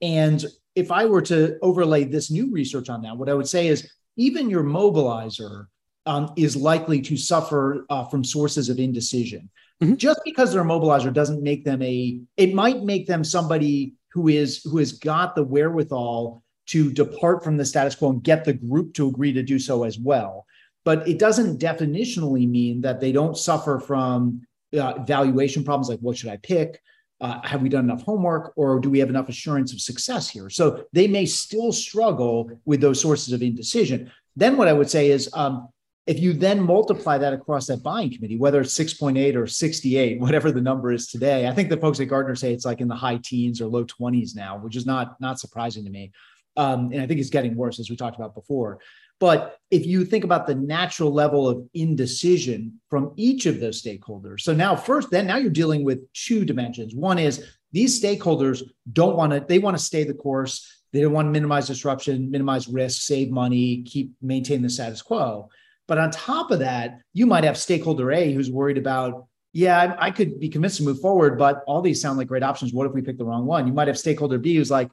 And 0.00 0.44
if 0.74 0.90
I 0.92 1.06
were 1.06 1.22
to 1.22 1.58
overlay 1.62 2.04
this 2.04 2.30
new 2.30 2.50
research 2.50 2.88
on 2.88 3.02
that, 3.02 3.16
what 3.16 3.28
I 3.28 3.34
would 3.34 3.48
say 3.48 3.68
is 3.68 3.90
even 4.16 4.50
your 4.50 4.62
mobilizer 4.62 5.66
um, 6.06 6.32
is 6.36 6.56
likely 6.56 7.00
to 7.02 7.16
suffer 7.16 7.84
uh, 7.90 8.04
from 8.04 8.24
sources 8.24 8.68
of 8.68 8.78
indecision. 8.78 9.50
Mm-hmm. 9.82 9.94
Just 9.94 10.20
because 10.24 10.52
they're 10.52 10.62
a 10.62 10.64
mobilizer 10.64 11.12
doesn't 11.12 11.42
make 11.42 11.64
them 11.64 11.82
a. 11.82 12.20
It 12.36 12.54
might 12.54 12.82
make 12.82 13.06
them 13.06 13.22
somebody 13.22 13.94
who 14.12 14.28
is 14.28 14.62
who 14.64 14.78
has 14.78 14.92
got 14.92 15.34
the 15.34 15.44
wherewithal 15.44 16.42
to 16.66 16.92
depart 16.92 17.44
from 17.44 17.56
the 17.56 17.64
status 17.64 17.94
quo 17.94 18.10
and 18.10 18.22
get 18.22 18.44
the 18.44 18.52
group 18.52 18.94
to 18.94 19.08
agree 19.08 19.32
to 19.32 19.42
do 19.42 19.58
so 19.58 19.84
as 19.84 19.98
well. 19.98 20.46
But 20.84 21.06
it 21.06 21.18
doesn't 21.18 21.60
definitionally 21.60 22.48
mean 22.48 22.80
that 22.80 23.00
they 23.00 23.12
don't 23.12 23.36
suffer 23.36 23.78
from 23.78 24.42
uh, 24.78 25.02
valuation 25.04 25.64
problems 25.64 25.88
like 25.88 26.00
what 26.00 26.16
should 26.16 26.30
I 26.30 26.38
pick? 26.38 26.80
Uh, 27.20 27.40
have 27.42 27.62
we 27.62 27.68
done 27.68 27.84
enough 27.84 28.02
homework 28.02 28.52
or 28.56 28.78
do 28.78 28.88
we 28.88 29.00
have 29.00 29.10
enough 29.10 29.28
assurance 29.28 29.72
of 29.72 29.80
success 29.80 30.28
here? 30.28 30.48
So 30.48 30.84
they 30.92 31.08
may 31.08 31.26
still 31.26 31.72
struggle 31.72 32.50
with 32.64 32.80
those 32.80 33.00
sources 33.00 33.32
of 33.32 33.42
indecision. 33.42 34.10
Then 34.36 34.56
what 34.56 34.68
I 34.68 34.72
would 34.72 34.88
say 34.88 35.10
is 35.10 35.28
um, 35.32 35.68
if 36.06 36.20
you 36.20 36.32
then 36.32 36.62
multiply 36.62 37.18
that 37.18 37.34
across 37.34 37.66
that 37.66 37.82
buying 37.82 38.10
committee, 38.10 38.38
whether 38.38 38.62
it's 38.62 38.78
6.8 38.78 39.36
or 39.36 39.46
68, 39.46 40.20
whatever 40.20 40.50
the 40.50 40.60
number 40.60 40.90
is 40.90 41.08
today, 41.08 41.46
I 41.46 41.52
think 41.52 41.68
the 41.68 41.76
folks 41.76 42.00
at 42.00 42.08
Gartner 42.08 42.34
say 42.34 42.54
it's 42.54 42.64
like 42.64 42.80
in 42.80 42.88
the 42.88 42.94
high 42.94 43.20
teens 43.22 43.60
or 43.60 43.66
low 43.66 43.84
20s 43.84 44.34
now, 44.34 44.56
which 44.56 44.74
is 44.74 44.86
not 44.86 45.20
not 45.20 45.38
surprising 45.38 45.84
to 45.84 45.90
me. 45.90 46.12
Um, 46.56 46.90
and 46.92 47.02
I 47.02 47.06
think 47.06 47.20
it's 47.20 47.30
getting 47.30 47.54
worse, 47.54 47.78
as 47.78 47.90
we 47.90 47.96
talked 47.96 48.16
about 48.16 48.34
before. 48.34 48.80
But 49.20 49.58
if 49.70 49.84
you 49.84 50.04
think 50.04 50.24
about 50.24 50.46
the 50.46 50.54
natural 50.54 51.12
level 51.12 51.48
of 51.48 51.68
indecision 51.74 52.80
from 52.88 53.12
each 53.16 53.46
of 53.46 53.60
those 53.60 53.82
stakeholders, 53.82 54.40
so 54.40 54.54
now 54.54 54.76
first, 54.76 55.10
then 55.10 55.26
now 55.26 55.36
you're 55.36 55.50
dealing 55.50 55.84
with 55.84 56.10
two 56.12 56.44
dimensions. 56.44 56.94
One 56.94 57.18
is 57.18 57.44
these 57.72 58.00
stakeholders 58.00 58.62
don't 58.92 59.16
want 59.16 59.32
to, 59.32 59.40
they 59.40 59.58
want 59.58 59.76
to 59.76 59.82
stay 59.82 60.04
the 60.04 60.14
course. 60.14 60.66
They 60.92 61.02
don't 61.02 61.12
want 61.12 61.26
to 61.26 61.32
minimize 61.32 61.66
disruption, 61.66 62.30
minimize 62.30 62.66
risk, 62.66 63.02
save 63.02 63.30
money, 63.30 63.82
keep 63.82 64.12
maintain 64.22 64.62
the 64.62 64.70
status 64.70 65.02
quo. 65.02 65.50
But 65.86 65.98
on 65.98 66.10
top 66.10 66.50
of 66.50 66.60
that, 66.60 67.00
you 67.12 67.26
might 67.26 67.44
have 67.44 67.58
stakeholder 67.58 68.12
A 68.12 68.32
who's 68.32 68.50
worried 68.50 68.78
about, 68.78 69.26
yeah, 69.52 69.96
I, 69.98 70.06
I, 70.06 70.10
could 70.10 70.38
be 70.38 70.48
convinced 70.48 70.78
to 70.78 70.82
move 70.84 71.00
forward, 71.00 71.38
but 71.38 71.62
all 71.66 71.82
these 71.82 72.00
sound 72.00 72.18
like 72.18 72.28
great 72.28 72.42
options. 72.42 72.72
What 72.72 72.86
if 72.86 72.92
we 72.92 73.02
pick 73.02 73.18
the 73.18 73.24
wrong 73.24 73.46
one? 73.46 73.66
You 73.66 73.72
might 73.72 73.88
have 73.88 73.98
stakeholder 73.98 74.38
B 74.38 74.54
who's 74.54 74.70
like, 74.70 74.90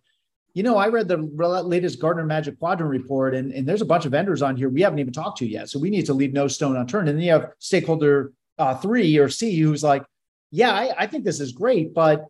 you 0.56 0.64
know, 0.64 0.78
I 0.78 0.88
read 0.88 1.08
the 1.10 1.18
latest 1.18 2.00
Gartner 2.00 2.26
Magic 2.26 2.58
Quadrant 2.58 2.90
report, 2.90 3.36
and, 3.36 3.52
and 3.52 3.68
there's 3.68 3.82
a 3.82 3.86
bunch 3.86 4.06
of 4.06 4.12
vendors 4.12 4.42
on 4.42 4.56
here 4.56 4.70
we 4.70 4.82
haven't 4.82 5.00
even 5.00 5.14
talked 5.14 5.38
to 5.40 5.46
yet. 5.46 5.70
So 5.70 5.78
we 5.78 5.90
need 5.90 6.06
to 6.08 6.14
leave 6.14 6.34
no 6.34 6.48
stone 6.48 6.78
unturned. 6.78 7.10
And 7.10 7.18
then 7.18 7.26
you 7.26 7.34
have 7.34 7.52
stakeholder 7.60 8.32
uh, 8.58 8.74
three 8.76 9.18
or 9.18 9.30
C 9.30 9.60
who's 9.60 9.84
like, 9.84 10.04
yeah, 10.52 10.72
I, 10.72 10.94
I 10.98 11.08
think 11.08 11.26
this 11.26 11.42
is 11.42 11.52
great, 11.52 11.94
but 11.94 12.26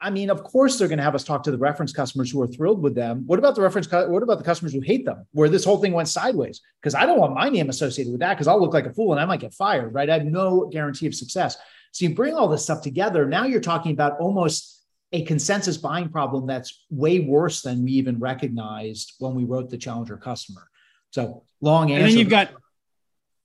I 0.00 0.10
mean, 0.10 0.30
of 0.30 0.44
course, 0.44 0.78
they're 0.78 0.88
going 0.88 0.98
to 0.98 1.04
have 1.04 1.14
us 1.14 1.24
talk 1.24 1.42
to 1.44 1.50
the 1.50 1.58
reference 1.58 1.92
customers 1.92 2.30
who 2.30 2.40
are 2.42 2.46
thrilled 2.46 2.82
with 2.82 2.94
them. 2.94 3.24
What 3.26 3.38
about 3.38 3.54
the 3.54 3.62
reference? 3.62 3.90
What 3.90 4.22
about 4.22 4.38
the 4.38 4.44
customers 4.44 4.74
who 4.74 4.80
hate 4.80 5.06
them, 5.06 5.26
where 5.32 5.48
this 5.48 5.64
whole 5.64 5.78
thing 5.78 5.92
went 5.92 6.08
sideways? 6.08 6.60
Because 6.80 6.94
I 6.94 7.06
don't 7.06 7.18
want 7.18 7.34
my 7.34 7.48
name 7.48 7.70
associated 7.70 8.12
with 8.12 8.20
that, 8.20 8.34
because 8.34 8.46
I'll 8.46 8.60
look 8.60 8.74
like 8.74 8.86
a 8.86 8.92
fool 8.92 9.12
and 9.12 9.20
I 9.20 9.24
might 9.24 9.40
get 9.40 9.54
fired, 9.54 9.92
right? 9.94 10.08
I 10.08 10.18
have 10.18 10.26
no 10.26 10.68
guarantee 10.70 11.06
of 11.06 11.14
success. 11.14 11.56
So 11.92 12.04
you 12.04 12.14
bring 12.14 12.34
all 12.34 12.46
this 12.46 12.62
stuff 12.62 12.82
together. 12.82 13.26
Now 13.26 13.46
you're 13.46 13.60
talking 13.60 13.90
about 13.90 14.20
almost 14.20 14.84
a 15.12 15.24
consensus 15.24 15.76
buying 15.76 16.08
problem 16.08 16.46
that's 16.46 16.84
way 16.90 17.20
worse 17.20 17.62
than 17.62 17.84
we 17.84 17.92
even 17.92 18.18
recognized 18.18 19.14
when 19.18 19.34
we 19.34 19.44
wrote 19.44 19.70
the 19.70 19.78
challenger 19.78 20.16
customer. 20.16 20.68
So 21.10 21.44
long 21.60 21.92
answer. 21.92 22.02
And 22.02 22.10
then 22.10 22.18
you've 22.18 22.28
got 22.28 22.50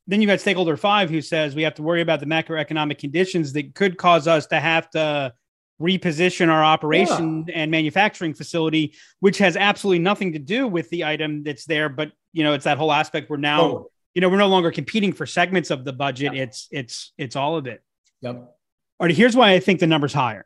then 0.08 0.22
you've 0.22 0.28
got 0.28 0.40
stakeholder 0.40 0.76
five 0.76 1.10
who 1.10 1.22
says 1.22 1.56
we 1.56 1.62
have 1.62 1.76
to 1.76 1.84
worry 1.84 2.02
about 2.02 2.20
the 2.20 2.26
macroeconomic 2.26 2.98
conditions 2.98 3.54
that 3.54 3.76
could 3.76 3.98
cause 3.98 4.28
us 4.28 4.48
to 4.48 4.60
have 4.60 4.90
to 4.90 5.34
reposition 5.80 6.50
our 6.50 6.64
operation 6.64 7.46
yeah. 7.48 7.56
and 7.56 7.72
manufacturing 7.72 8.34
facility, 8.34 8.94
which 9.20 9.38
has 9.38 9.56
absolutely 9.56 10.00
nothing 10.00 10.34
to 10.34 10.40
do 10.40 10.68
with 10.68 10.90
the 10.90 11.06
item 11.06 11.44
that's 11.44 11.66
there. 11.66 11.90
But 11.90 12.12
you 12.34 12.44
know, 12.44 12.54
it's 12.54 12.66
that 12.66 12.78
whole 12.78 12.92
aspect 12.92 13.30
where 13.30 13.40
now, 13.40 13.62
oh. 13.62 13.92
you 14.14 14.22
know, 14.22 14.30
we're 14.30 14.38
no 14.38 14.48
longer 14.48 14.72
competing 14.72 15.14
for 15.14 15.26
segments 15.26 15.70
of 15.70 15.86
the 15.86 15.94
budget. 15.94 16.34
Yeah. 16.34 16.44
It's 16.44 16.68
it's 16.72 17.14
it's 17.18 17.36
all 17.36 17.58
of 17.58 17.68
it. 17.68 17.82
Yep. 18.22 18.36
All 18.36 19.08
right. 19.08 19.16
Here's 19.16 19.36
why 19.36 19.54
I 19.54 19.60
think 19.60 19.80
the 19.80 19.88
number's 19.88 20.14
higher. 20.14 20.46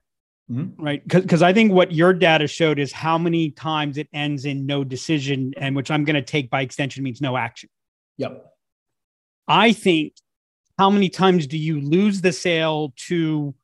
Mm-hmm. 0.52 0.82
Right. 0.84 1.08
Because 1.08 1.42
I 1.42 1.54
think 1.54 1.72
what 1.72 1.92
your 1.92 2.14
data 2.14 2.48
showed 2.48 2.78
is 2.78 2.92
how 2.92 3.18
many 3.18 3.50
times 3.50 3.98
it 3.98 4.08
ends 4.14 4.46
in 4.46 4.66
no 4.66 4.84
decision, 4.84 5.54
and 5.58 5.76
which 5.76 5.90
I'm 5.90 6.04
going 6.04 6.16
to 6.16 6.22
take 6.22 6.50
by 6.50 6.62
extension 6.62 7.04
means 7.04 7.22
no 7.22 7.36
action. 7.36 7.70
Yep. 8.18 8.46
I 9.48 9.74
think 9.74 10.14
how 10.78 10.90
many 10.90 11.10
times 11.10 11.48
do 11.48 11.58
you 11.58 11.82
lose 11.82 12.22
the 12.22 12.32
sale 12.32 12.94
to 13.08 13.56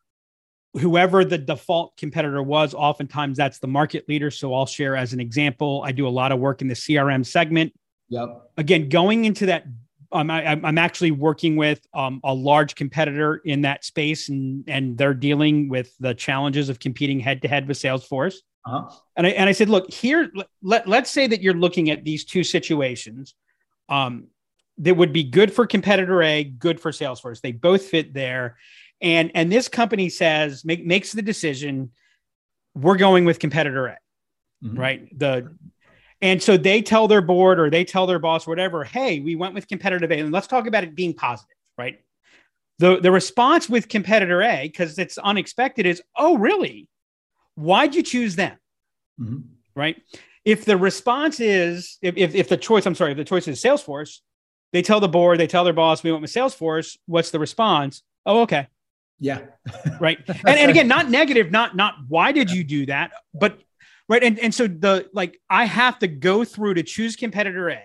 whoever 0.74 1.26
the 1.26 1.38
default 1.38 1.98
competitor 1.98 2.42
was, 2.42 2.74
oftentimes 2.74 3.38
that's 3.38 3.60
the 3.60 3.68
market 3.68 4.08
leader. 4.08 4.32
So 4.32 4.54
I'll 4.54 4.66
share 4.66 4.96
as 4.96 5.14
an 5.14 5.20
example. 5.20 5.84
I 5.86 5.92
do 5.92 6.08
a 6.08 6.10
lot 6.10 6.32
of 6.32 6.40
work 6.40 6.62
in 6.62 6.68
the 6.68 6.76
CRM 6.76 7.26
segment. 7.26 7.74
Yep. 8.10 8.52
Again, 8.58 8.90
going 8.90 9.26
into 9.26 9.48
that, 9.48 9.66
um, 10.12 10.30
I, 10.30 10.54
am 10.54 10.78
actually 10.78 11.12
working 11.12 11.56
with 11.56 11.86
um, 11.94 12.20
a 12.24 12.34
large 12.34 12.76
competitor 12.76 13.42
in 13.46 13.62
that 13.62 13.84
space, 13.86 14.30
and 14.30 14.64
and 14.68 14.98
they're 14.98 15.14
dealing 15.14 15.70
with 15.70 15.96
the 16.00 16.14
challenges 16.14 16.70
of 16.70 16.80
competing 16.80 17.20
head 17.20 17.42
to 17.44 17.48
head 17.48 17.68
with 17.68 17.78
Salesforce. 17.78 18.36
Uh-huh. 18.66 18.96
And 19.18 19.28
I 19.28 19.30
and 19.32 19.50
I 19.50 19.54
said, 19.54 19.70
look 19.70 19.92
here. 19.92 20.32
Let 20.62 20.88
let's 20.88 21.10
say 21.10 21.28
that 21.28 21.42
you're 21.42 21.54
looking 21.54 21.90
at 21.90 22.04
these 22.04 22.26
two 22.26 22.44
situations. 22.44 23.36
Um, 23.90 24.28
that 24.78 24.96
would 24.96 25.14
be 25.14 25.24
good 25.24 25.54
for 25.54 25.68
competitor 25.68 26.24
A, 26.24 26.44
good 26.44 26.80
for 26.80 26.92
Salesforce. 26.92 27.42
They 27.42 27.52
both 27.52 27.84
fit 27.84 28.14
there 28.14 28.58
and 29.02 29.32
and 29.34 29.52
this 29.52 29.68
company 29.68 30.10
says 30.10 30.64
make, 30.64 30.86
makes 30.86 31.12
the 31.12 31.22
decision 31.22 31.92
we're 32.76 32.98
going 32.98 33.26
with 33.26 33.40
competitor 33.40 33.88
A, 33.88 33.98
mm-hmm. 34.64 34.80
right? 34.80 35.20
The 35.20 35.56
and 36.22 36.42
so 36.42 36.56
they 36.58 36.82
tell 36.82 37.08
their 37.08 37.22
board 37.22 37.60
or 37.60 37.70
they 37.70 37.84
tell 37.84 38.06
their 38.06 38.20
boss 38.20 38.46
whatever, 38.46 38.84
hey, 38.84 39.20
we 39.20 39.36
went 39.36 39.54
with 39.54 39.68
competitor 39.68 40.06
A, 40.12 40.20
and 40.20 40.32
let's 40.32 40.48
talk 40.48 40.68
about 40.68 40.84
it 40.84 40.96
being 40.96 41.14
positive, 41.14 41.56
right? 41.78 42.00
The 42.80 43.00
the 43.00 43.12
response 43.12 43.70
with 43.70 43.88
competitor 43.88 44.42
A 44.42 44.68
because 44.68 44.98
it's 44.98 45.18
unexpected 45.18 45.86
is, 45.86 46.02
oh 46.16 46.38
really? 46.38 46.88
Why'd 47.56 47.96
you 47.96 48.04
choose 48.04 48.36
them? 48.36 48.58
Mm-hmm. 49.20 49.40
Right? 49.76 50.02
If 50.46 50.66
the 50.66 50.78
response 50.78 51.40
is 51.40 51.98
if, 52.02 52.18
if 52.18 52.36
if 52.36 52.50
the 52.50 52.58
choice, 52.58 52.86
I'm 52.86 52.96
sorry, 52.96 53.12
if 53.12 53.18
the 53.18 53.24
choice 53.24 53.48
is 53.48 53.62
Salesforce, 53.62 54.20
they 54.74 54.82
tell 54.82 55.00
the 55.00 55.10
board, 55.10 55.40
they 55.40 55.48
tell 55.48 55.64
their 55.64 55.74
boss, 55.74 56.04
we 56.04 56.12
went 56.12 56.22
with 56.22 56.32
Salesforce. 56.32 56.98
What's 57.06 57.32
the 57.32 57.40
response? 57.40 58.04
Oh, 58.26 58.42
okay. 58.42 58.68
Yeah. 59.20 59.42
right. 60.00 60.18
And, 60.28 60.58
and 60.58 60.72
again, 60.72 60.88
not 60.90 61.10
negative, 61.10 61.52
not 61.52 61.76
not 61.76 61.96
why 62.08 62.32
did 62.32 62.52
you 62.52 62.64
do 62.64 62.86
that, 62.88 63.12
but 63.34 63.60
right. 64.08 64.24
And 64.24 64.40
and 64.40 64.54
so 64.54 64.68
the 64.68 65.10
like 65.14 65.40
I 65.50 65.66
have 65.66 66.00
to 66.00 66.08
go 66.08 66.44
through 66.44 66.76
to 66.76 66.84
choose 66.84 67.16
competitor 67.16 67.70
A. 67.70 67.84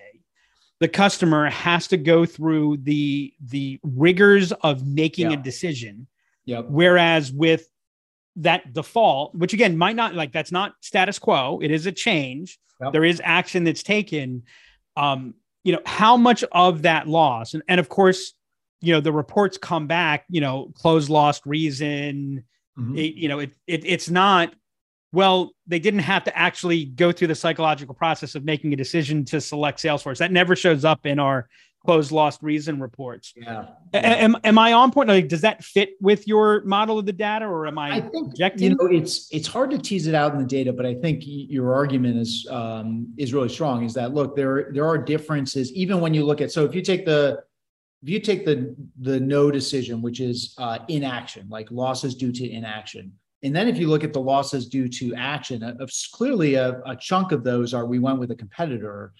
The 0.78 0.88
customer 0.88 1.48
has 1.48 1.88
to 1.88 1.96
go 1.96 2.26
through 2.26 2.78
the 2.78 3.32
the 3.40 3.80
rigors 3.82 4.52
of 4.52 4.86
making 4.86 5.30
yeah. 5.30 5.38
a 5.38 5.42
decision. 5.42 6.06
Yep. 6.44 6.66
Whereas 6.68 7.32
with 7.32 7.66
that 8.36 8.72
default, 8.72 9.34
which 9.34 9.52
again 9.52 9.76
might 9.76 9.96
not 9.96 10.14
like 10.14 10.32
that's 10.32 10.52
not 10.52 10.74
status 10.80 11.18
quo, 11.18 11.60
it 11.62 11.70
is 11.70 11.86
a 11.86 11.92
change. 11.92 12.58
Yep. 12.80 12.92
There 12.92 13.04
is 13.04 13.20
action 13.24 13.64
that's 13.64 13.82
taken. 13.82 14.42
Um, 14.96 15.34
you 15.64 15.72
know, 15.72 15.80
how 15.84 16.16
much 16.16 16.44
of 16.52 16.82
that 16.82 17.08
loss, 17.08 17.54
and, 17.54 17.62
and 17.66 17.80
of 17.80 17.88
course, 17.88 18.34
you 18.80 18.92
know 18.92 19.00
the 19.00 19.12
reports 19.12 19.58
come 19.58 19.86
back 19.86 20.24
you 20.28 20.40
know 20.40 20.72
close 20.74 21.08
lost 21.08 21.44
reason 21.46 22.44
mm-hmm. 22.78 22.96
it, 22.96 23.14
you 23.14 23.28
know 23.28 23.38
it, 23.38 23.52
it 23.66 23.84
it's 23.84 24.10
not 24.10 24.54
well 25.12 25.52
they 25.66 25.78
didn't 25.78 26.00
have 26.00 26.24
to 26.24 26.36
actually 26.36 26.84
go 26.84 27.12
through 27.12 27.28
the 27.28 27.34
psychological 27.34 27.94
process 27.94 28.34
of 28.34 28.44
making 28.44 28.72
a 28.72 28.76
decision 28.76 29.24
to 29.24 29.40
select 29.40 29.78
salesforce. 29.78 30.18
That 30.18 30.32
never 30.32 30.56
shows 30.56 30.84
up 30.84 31.06
in 31.06 31.18
our 31.18 31.48
closed 31.84 32.10
lost 32.10 32.42
reason 32.42 32.80
reports. 32.80 33.32
Yeah, 33.36 33.66
Am, 33.94 34.36
am 34.42 34.58
i 34.58 34.72
on 34.72 34.90
point? 34.90 35.08
Like 35.08 35.28
does 35.28 35.42
that 35.42 35.62
fit 35.62 35.90
with 36.00 36.26
your 36.26 36.62
model 36.64 36.98
of 36.98 37.06
the 37.06 37.12
data 37.12 37.44
or 37.46 37.66
am 37.66 37.78
i, 37.78 37.96
I 37.96 38.00
think 38.00 38.30
projecting? 38.30 38.70
you 38.70 38.76
know 38.76 38.86
it's 38.86 39.28
it's 39.32 39.46
hard 39.46 39.70
to 39.70 39.78
tease 39.78 40.06
it 40.06 40.14
out 40.14 40.32
in 40.32 40.38
the 40.38 40.46
data 40.46 40.72
but 40.72 40.84
i 40.84 40.94
think 40.94 41.22
your 41.24 41.74
argument 41.74 42.18
is 42.18 42.46
um 42.50 43.12
is 43.16 43.32
really 43.32 43.48
strong 43.48 43.84
is 43.84 43.94
that 43.94 44.12
look 44.14 44.34
there 44.34 44.70
there 44.72 44.86
are 44.86 44.98
differences 44.98 45.72
even 45.72 46.00
when 46.00 46.12
you 46.12 46.24
look 46.24 46.40
at 46.40 46.50
so 46.50 46.64
if 46.64 46.74
you 46.74 46.82
take 46.82 47.06
the 47.06 47.42
if 48.02 48.08
you 48.10 48.20
take 48.20 48.44
the 48.44 48.74
the 49.00 49.18
no 49.18 49.50
decision, 49.50 50.02
which 50.02 50.20
is 50.20 50.54
uh, 50.58 50.78
inaction, 50.88 51.48
like 51.48 51.70
losses 51.70 52.14
due 52.14 52.32
to 52.32 52.48
inaction, 52.48 53.12
and 53.46 53.54
then 53.54 53.68
if 53.68 53.78
you 53.78 53.86
look 53.86 54.02
at 54.02 54.12
the 54.12 54.20
losses 54.20 54.68
due 54.68 54.88
to 54.88 55.14
action, 55.14 55.62
uh, 55.62 55.86
clearly 56.12 56.54
a, 56.54 56.82
a, 56.84 56.96
chunk 56.96 57.30
of 57.30 57.44
those 57.44 57.72
are 57.72 57.86
we 57.86 58.00
went 58.00 58.18
with 58.18 58.32
a 58.32 58.34
competitor. 58.34 59.12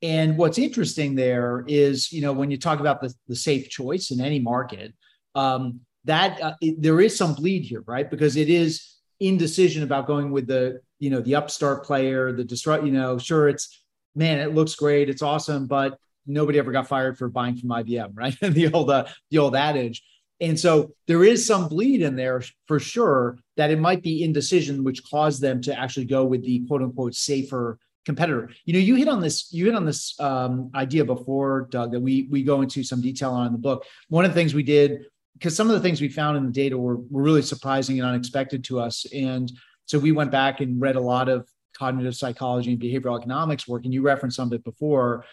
And 0.00 0.38
what's 0.38 0.58
interesting 0.58 1.16
there 1.16 1.64
is, 1.66 2.12
you 2.12 2.20
know, 2.20 2.32
when 2.32 2.52
you 2.52 2.56
talk 2.56 2.78
about 2.78 3.00
the, 3.00 3.12
the 3.26 3.34
safe 3.34 3.68
choice 3.68 4.12
in 4.12 4.20
any 4.20 4.38
market, 4.38 4.94
um, 5.34 5.80
that 6.04 6.40
uh, 6.40 6.54
it, 6.60 6.80
there 6.80 7.00
is 7.00 7.16
some 7.16 7.34
bleed 7.34 7.64
here, 7.64 7.82
right? 7.84 8.08
Because 8.08 8.36
it 8.36 8.48
is 8.48 8.94
indecision 9.18 9.82
about 9.82 10.06
going 10.06 10.30
with 10.30 10.46
the 10.46 10.80
you 11.00 11.10
know 11.10 11.20
the 11.20 11.34
upstart 11.34 11.84
player, 11.84 12.30
the 12.30 12.44
disrupt. 12.44 12.84
You 12.84 12.92
know, 12.92 13.18
sure, 13.18 13.48
it's 13.48 13.82
man, 14.14 14.38
it 14.38 14.54
looks 14.54 14.76
great, 14.76 15.10
it's 15.10 15.22
awesome, 15.22 15.66
but 15.66 15.98
nobody 16.26 16.60
ever 16.60 16.70
got 16.70 16.86
fired 16.86 17.18
for 17.18 17.28
buying 17.28 17.56
from 17.56 17.70
IBM, 17.70 18.10
right? 18.14 18.36
the 18.40 18.70
old 18.72 18.90
uh, 18.90 19.06
the 19.30 19.38
old 19.38 19.56
adage. 19.56 20.02
And 20.44 20.58
so 20.58 20.92
there 21.06 21.24
is 21.24 21.46
some 21.46 21.68
bleed 21.68 22.02
in 22.02 22.16
there 22.16 22.42
for 22.66 22.78
sure 22.78 23.38
that 23.56 23.70
it 23.70 23.78
might 23.78 24.02
be 24.02 24.22
indecision, 24.22 24.84
which 24.84 25.02
caused 25.08 25.40
them 25.40 25.62
to 25.62 25.78
actually 25.78 26.06
go 26.06 26.24
with 26.24 26.44
the 26.44 26.64
quote 26.66 26.82
unquote 26.82 27.14
safer 27.14 27.78
competitor. 28.04 28.50
You 28.66 28.74
know, 28.74 28.78
you 28.78 28.94
hit 28.96 29.08
on 29.08 29.20
this, 29.20 29.52
you 29.52 29.66
hit 29.66 29.74
on 29.74 29.86
this 29.86 30.18
um, 30.20 30.70
idea 30.74 31.04
before, 31.04 31.68
Doug, 31.70 31.92
that 31.92 32.00
we 32.00 32.28
we 32.30 32.42
go 32.42 32.60
into 32.60 32.82
some 32.82 33.00
detail 33.00 33.30
on 33.30 33.46
in 33.46 33.52
the 33.52 33.58
book. 33.58 33.84
One 34.08 34.24
of 34.24 34.30
the 34.30 34.34
things 34.34 34.54
we 34.54 34.62
did, 34.62 35.06
because 35.34 35.56
some 35.56 35.68
of 35.68 35.74
the 35.74 35.80
things 35.80 36.00
we 36.00 36.08
found 36.08 36.36
in 36.36 36.44
the 36.44 36.52
data 36.52 36.76
were, 36.76 36.96
were 36.96 37.22
really 37.22 37.42
surprising 37.42 37.98
and 37.98 38.08
unexpected 38.08 38.64
to 38.64 38.80
us. 38.80 39.06
And 39.14 39.50
so 39.86 39.98
we 39.98 40.12
went 40.12 40.30
back 40.30 40.60
and 40.60 40.80
read 40.80 40.96
a 40.96 41.00
lot 41.00 41.28
of 41.28 41.48
cognitive 41.74 42.14
psychology 42.14 42.72
and 42.72 42.80
behavioral 42.80 43.18
economics 43.18 43.66
work, 43.66 43.84
and 43.84 43.94
you 43.94 44.02
referenced 44.02 44.36
some 44.36 44.48
of 44.48 44.52
it 44.52 44.64
before. 44.64 45.24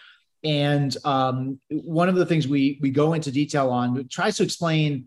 And 0.44 0.96
um, 1.04 1.60
one 1.70 2.08
of 2.08 2.16
the 2.16 2.26
things 2.26 2.48
we 2.48 2.78
we 2.80 2.90
go 2.90 3.14
into 3.14 3.30
detail 3.30 3.70
on 3.70 4.08
tries 4.08 4.36
to 4.38 4.42
explain 4.42 5.06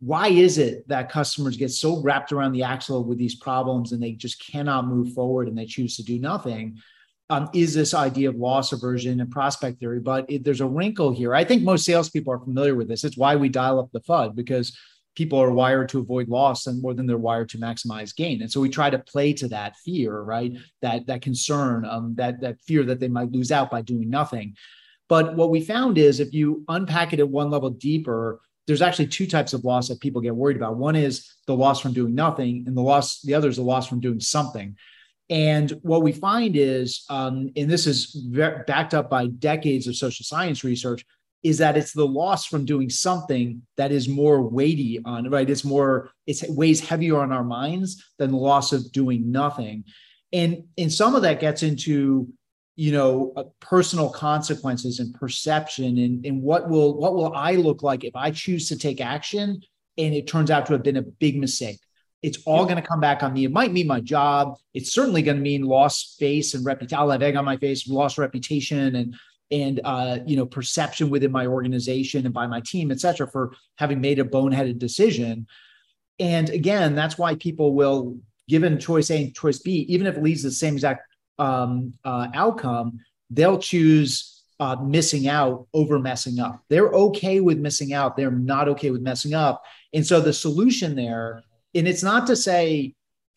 why 0.00 0.28
is 0.28 0.58
it 0.58 0.86
that 0.88 1.10
customers 1.10 1.56
get 1.56 1.70
so 1.70 2.02
wrapped 2.02 2.32
around 2.32 2.52
the 2.52 2.62
axle 2.62 3.04
with 3.04 3.16
these 3.16 3.36
problems 3.36 3.92
and 3.92 4.02
they 4.02 4.12
just 4.12 4.44
cannot 4.44 4.86
move 4.86 5.12
forward 5.14 5.48
and 5.48 5.56
they 5.56 5.64
choose 5.64 5.96
to 5.96 6.02
do 6.02 6.18
nothing 6.18 6.76
um, 7.30 7.48
is 7.54 7.72
this 7.72 7.94
idea 7.94 8.28
of 8.28 8.36
loss 8.36 8.72
aversion 8.72 9.20
and 9.20 9.30
prospect 9.30 9.80
theory. 9.80 10.00
But 10.00 10.30
it, 10.30 10.44
there's 10.44 10.60
a 10.60 10.66
wrinkle 10.66 11.12
here. 11.12 11.34
I 11.34 11.44
think 11.44 11.62
most 11.62 11.84
salespeople 11.84 12.32
are 12.32 12.38
familiar 12.38 12.74
with 12.74 12.88
this. 12.88 13.04
It's 13.04 13.16
why 13.16 13.36
we 13.36 13.48
dial 13.48 13.80
up 13.80 13.90
the 13.92 14.00
fud 14.00 14.34
because 14.34 14.76
people 15.14 15.40
are 15.40 15.52
wired 15.52 15.88
to 15.88 16.00
avoid 16.00 16.28
loss 16.28 16.66
and 16.66 16.82
more 16.82 16.94
than 16.94 17.06
they're 17.06 17.16
wired 17.16 17.48
to 17.48 17.58
maximize 17.58 18.14
gain 18.14 18.42
and 18.42 18.50
so 18.50 18.60
we 18.60 18.68
try 18.68 18.90
to 18.90 18.98
play 18.98 19.32
to 19.32 19.48
that 19.48 19.76
fear 19.76 20.20
right 20.20 20.52
that 20.82 21.06
that 21.06 21.22
concern 21.22 21.84
um, 21.84 22.14
that 22.16 22.40
that 22.40 22.56
fear 22.66 22.84
that 22.84 23.00
they 23.00 23.08
might 23.08 23.32
lose 23.32 23.52
out 23.52 23.70
by 23.70 23.80
doing 23.82 24.08
nothing 24.08 24.54
but 25.08 25.36
what 25.36 25.50
we 25.50 25.60
found 25.60 25.98
is 25.98 26.20
if 26.20 26.32
you 26.32 26.64
unpack 26.68 27.12
it 27.12 27.20
at 27.20 27.28
one 27.28 27.50
level 27.50 27.70
deeper 27.70 28.40
there's 28.66 28.82
actually 28.82 29.06
two 29.06 29.26
types 29.26 29.52
of 29.52 29.64
loss 29.64 29.88
that 29.88 30.00
people 30.00 30.20
get 30.20 30.34
worried 30.34 30.56
about. 30.56 30.76
One 30.76 30.96
is 30.96 31.30
the 31.46 31.54
loss 31.54 31.80
from 31.80 31.92
doing 31.92 32.14
nothing, 32.14 32.64
and 32.66 32.76
the 32.76 32.82
loss, 32.82 33.20
the 33.20 33.34
other 33.34 33.48
is 33.48 33.56
the 33.56 33.62
loss 33.62 33.86
from 33.86 34.00
doing 34.00 34.20
something. 34.20 34.76
And 35.30 35.70
what 35.82 36.02
we 36.02 36.12
find 36.12 36.54
is, 36.56 37.04
um, 37.08 37.50
and 37.56 37.70
this 37.70 37.86
is 37.86 38.14
backed 38.66 38.94
up 38.94 39.08
by 39.08 39.26
decades 39.26 39.86
of 39.86 39.96
social 39.96 40.24
science 40.24 40.64
research, 40.64 41.04
is 41.44 41.58
that 41.58 41.76
it's 41.76 41.92
the 41.92 42.06
loss 42.06 42.46
from 42.46 42.64
doing 42.64 42.88
something 42.88 43.62
that 43.76 43.92
is 43.92 44.08
more 44.08 44.42
weighty 44.42 45.00
on, 45.04 45.28
right? 45.28 45.48
It's 45.48 45.64
more, 45.64 46.10
it 46.26 46.42
weighs 46.48 46.80
heavier 46.80 47.20
on 47.20 47.32
our 47.32 47.44
minds 47.44 48.02
than 48.18 48.30
the 48.30 48.38
loss 48.38 48.72
of 48.72 48.90
doing 48.92 49.30
nothing. 49.30 49.84
And, 50.32 50.64
and 50.78 50.90
some 50.90 51.14
of 51.14 51.22
that 51.22 51.40
gets 51.40 51.62
into 51.62 52.28
you 52.76 52.90
know 52.90 53.32
uh, 53.36 53.44
personal 53.60 54.10
consequences 54.10 54.98
and 54.98 55.14
perception 55.14 55.96
and, 55.98 56.26
and 56.26 56.42
what 56.42 56.68
will 56.68 56.98
what 56.98 57.14
will 57.14 57.32
i 57.32 57.52
look 57.52 57.84
like 57.84 58.02
if 58.02 58.16
i 58.16 58.32
choose 58.32 58.68
to 58.68 58.76
take 58.76 59.00
action 59.00 59.60
and 59.96 60.12
it 60.12 60.26
turns 60.26 60.50
out 60.50 60.66
to 60.66 60.72
have 60.72 60.82
been 60.82 60.96
a 60.96 61.02
big 61.02 61.38
mistake 61.38 61.78
it's 62.20 62.38
all 62.46 62.64
going 62.64 62.74
to 62.74 62.82
come 62.82 62.98
back 62.98 63.22
on 63.22 63.32
me 63.32 63.44
it 63.44 63.52
might 63.52 63.72
mean 63.72 63.86
my 63.86 64.00
job 64.00 64.56
it's 64.72 64.92
certainly 64.92 65.22
going 65.22 65.36
to 65.36 65.42
mean 65.42 65.62
lost 65.62 66.16
face 66.18 66.54
and 66.54 66.66
reputation 66.66 66.98
i'll 66.98 67.10
have 67.10 67.22
egg 67.22 67.36
on 67.36 67.44
my 67.44 67.56
face 67.56 67.86
lost 67.86 68.18
reputation 68.18 68.96
and 68.96 69.14
and 69.50 69.80
uh, 69.84 70.18
you 70.26 70.36
know 70.36 70.46
perception 70.46 71.10
within 71.10 71.32
my 71.32 71.46
organization 71.46 72.24
and 72.24 72.34
by 72.34 72.46
my 72.46 72.60
team 72.60 72.90
et 72.90 73.00
cetera 73.00 73.26
for 73.26 73.52
having 73.78 74.00
made 74.00 74.18
a 74.18 74.24
boneheaded 74.24 74.78
decision 74.78 75.46
and 76.18 76.50
again 76.50 76.94
that's 76.94 77.18
why 77.18 77.34
people 77.34 77.74
will 77.74 78.16
given 78.48 78.78
choice 78.78 79.10
a 79.10 79.22
and 79.22 79.34
choice 79.34 79.58
b 79.58 79.86
even 79.88 80.06
if 80.06 80.16
it 80.16 80.22
leads 80.22 80.42
to 80.42 80.48
the 80.48 80.54
same 80.54 80.74
exact 80.74 81.02
um, 81.38 81.94
uh, 82.04 82.28
outcome, 82.34 83.00
they'll 83.30 83.58
choose 83.58 84.42
uh, 84.60 84.76
missing 84.76 85.28
out 85.28 85.66
over 85.74 85.98
messing 85.98 86.38
up. 86.38 86.62
They're 86.68 86.90
okay 86.90 87.40
with 87.40 87.58
missing 87.58 87.92
out. 87.92 88.16
They're 88.16 88.30
not 88.30 88.68
okay 88.68 88.90
with 88.90 89.02
messing 89.02 89.34
up. 89.34 89.62
And 89.92 90.06
so 90.06 90.20
the 90.20 90.32
solution 90.32 90.94
there, 90.94 91.42
and 91.74 91.88
it's 91.88 92.02
not 92.02 92.26
to 92.28 92.36
say 92.36 92.94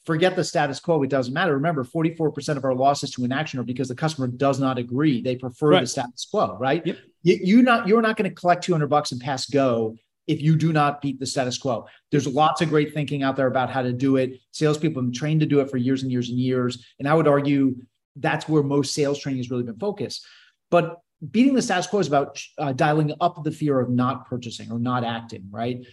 forget 0.07 0.37
the 0.37 0.43
status 0.43 0.79
quo, 0.79 1.03
it 1.03 1.09
doesn't 1.09 1.33
matter. 1.33 1.53
Remember, 1.53 1.83
44% 1.83 2.55
of 2.55 2.63
our 2.63 2.73
losses 2.73 3.11
to 3.11 3.25
inaction 3.25 3.59
are 3.59 3.63
because 3.63 3.89
the 3.89 3.95
customer 3.95 4.27
does 4.27 4.57
not 4.57 4.77
agree. 4.77 5.21
They 5.21 5.35
prefer 5.35 5.71
right. 5.71 5.81
the 5.81 5.87
status 5.87 6.25
quo, 6.31 6.57
right? 6.57 6.81
Yep. 6.87 6.97
You, 7.23 7.39
you're 7.43 7.63
not 7.63 7.87
you're 7.87 8.01
not 8.01 8.15
going 8.15 8.29
to 8.29 8.33
collect 8.33 8.63
200 8.63 8.87
bucks 8.87 9.11
and 9.11 9.19
pass 9.19 9.45
go 9.45 9.95
if 10.25 10.41
you 10.41 10.55
do 10.55 10.71
not 10.71 11.01
beat 11.01 11.19
the 11.19 11.25
status 11.25 11.57
quo. 11.57 11.87
There's 12.09 12.25
lots 12.25 12.61
of 12.61 12.69
great 12.69 12.93
thinking 12.93 13.21
out 13.21 13.35
there 13.35 13.47
about 13.47 13.69
how 13.69 13.81
to 13.81 13.91
do 13.91 14.15
it. 14.15 14.39
Salespeople 14.51 15.01
have 15.01 15.11
been 15.11 15.19
trained 15.19 15.41
to 15.41 15.45
do 15.45 15.59
it 15.59 15.69
for 15.69 15.77
years 15.77 16.03
and 16.03 16.11
years 16.11 16.29
and 16.29 16.39
years. 16.39 16.85
And 16.99 17.07
I 17.07 17.13
would 17.13 17.27
argue 17.27 17.75
that's 18.15 18.47
where 18.47 18.63
most 18.63 18.93
sales 18.93 19.19
training 19.19 19.39
has 19.39 19.51
really 19.51 19.63
been 19.63 19.77
focused. 19.77 20.25
But 20.71 20.99
beating 21.31 21.53
the 21.53 21.61
status 21.61 21.87
quo 21.87 21.99
is 21.99 22.07
about 22.07 22.41
uh, 22.57 22.71
dialing 22.71 23.13
up 23.19 23.43
the 23.43 23.51
fear 23.51 23.79
of 23.79 23.89
not 23.89 24.27
purchasing 24.29 24.71
or 24.71 24.79
not 24.79 25.03
acting, 25.03 25.47
right? 25.51 25.85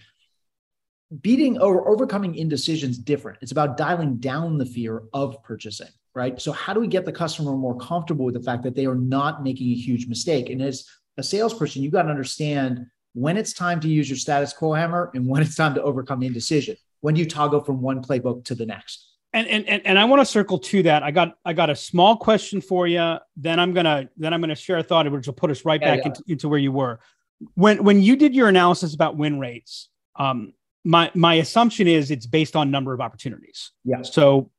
Beating 1.21 1.59
or 1.59 1.87
overcoming 1.89 2.35
indecision 2.35 2.89
is 2.89 2.97
different. 2.97 3.39
It's 3.41 3.51
about 3.51 3.77
dialing 3.77 4.17
down 4.17 4.57
the 4.57 4.65
fear 4.65 5.03
of 5.13 5.41
purchasing, 5.43 5.89
right? 6.13 6.41
So, 6.41 6.51
how 6.51 6.73
do 6.73 6.79
we 6.79 6.87
get 6.87 7.05
the 7.05 7.11
customer 7.11 7.55
more 7.55 7.77
comfortable 7.77 8.25
with 8.25 8.33
the 8.33 8.41
fact 8.41 8.63
that 8.63 8.75
they 8.75 8.85
are 8.85 8.95
not 8.95 9.43
making 9.43 9.71
a 9.71 9.75
huge 9.75 10.07
mistake? 10.07 10.49
And 10.49 10.61
as 10.61 10.87
a 11.17 11.23
salesperson, 11.23 11.83
you've 11.83 11.93
got 11.93 12.03
to 12.03 12.09
understand 12.09 12.85
when 13.13 13.37
it's 13.37 13.53
time 13.53 13.79
to 13.81 13.87
use 13.87 14.09
your 14.09 14.17
status 14.17 14.51
quo 14.51 14.73
hammer 14.73 15.11
and 15.13 15.27
when 15.27 15.41
it's 15.41 15.55
time 15.55 15.73
to 15.75 15.83
overcome 15.83 16.23
indecision. 16.23 16.75
When 17.01 17.13
do 17.13 17.21
you 17.21 17.27
toggle 17.27 17.63
from 17.63 17.81
one 17.81 18.03
playbook 18.03 18.45
to 18.45 18.55
the 18.55 18.65
next 18.65 19.15
and 19.35 19.47
and 19.67 19.85
and 19.85 19.99
I 19.99 20.05
want 20.05 20.21
to 20.21 20.25
circle 20.25 20.57
to 20.57 20.83
that. 20.83 21.03
I 21.03 21.11
got 21.11 21.37
I 21.43 21.51
got 21.51 21.69
a 21.69 21.75
small 21.75 22.15
question 22.15 22.61
for 22.61 22.87
you. 22.87 23.17
Then 23.35 23.59
I'm 23.59 23.73
gonna 23.73 24.09
then 24.15 24.33
I'm 24.33 24.39
gonna 24.39 24.55
share 24.55 24.77
a 24.77 24.83
thought, 24.83 25.11
which 25.11 25.27
will 25.27 25.33
put 25.33 25.51
us 25.51 25.65
right 25.65 25.81
yeah, 25.81 25.95
back 25.95 25.99
yeah. 25.99 26.07
Into, 26.07 26.23
into 26.27 26.49
where 26.49 26.57
you 26.57 26.71
were. 26.71 26.99
When 27.55 27.83
when 27.83 28.01
you 28.01 28.15
did 28.15 28.33
your 28.33 28.47
analysis 28.47 28.95
about 28.95 29.17
win 29.17 29.37
rates, 29.37 29.89
um, 30.15 30.53
my 30.85 31.11
my 31.15 31.35
assumption 31.35 31.87
is 31.87 32.11
it's 32.11 32.27
based 32.27 32.55
on 32.55 32.71
number 32.71 32.93
of 32.93 33.01
opportunities. 33.01 33.71
Yeah. 33.83 34.03
So, 34.03 34.51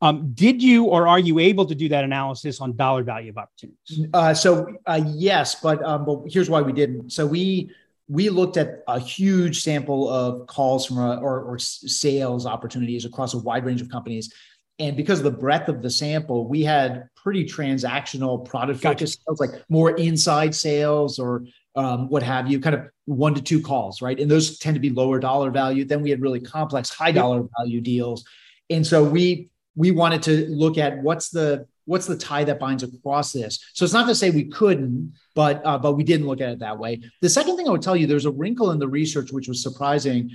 um, 0.00 0.32
did 0.32 0.62
you 0.62 0.84
or 0.84 1.08
are 1.08 1.18
you 1.18 1.40
able 1.40 1.66
to 1.66 1.74
do 1.74 1.88
that 1.90 2.04
analysis 2.04 2.60
on 2.60 2.76
dollar 2.76 3.02
value 3.02 3.30
of 3.30 3.38
opportunities? 3.38 4.06
Uh, 4.14 4.32
so 4.32 4.66
uh, 4.86 5.00
yes, 5.04 5.56
but 5.56 5.82
um, 5.84 6.06
but 6.06 6.22
here's 6.28 6.48
why 6.48 6.62
we 6.62 6.72
didn't. 6.72 7.10
So 7.10 7.26
we 7.26 7.70
we 8.08 8.30
looked 8.30 8.56
at 8.56 8.84
a 8.86 9.00
huge 9.00 9.62
sample 9.62 10.08
of 10.08 10.46
calls 10.46 10.86
from 10.86 10.98
a, 10.98 11.16
or, 11.16 11.42
or 11.42 11.58
sales 11.58 12.46
opportunities 12.46 13.04
across 13.04 13.34
a 13.34 13.38
wide 13.38 13.64
range 13.64 13.82
of 13.82 13.88
companies. 13.88 14.32
And 14.78 14.96
because 14.96 15.18
of 15.18 15.24
the 15.24 15.30
breadth 15.32 15.68
of 15.68 15.82
the 15.82 15.90
sample, 15.90 16.46
we 16.46 16.62
had 16.62 17.08
pretty 17.16 17.44
transactional 17.44 18.44
product 18.44 18.80
focused 18.80 19.20
sales, 19.26 19.40
like 19.40 19.50
more 19.68 19.96
inside 19.96 20.54
sales 20.54 21.18
or 21.18 21.44
um, 21.76 22.08
what 22.08 22.22
have 22.22 22.50
you, 22.50 22.58
kind 22.58 22.74
of 22.74 22.88
one 23.04 23.34
to 23.34 23.42
two 23.42 23.60
calls, 23.60 24.02
right? 24.02 24.18
And 24.18 24.30
those 24.30 24.58
tend 24.58 24.74
to 24.74 24.80
be 24.80 24.90
lower 24.90 25.20
dollar 25.20 25.50
value. 25.50 25.84
Then 25.84 26.02
we 26.02 26.10
had 26.10 26.20
really 26.20 26.40
complex, 26.40 26.90
high 26.90 27.12
dollar 27.12 27.44
value 27.58 27.80
deals. 27.80 28.24
And 28.70 28.84
so 28.84 29.04
we 29.04 29.50
we 29.76 29.90
wanted 29.90 30.22
to 30.22 30.46
look 30.48 30.78
at 30.78 31.02
what's 31.02 31.28
the 31.28 31.66
what's 31.84 32.06
the 32.06 32.16
tie 32.16 32.44
that 32.44 32.58
binds 32.58 32.82
across 32.82 33.32
this. 33.32 33.60
So 33.74 33.84
it's 33.84 33.94
not 33.94 34.08
to 34.08 34.14
say 34.14 34.30
we 34.30 34.44
couldn't, 34.44 35.12
but 35.34 35.64
uh, 35.64 35.78
but 35.78 35.92
we 35.92 36.02
didn't 36.02 36.26
look 36.26 36.40
at 36.40 36.50
it 36.50 36.58
that 36.60 36.78
way. 36.78 37.00
The 37.20 37.28
second 37.28 37.56
thing 37.56 37.68
I 37.68 37.70
would 37.70 37.82
tell 37.82 37.96
you, 37.96 38.06
there's 38.06 38.26
a 38.26 38.30
wrinkle 38.30 38.70
in 38.72 38.78
the 38.78 38.88
research 38.88 39.30
which 39.30 39.46
was 39.46 39.62
surprising, 39.62 40.30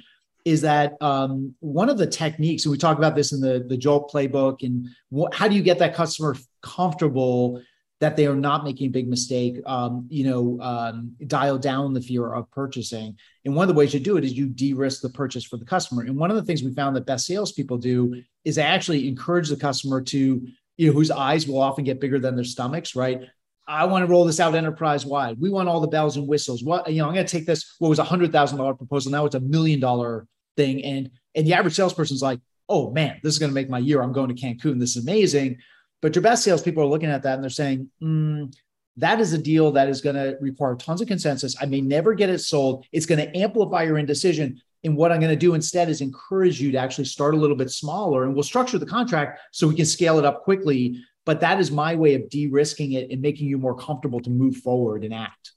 is 0.45 0.61
that 0.61 0.93
um, 1.01 1.55
one 1.59 1.89
of 1.89 1.97
the 1.97 2.07
techniques, 2.07 2.65
and 2.65 2.71
we 2.71 2.77
talk 2.77 2.97
about 2.97 3.15
this 3.15 3.33
in 3.33 3.41
the 3.41 3.65
the 3.67 3.77
Jolt 3.77 4.11
playbook, 4.11 4.63
and 4.63 4.87
what, 5.09 5.33
how 5.33 5.47
do 5.47 5.55
you 5.55 5.63
get 5.63 5.79
that 5.79 5.95
customer 5.95 6.35
comfortable 6.61 7.61
that 8.01 8.17
they 8.17 8.27
are 8.27 8.35
not 8.35 8.65
making 8.65 8.87
a 8.87 8.91
big 8.91 9.07
mistake? 9.07 9.61
Um, 9.65 10.07
you 10.09 10.25
know, 10.25 10.59
um, 10.61 11.15
dial 11.27 11.57
down 11.57 11.93
the 11.93 12.01
fear 12.01 12.33
of 12.33 12.51
purchasing, 12.51 13.15
and 13.45 13.55
one 13.55 13.63
of 13.63 13.73
the 13.73 13.79
ways 13.79 13.93
you 13.93 14.01
do 14.01 14.17
it 14.17 14.25
is 14.25 14.33
you 14.33 14.49
de-risk 14.49 15.01
the 15.01 15.09
purchase 15.09 15.45
for 15.45 15.55
the 15.55 15.65
customer. 15.65 16.03
And 16.03 16.17
one 16.17 16.29
of 16.29 16.35
the 16.35 16.43
things 16.43 16.61
we 16.61 16.73
found 16.73 16.95
that 16.97 17.05
best 17.05 17.25
salespeople 17.25 17.77
do 17.77 18.21
is 18.43 18.55
they 18.55 18.63
actually 18.63 19.07
encourage 19.07 19.47
the 19.47 19.55
customer 19.55 20.01
to 20.01 20.45
you 20.77 20.87
know, 20.87 20.93
whose 20.93 21.11
eyes 21.11 21.47
will 21.47 21.61
often 21.61 21.83
get 21.83 22.01
bigger 22.01 22.19
than 22.19 22.35
their 22.35 22.43
stomachs, 22.43 22.95
right? 22.95 23.21
I 23.67 23.85
want 23.85 24.03
to 24.03 24.11
roll 24.11 24.25
this 24.25 24.39
out 24.39 24.55
enterprise 24.55 25.05
wide. 25.05 25.39
We 25.39 25.49
want 25.49 25.69
all 25.69 25.79
the 25.79 25.87
bells 25.87 26.17
and 26.17 26.27
whistles. 26.27 26.63
What 26.63 26.91
you 26.91 26.97
know, 26.97 27.07
I'm 27.07 27.13
going 27.13 27.25
to 27.25 27.31
take 27.31 27.45
this. 27.45 27.75
What 27.79 27.89
was 27.89 27.99
a 27.99 28.03
hundred 28.03 28.31
thousand 28.31 28.57
dollar 28.57 28.73
proposal? 28.73 29.11
Now 29.11 29.25
it's 29.25 29.35
a 29.35 29.39
million 29.39 29.79
dollar 29.79 30.27
thing, 30.57 30.83
and 30.83 31.09
and 31.35 31.47
the 31.47 31.53
average 31.53 31.75
salesperson's 31.75 32.21
like, 32.21 32.39
oh 32.67 32.91
man, 32.91 33.19
this 33.23 33.33
is 33.33 33.39
going 33.39 33.51
to 33.51 33.55
make 33.55 33.69
my 33.69 33.79
year. 33.79 34.01
I'm 34.01 34.11
going 34.11 34.35
to 34.35 34.41
Cancun. 34.41 34.79
This 34.79 34.95
is 34.95 35.03
amazing. 35.03 35.57
But 36.01 36.15
your 36.15 36.21
best 36.21 36.43
salespeople 36.43 36.83
are 36.83 36.87
looking 36.87 37.09
at 37.09 37.23
that 37.23 37.35
and 37.35 37.43
they're 37.43 37.49
saying, 37.49 37.89
mm, 38.01 38.53
that 38.97 39.19
is 39.19 39.33
a 39.33 39.37
deal 39.37 39.71
that 39.71 39.87
is 39.87 40.01
going 40.01 40.15
to 40.15 40.37
require 40.41 40.75
tons 40.75 41.01
of 41.01 41.07
consensus. 41.07 41.55
I 41.61 41.65
may 41.65 41.81
never 41.81 42.13
get 42.13 42.29
it 42.29 42.39
sold. 42.39 42.85
It's 42.91 43.05
going 43.05 43.19
to 43.19 43.37
amplify 43.37 43.83
your 43.83 43.97
indecision. 43.97 44.61
And 44.83 44.97
what 44.97 45.11
I'm 45.11 45.19
going 45.19 45.31
to 45.31 45.35
do 45.35 45.53
instead 45.53 45.89
is 45.89 46.01
encourage 46.01 46.59
you 46.59 46.71
to 46.71 46.77
actually 46.77 47.05
start 47.05 47.35
a 47.35 47.37
little 47.37 47.55
bit 47.55 47.69
smaller 47.69 48.23
and 48.23 48.33
we'll 48.33 48.43
structure 48.43 48.79
the 48.79 48.85
contract 48.85 49.39
so 49.51 49.67
we 49.67 49.75
can 49.75 49.85
scale 49.85 50.17
it 50.19 50.25
up 50.25 50.43
quickly 50.43 51.01
but 51.25 51.39
that 51.41 51.59
is 51.59 51.71
my 51.71 51.95
way 51.95 52.15
of 52.15 52.29
de-risking 52.29 52.93
it 52.93 53.11
and 53.11 53.21
making 53.21 53.47
you 53.47 53.57
more 53.57 53.75
comfortable 53.75 54.19
to 54.19 54.29
move 54.29 54.57
forward 54.57 55.03
and 55.03 55.13
act 55.13 55.51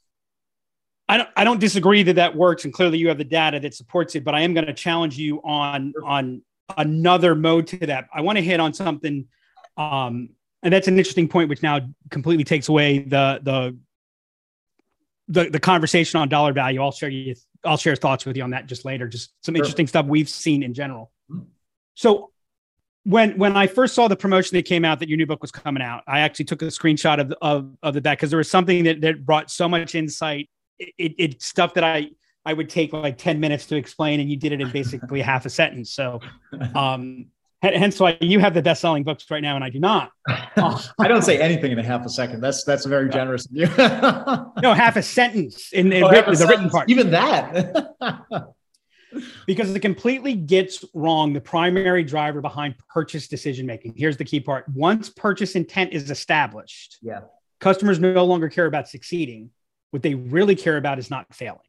I 1.07 1.17
don't, 1.17 1.29
I 1.35 1.43
don't 1.43 1.59
disagree 1.59 2.01
that 2.01 2.15
that 2.15 2.35
works, 2.35 2.65
and 2.65 2.73
clearly 2.73 2.97
you 2.97 3.09
have 3.09 3.19
the 3.19 3.23
data 3.23 3.59
that 3.59 3.75
supports 3.75 4.15
it. 4.15 4.23
But 4.23 4.33
I 4.33 4.41
am 4.41 4.55
going 4.55 4.65
to 4.65 4.73
challenge 4.73 5.19
you 5.19 5.39
on 5.43 5.93
on 6.03 6.41
another 6.77 7.35
mode 7.35 7.67
to 7.67 7.77
that. 7.85 8.07
I 8.11 8.21
want 8.21 8.39
to 8.39 8.43
hit 8.43 8.59
on 8.59 8.73
something, 8.73 9.27
um, 9.77 10.29
and 10.63 10.73
that's 10.73 10.87
an 10.87 10.97
interesting 10.97 11.27
point, 11.27 11.49
which 11.49 11.61
now 11.61 11.79
completely 12.09 12.43
takes 12.43 12.69
away 12.69 12.99
the 12.99 13.39
the 13.43 13.77
the, 15.27 15.49
the 15.49 15.59
conversation 15.59 16.19
on 16.19 16.29
dollar 16.29 16.53
value. 16.53 16.81
I'll 16.81 16.91
share 16.91 17.09
you. 17.09 17.35
I'll 17.63 17.77
share 17.77 17.95
thoughts 17.95 18.25
with 18.25 18.37
you 18.37 18.43
on 18.43 18.51
that 18.51 18.67
just 18.67 18.85
later. 18.85 19.07
Just 19.07 19.31
some 19.43 19.55
sure. 19.55 19.63
interesting 19.63 19.87
stuff 19.87 20.05
we've 20.05 20.29
seen 20.29 20.63
in 20.63 20.73
general. 20.73 21.11
Mm-hmm. 21.31 21.45
So 21.95 22.31
when 23.05 23.37
when 23.37 23.55
I 23.55 23.67
first 23.67 23.95
saw 23.95 24.07
the 24.07 24.15
promotion 24.15 24.57
that 24.57 24.65
came 24.65 24.83
out 24.83 24.99
that 24.99 25.09
your 25.09 25.17
new 25.17 25.25
book 25.25 25.41
was 25.41 25.51
coming 25.51 25.81
out, 25.81 26.03
I 26.07 26.21
actually 26.21 26.45
took 26.45 26.61
a 26.61 26.65
screenshot 26.65 27.19
of 27.19 27.33
of, 27.41 27.75
of 27.81 27.93
the 27.93 28.01
back 28.01 28.17
because 28.17 28.31
there 28.31 28.37
was 28.37 28.49
something 28.49 28.83
that, 28.83 29.01
that 29.01 29.25
brought 29.25 29.49
so 29.49 29.69
much 29.69 29.95
insight. 29.95 30.49
It, 30.77 30.93
it, 30.97 31.15
it, 31.17 31.41
stuff 31.41 31.73
that 31.75 31.83
I 31.83 32.09
I 32.43 32.53
would 32.53 32.69
take 32.69 32.93
like 32.93 33.17
ten 33.17 33.39
minutes 33.39 33.67
to 33.67 33.75
explain, 33.75 34.19
and 34.19 34.29
you 34.29 34.37
did 34.37 34.51
it 34.51 34.61
in 34.61 34.71
basically 34.71 35.21
half 35.21 35.45
a 35.45 35.49
sentence. 35.49 35.91
So, 35.91 36.19
um, 36.75 37.27
hence 37.61 37.99
why 37.99 38.17
you 38.21 38.39
have 38.39 38.53
the 38.53 38.61
best 38.61 38.81
selling 38.81 39.03
books 39.03 39.29
right 39.29 39.41
now, 39.41 39.55
and 39.55 39.63
I 39.63 39.69
do 39.69 39.79
not. 39.79 40.11
I 40.27 41.07
don't 41.07 41.23
say 41.23 41.39
anything 41.39 41.71
in 41.71 41.79
a 41.79 41.83
half 41.83 42.05
a 42.05 42.09
second. 42.09 42.41
That's 42.41 42.63
that's 42.63 42.85
very 42.85 43.09
generous 43.09 43.45
of 43.45 43.55
you. 43.55 43.67
no, 44.61 44.73
half 44.73 44.95
a 44.95 45.01
sentence 45.01 45.71
in, 45.73 45.91
in 45.91 46.03
oh, 46.03 46.09
written, 46.09 46.35
the 46.35 46.47
written 46.47 46.69
part. 46.69 46.89
Even 46.89 47.11
that 47.11 47.95
because 49.47 49.73
it 49.73 49.79
completely 49.79 50.33
gets 50.33 50.83
wrong 50.93 51.33
the 51.33 51.41
primary 51.41 52.03
driver 52.03 52.41
behind 52.41 52.75
purchase 52.89 53.27
decision 53.27 53.65
making. 53.65 53.93
Here's 53.95 54.17
the 54.17 54.25
key 54.25 54.39
part. 54.39 54.65
Once 54.69 55.09
purchase 55.09 55.55
intent 55.55 55.93
is 55.93 56.09
established, 56.09 56.97
yeah. 57.01 57.21
Customers 57.59 57.99
no 57.99 58.25
longer 58.25 58.49
care 58.49 58.65
about 58.65 58.89
succeeding. 58.89 59.49
What 59.91 60.03
they 60.03 60.13
really 60.13 60.55
care 60.55 60.77
about 60.77 60.99
is 60.99 61.09
not 61.09 61.33
failing. 61.33 61.59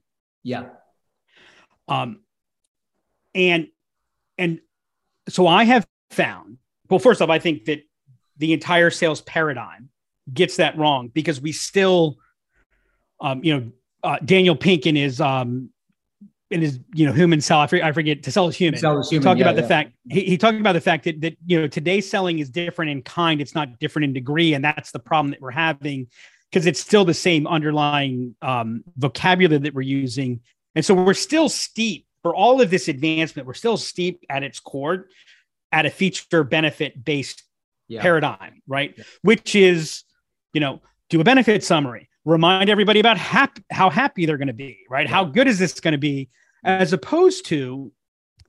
Yeah. 0.43 0.65
Um 1.89 2.21
and 3.35 3.69
and 4.39 4.61
so 5.29 5.47
I 5.47 5.65
have 5.65 5.87
found, 6.11 6.59
well 6.89 7.01
first 7.01 7.21
off 7.23 7.31
I 7.31 7.39
think 7.39 7.67
that 7.67 7.83
the 8.39 8.53
entire 8.53 8.91
sales 8.91 9.21
paradigm 9.23 9.89
gets 10.33 10.57
that 10.57 10.77
wrong 10.77 11.09
because 11.09 11.41
we 11.41 11.53
still 11.53 12.19
um 13.21 13.43
you 13.45 13.55
know 13.55 13.73
uh, 14.03 14.19
Daniel 14.25 14.55
Pink 14.55 14.87
in 14.87 14.95
his 14.95 15.21
um, 15.21 15.71
in 16.51 16.61
his 16.61 16.79
you 16.95 17.07
know 17.07 17.13
human 17.13 17.41
cell 17.41 17.59
I 17.59 17.67
forget, 17.67 17.85
I 17.85 17.93
forget 17.93 18.23
to 18.23 18.31
sell 18.31 18.47
as 18.47 18.57
human. 18.57 18.79
Sell 18.79 18.99
as 18.99 19.11
human. 19.11 19.25
Talking 19.25 19.39
yeah, 19.39 19.45
about 19.47 19.57
yeah. 19.57 19.63
the 19.63 19.69
fact 19.69 19.93
he, 20.09 20.21
he 20.23 20.39
talked 20.39 20.59
about 20.59 20.75
the 20.75 20.81
fact 20.81 21.05
that 21.05 21.21
that 21.23 21.37
you 21.45 21.61
know 21.61 21.67
today's 21.67 22.09
selling 22.09 22.39
is 22.39 22.51
different 22.51 22.91
in 22.93 23.03
kind. 23.03 23.41
It's 23.41 23.55
not 23.55 23.79
different 23.81 24.05
in 24.05 24.13
degree, 24.13 24.55
and 24.55 24.65
that's 24.65 24.93
the 24.93 24.99
problem 24.99 25.33
that 25.33 25.41
we're 25.41 25.51
having 25.51 26.07
because 26.51 26.67
it's 26.67 26.81
still 26.81 27.05
the 27.05 27.15
same 27.15 27.47
underlying 27.47 28.37
um, 28.43 28.85
vocabulary 28.97 29.59
that 29.59 29.75
we're 29.75 29.83
using, 29.83 30.41
and 30.75 30.85
so 30.85 30.95
we're 30.95 31.15
still 31.15 31.49
steep 31.49 32.06
for 32.27 32.35
all 32.35 32.61
of 32.61 32.71
this 32.71 32.89
advancement. 32.89 33.47
We're 33.47 33.55
still 33.55 33.77
steep 33.77 34.25
at 34.29 34.43
its 34.43 34.59
core 34.59 35.07
at 35.71 35.87
a 35.87 35.91
feature 35.91 36.43
benefit 36.43 37.05
based 37.05 37.45
yeah. 37.87 38.03
paradigm, 38.03 38.63
right? 38.67 38.99
Which 39.23 39.55
is 39.55 40.03
you 40.53 40.61
know 40.61 40.83
do 41.09 41.21
a 41.21 41.25
benefit 41.25 41.63
summary 41.63 42.11
remind 42.25 42.69
everybody 42.69 42.99
about 42.99 43.17
hap- 43.17 43.61
how 43.71 43.91
happy 43.91 44.27
they're 44.27 44.39
going 44.39 44.49
to 44.49 44.53
be, 44.53 44.81
right? 44.91 45.09
How 45.09 45.23
good 45.23 45.47
is 45.47 45.61
this 45.61 45.79
going 45.79 45.93
to 45.93 45.99
be? 45.99 46.29
As 46.65 46.93
opposed 46.93 47.47
to, 47.47 47.93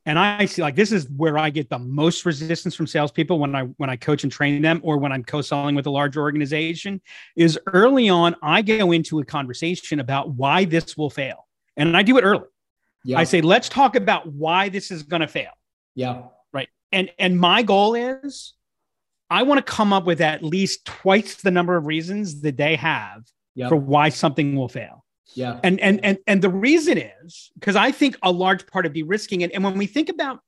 and 0.08 0.18
I 0.18 0.46
see 0.46 0.64
like 0.64 0.76
this 0.76 0.92
is 0.92 1.08
where 1.16 1.38
I 1.38 1.52
get 1.52 1.70
the 1.70 1.78
most 1.78 2.26
resistance 2.26 2.74
from 2.74 2.88
salespeople 2.88 3.38
when 3.38 3.54
I 3.54 3.66
when 3.78 3.92
I 3.92 3.96
coach 3.96 4.24
and 4.24 4.32
train 4.32 4.64
them, 4.64 4.82
or 4.82 4.98
when 4.98 5.12
I'm 5.12 5.24
co-selling 5.24 5.76
with 5.76 5.86
a 5.86 5.92
larger 5.92 6.22
organization, 6.22 7.00
is 7.36 7.60
early 7.68 8.10
on 8.10 8.36
I 8.42 8.64
go 8.64 8.92
into 8.92 9.20
a 9.20 9.26
conversation 9.26 10.00
about 10.00 10.32
why 10.32 10.66
this 10.66 10.98
will 10.98 11.12
fail, 11.12 11.46
and 11.76 11.96
I 11.96 12.02
do 12.02 12.18
it 12.18 12.24
early. 12.24 12.48
Yeah. 13.04 13.20
I 13.20 13.24
say, 13.24 13.42
let's 13.42 13.70
talk 13.70 13.96
about 13.96 14.28
why 14.28 14.70
this 14.70 14.92
is 14.92 15.04
going 15.04 15.22
to 15.22 15.28
fail. 15.28 15.52
Yeah. 15.96 16.24
Right. 16.54 16.70
And 16.92 17.10
and 17.18 17.40
my 17.40 17.64
goal 17.64 17.96
is 17.96 18.54
I 19.30 19.44
want 19.44 19.66
to 19.66 19.72
come 19.72 19.94
up 19.94 20.06
with 20.06 20.22
at 20.22 20.44
least 20.44 20.86
twice 20.86 21.36
the 21.36 21.52
number 21.52 21.76
of 21.76 21.86
reasons 21.86 22.42
that 22.42 22.58
they 22.58 22.76
have 22.76 23.24
yep. 23.56 23.70
for 23.70 23.76
why 23.76 24.10
something 24.10 24.56
will 24.56 24.70
fail. 24.70 25.04
Yeah. 25.34 25.60
And 25.64 25.80
and 25.80 26.00
and 26.04 26.18
and 26.26 26.42
the 26.42 26.50
reason 26.50 26.98
is 26.98 27.52
because 27.56 27.76
I 27.76 27.92
think 27.92 28.18
a 28.24 28.32
large 28.32 28.66
part 28.68 28.86
of 28.86 28.94
de-risking 28.94 29.42
it, 29.42 29.52
and 29.54 29.64
when 29.64 29.78
we 29.78 29.86
think 29.86 30.10
about 30.10 30.40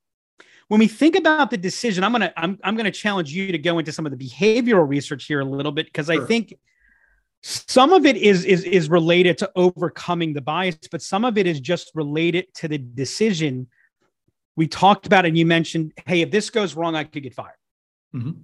when 0.68 0.80
we 0.80 0.88
think 0.88 1.16
about 1.16 1.50
the 1.50 1.56
decision, 1.56 2.02
I'm 2.02 2.12
gonna 2.12 2.32
I'm 2.36 2.58
I'm 2.64 2.76
gonna 2.76 2.90
challenge 2.90 3.32
you 3.32 3.52
to 3.52 3.58
go 3.58 3.78
into 3.78 3.92
some 3.92 4.06
of 4.06 4.16
the 4.16 4.28
behavioral 4.28 4.88
research 4.88 5.26
here 5.26 5.40
a 5.40 5.44
little 5.44 5.72
bit 5.72 5.86
because 5.86 6.06
sure. 6.06 6.22
I 6.22 6.26
think 6.26 6.54
some 7.42 7.92
of 7.92 8.04
it 8.04 8.16
is 8.16 8.44
is 8.44 8.64
is 8.64 8.90
related 8.90 9.38
to 9.38 9.50
overcoming 9.56 10.32
the 10.32 10.40
bias, 10.40 10.76
but 10.90 11.02
some 11.02 11.24
of 11.24 11.38
it 11.38 11.46
is 11.46 11.60
just 11.60 11.90
related 11.94 12.52
to 12.54 12.68
the 12.68 12.78
decision. 12.78 13.68
We 14.56 14.66
talked 14.66 15.06
about 15.06 15.24
it, 15.24 15.28
and 15.28 15.38
you 15.38 15.46
mentioned, 15.46 15.92
hey, 16.06 16.20
if 16.20 16.30
this 16.30 16.50
goes 16.50 16.74
wrong, 16.74 16.94
I 16.94 17.04
could 17.04 17.22
get 17.22 17.34
fired. 17.34 17.54
Mm-hmm. 18.14 18.42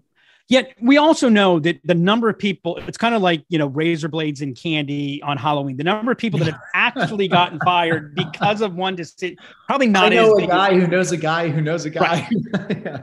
Yet 0.48 0.74
we 0.80 0.96
also 0.96 1.28
know 1.28 1.58
that 1.58 1.80
the 1.84 1.94
number 1.94 2.28
of 2.28 2.38
people, 2.38 2.76
it's 2.86 2.96
kind 2.96 3.16
of 3.16 3.20
like, 3.20 3.44
you 3.48 3.58
know, 3.58 3.66
razor 3.66 4.08
blades 4.08 4.42
and 4.42 4.56
candy 4.56 5.20
on 5.22 5.36
Halloween. 5.36 5.76
The 5.76 5.82
number 5.82 6.12
of 6.12 6.18
people 6.18 6.38
that 6.38 6.52
have 6.52 6.60
actually 6.72 7.26
gotten 7.26 7.58
fired 7.64 8.14
because 8.14 8.60
of 8.60 8.76
one 8.76 8.94
decision, 8.94 9.36
probably 9.66 9.88
not. 9.88 10.04
I 10.04 10.08
know 10.10 10.36
a 10.36 10.46
guy 10.46 10.78
who 10.78 10.86
knows 10.86 11.10
a 11.10 11.16
guy 11.16 11.48
who 11.48 11.60
knows 11.60 11.84
a 11.84 11.90
guy. 11.90 12.28
Right. 12.54 12.70
yeah. 12.84 13.02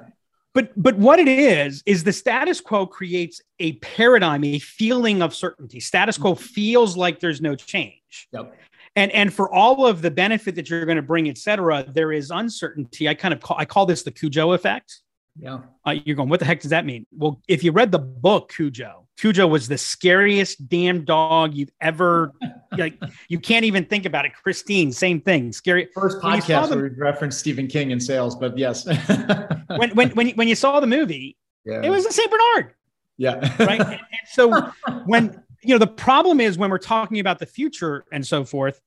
But 0.54 0.72
but 0.76 0.96
what 0.98 1.20
it 1.20 1.28
is 1.28 1.82
is 1.86 2.04
the 2.04 2.14
status 2.14 2.62
quo 2.62 2.86
creates 2.86 3.42
a 3.60 3.74
paradigm, 3.74 4.44
a 4.44 4.60
feeling 4.60 5.22
of 5.22 5.34
certainty. 5.34 5.80
Status 5.80 6.18
quo 6.18 6.36
feels 6.36 6.96
like 6.96 7.20
there's 7.20 7.42
no 7.42 7.56
change. 7.56 8.28
Yep. 8.32 8.56
And 8.96 9.12
and 9.12 9.34
for 9.34 9.52
all 9.52 9.88
of 9.88 10.04
the 10.04 10.12
benefit 10.12 10.54
that 10.56 10.70
you're 10.70 10.86
going 10.86 10.98
to 10.98 11.02
bring, 11.02 11.28
et 11.28 11.40
cetera, 11.40 11.84
there 11.88 12.12
is 12.12 12.30
uncertainty. 12.30 13.10
I 13.10 13.16
kind 13.16 13.34
of 13.34 13.40
call 13.40 13.58
I 13.58 13.66
call 13.66 13.88
this 13.88 14.04
the 14.04 14.12
Cujo 14.12 14.52
effect. 14.52 15.00
Yeah. 15.40 15.62
Uh, 15.88 15.96
you're 16.06 16.16
going, 16.16 16.30
what 16.30 16.40
the 16.40 16.46
heck 16.46 16.60
does 16.62 16.70
that 16.70 16.86
mean? 16.86 17.08
Well, 17.12 17.42
if 17.48 17.64
you 17.64 17.72
read 17.72 17.92
the 17.92 17.98
book 17.98 18.54
Cujo, 18.54 19.03
Cujo 19.20 19.48
was 19.48 19.68
the 19.68 19.78
scariest 19.78 20.68
damn 20.68 21.06
dog 21.06 21.54
you've 21.54 21.72
ever 21.82 22.34
like. 22.78 23.00
You 23.30 23.40
can't 23.40 23.66
even 23.66 23.86
think 23.86 24.06
about 24.06 24.26
it. 24.26 24.34
Christine, 24.34 24.92
same 24.92 25.22
thing. 25.22 25.52
Scary. 25.52 25.88
First 25.94 26.20
podcast 26.20 26.70
where 26.72 26.84
we 26.84 26.90
referenced 26.90 27.40
Stephen 27.40 27.68
King 27.68 27.92
in 27.92 28.00
sales, 28.00 28.36
but 28.36 28.58
yes. 28.58 28.86
when 29.78 29.92
when 29.92 30.10
when 30.12 30.28
you, 30.30 30.34
when 30.36 30.48
you 30.48 30.56
saw 30.56 30.80
the 30.80 30.88
movie, 30.88 31.38
yeah. 31.66 31.82
it 31.84 31.90
was 31.90 32.06
a 32.06 32.12
Saint 32.12 32.32
Bernard. 32.32 32.74
Yeah. 33.18 33.36
right. 33.60 33.80
And, 33.80 33.92
and 33.92 34.02
so 34.32 34.72
when 35.06 35.42
you 35.62 35.76
know 35.76 35.80
the 35.80 35.88
problem 35.88 36.40
is 36.40 36.58
when 36.58 36.70
we're 36.70 36.78
talking 36.78 37.20
about 37.20 37.40
the 37.40 37.46
future 37.46 38.06
and 38.12 38.26
so 38.26 38.44
forth, 38.44 38.82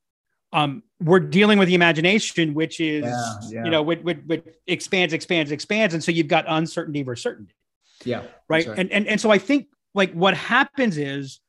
um, 0.53 0.83
we're 1.01 1.19
dealing 1.19 1.59
with 1.59 1.67
the 1.67 1.75
imagination, 1.75 2.53
which 2.53 2.79
is, 2.79 3.03
yeah, 3.03 3.33
yeah. 3.49 3.63
you 3.65 3.71
know, 3.71 3.81
which, 3.81 4.01
which, 4.01 4.17
which, 4.25 4.45
expands, 4.65 5.13
expands, 5.13 5.51
expands. 5.51 5.93
And 5.93 6.03
so 6.03 6.11
you've 6.11 6.27
got 6.27 6.45
uncertainty 6.47 7.03
versus 7.03 7.23
certainty. 7.23 7.53
Yeah. 8.03 8.23
Right? 8.47 8.65
right. 8.67 8.79
And, 8.79 8.91
and, 8.91 9.07
and 9.07 9.21
so 9.21 9.29
I 9.29 9.37
think 9.37 9.67
like 9.97 10.13
what 10.13 10.35
happens 10.35 10.97
is 10.97 11.39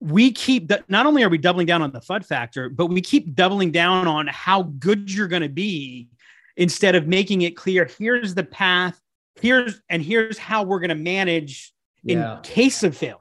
we 0.00 0.32
keep, 0.32 0.72
not 0.88 1.06
only 1.06 1.22
are 1.22 1.28
we 1.28 1.38
doubling 1.38 1.66
down 1.66 1.82
on 1.82 1.92
the 1.92 2.00
FUD 2.00 2.24
factor, 2.24 2.68
but 2.68 2.86
we 2.86 3.00
keep 3.00 3.34
doubling 3.34 3.70
down 3.70 4.08
on 4.08 4.26
how 4.26 4.62
good 4.62 5.12
you're 5.12 5.28
going 5.28 5.42
to 5.42 5.48
be 5.48 6.08
instead 6.56 6.94
of 6.94 7.06
making 7.06 7.42
it 7.42 7.56
clear, 7.56 7.88
here's 7.98 8.34
the 8.34 8.42
path, 8.42 9.00
here's, 9.40 9.80
and 9.88 10.02
here's 10.02 10.38
how 10.38 10.62
we're 10.62 10.80
going 10.80 10.88
to 10.88 10.94
manage 10.94 11.72
yeah. 12.02 12.36
in 12.36 12.42
case 12.42 12.82
of 12.82 12.96
failure. 12.96 13.18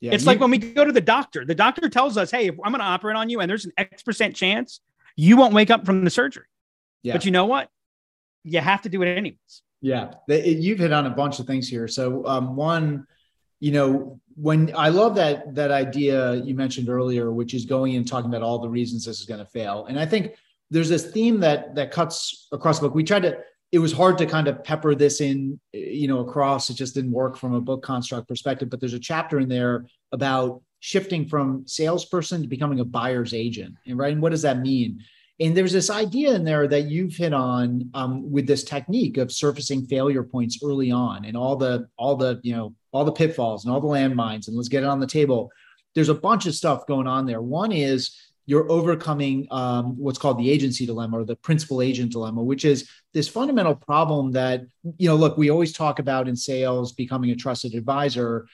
Yeah, 0.00 0.12
it's 0.12 0.24
you, 0.24 0.26
like 0.26 0.40
when 0.40 0.50
we 0.50 0.58
go 0.58 0.84
to 0.84 0.92
the 0.92 1.00
doctor, 1.00 1.46
the 1.46 1.54
doctor 1.54 1.88
tells 1.88 2.18
us, 2.18 2.30
Hey, 2.30 2.48
I'm 2.48 2.56
going 2.56 2.74
to 2.74 2.84
operate 2.84 3.16
on 3.16 3.30
you, 3.30 3.40
and 3.40 3.48
there's 3.48 3.64
an 3.64 3.72
X 3.78 4.02
percent 4.02 4.36
chance 4.36 4.80
you 5.16 5.36
won't 5.38 5.54
wake 5.54 5.70
up 5.70 5.86
from 5.86 6.04
the 6.04 6.10
surgery. 6.10 6.44
Yeah. 7.02 7.14
But 7.14 7.24
you 7.24 7.30
know 7.30 7.46
what? 7.46 7.70
You 8.44 8.60
have 8.60 8.82
to 8.82 8.88
do 8.90 9.02
it 9.02 9.08
anyways. 9.08 9.62
Yeah. 9.80 10.12
You've 10.28 10.78
hit 10.78 10.92
on 10.92 11.06
a 11.06 11.10
bunch 11.10 11.40
of 11.40 11.46
things 11.46 11.68
here. 11.68 11.88
So, 11.88 12.26
um, 12.26 12.56
one, 12.56 13.06
you 13.60 13.72
know, 13.72 14.20
when 14.34 14.74
I 14.76 14.90
love 14.90 15.14
that 15.16 15.54
that 15.54 15.70
idea 15.70 16.34
you 16.36 16.54
mentioned 16.54 16.88
earlier, 16.88 17.32
which 17.32 17.54
is 17.54 17.64
going 17.64 17.96
and 17.96 18.06
talking 18.06 18.30
about 18.30 18.42
all 18.42 18.58
the 18.58 18.68
reasons 18.68 19.04
this 19.04 19.20
is 19.20 19.26
going 19.26 19.40
to 19.40 19.50
fail. 19.50 19.86
And 19.86 19.98
I 19.98 20.06
think 20.06 20.34
there's 20.70 20.88
this 20.88 21.10
theme 21.10 21.40
that 21.40 21.74
that 21.74 21.90
cuts 21.90 22.48
across 22.52 22.78
the 22.78 22.86
book. 22.86 22.94
We 22.94 23.04
tried 23.04 23.22
to 23.22 23.38
it 23.72 23.78
was 23.78 23.92
hard 23.92 24.16
to 24.18 24.26
kind 24.26 24.46
of 24.46 24.62
pepper 24.62 24.94
this 24.94 25.20
in, 25.20 25.58
you 25.72 26.06
know, 26.06 26.20
across. 26.20 26.70
It 26.70 26.74
just 26.74 26.94
didn't 26.94 27.10
work 27.10 27.36
from 27.36 27.54
a 27.54 27.60
book 27.60 27.82
construct 27.82 28.28
perspective. 28.28 28.70
But 28.70 28.80
there's 28.80 28.94
a 28.94 29.00
chapter 29.00 29.40
in 29.40 29.48
there 29.48 29.86
about 30.12 30.62
shifting 30.80 31.26
from 31.26 31.66
salesperson 31.66 32.42
to 32.42 32.48
becoming 32.48 32.80
a 32.80 32.84
buyer's 32.84 33.34
agent. 33.34 33.74
And 33.86 33.98
right, 33.98 34.12
and 34.12 34.22
what 34.22 34.30
does 34.30 34.42
that 34.42 34.60
mean? 34.60 35.02
And 35.40 35.54
there's 35.54 35.72
this 35.72 35.90
idea 35.90 36.34
in 36.34 36.44
there 36.44 36.66
that 36.68 36.82
you've 36.82 37.14
hit 37.14 37.34
on 37.34 37.90
um, 37.92 38.30
with 38.30 38.46
this 38.46 38.64
technique 38.64 39.18
of 39.18 39.30
surfacing 39.30 39.84
failure 39.86 40.22
points 40.22 40.60
early 40.64 40.90
on, 40.90 41.24
and 41.26 41.36
all 41.36 41.56
the 41.56 41.88
all 41.98 42.16
the 42.16 42.40
you 42.42 42.54
know 42.54 42.74
all 42.96 43.04
the 43.04 43.12
pitfalls 43.20 43.64
and 43.64 43.72
all 43.72 43.82
the 43.82 43.94
landmines, 43.98 44.48
and 44.48 44.56
let's 44.56 44.72
get 44.74 44.82
it 44.82 44.88
on 44.88 45.00
the 45.00 45.14
table. 45.18 45.50
There's 45.94 46.08
a 46.08 46.14
bunch 46.28 46.46
of 46.46 46.54
stuff 46.54 46.86
going 46.86 47.06
on 47.06 47.26
there. 47.26 47.42
One 47.42 47.72
is 47.72 47.98
you're 48.48 48.70
overcoming 48.70 49.48
um, 49.50 49.84
what's 50.04 50.20
called 50.22 50.38
the 50.38 50.50
agency 50.56 50.86
dilemma 50.86 51.18
or 51.18 51.24
the 51.24 51.36
principal 51.48 51.82
agent 51.82 52.12
dilemma, 52.12 52.42
which 52.42 52.64
is 52.64 52.88
this 53.12 53.28
fundamental 53.28 53.74
problem 53.74 54.32
that, 54.32 54.58
you 54.98 55.08
know, 55.08 55.16
look, 55.16 55.36
we 55.36 55.50
always 55.50 55.72
talk 55.72 55.98
about 55.98 56.28
in 56.28 56.36
sales 56.36 56.92
becoming 56.92 57.30
a 57.30 57.36
trusted 57.36 57.74
advisor. 57.74 58.46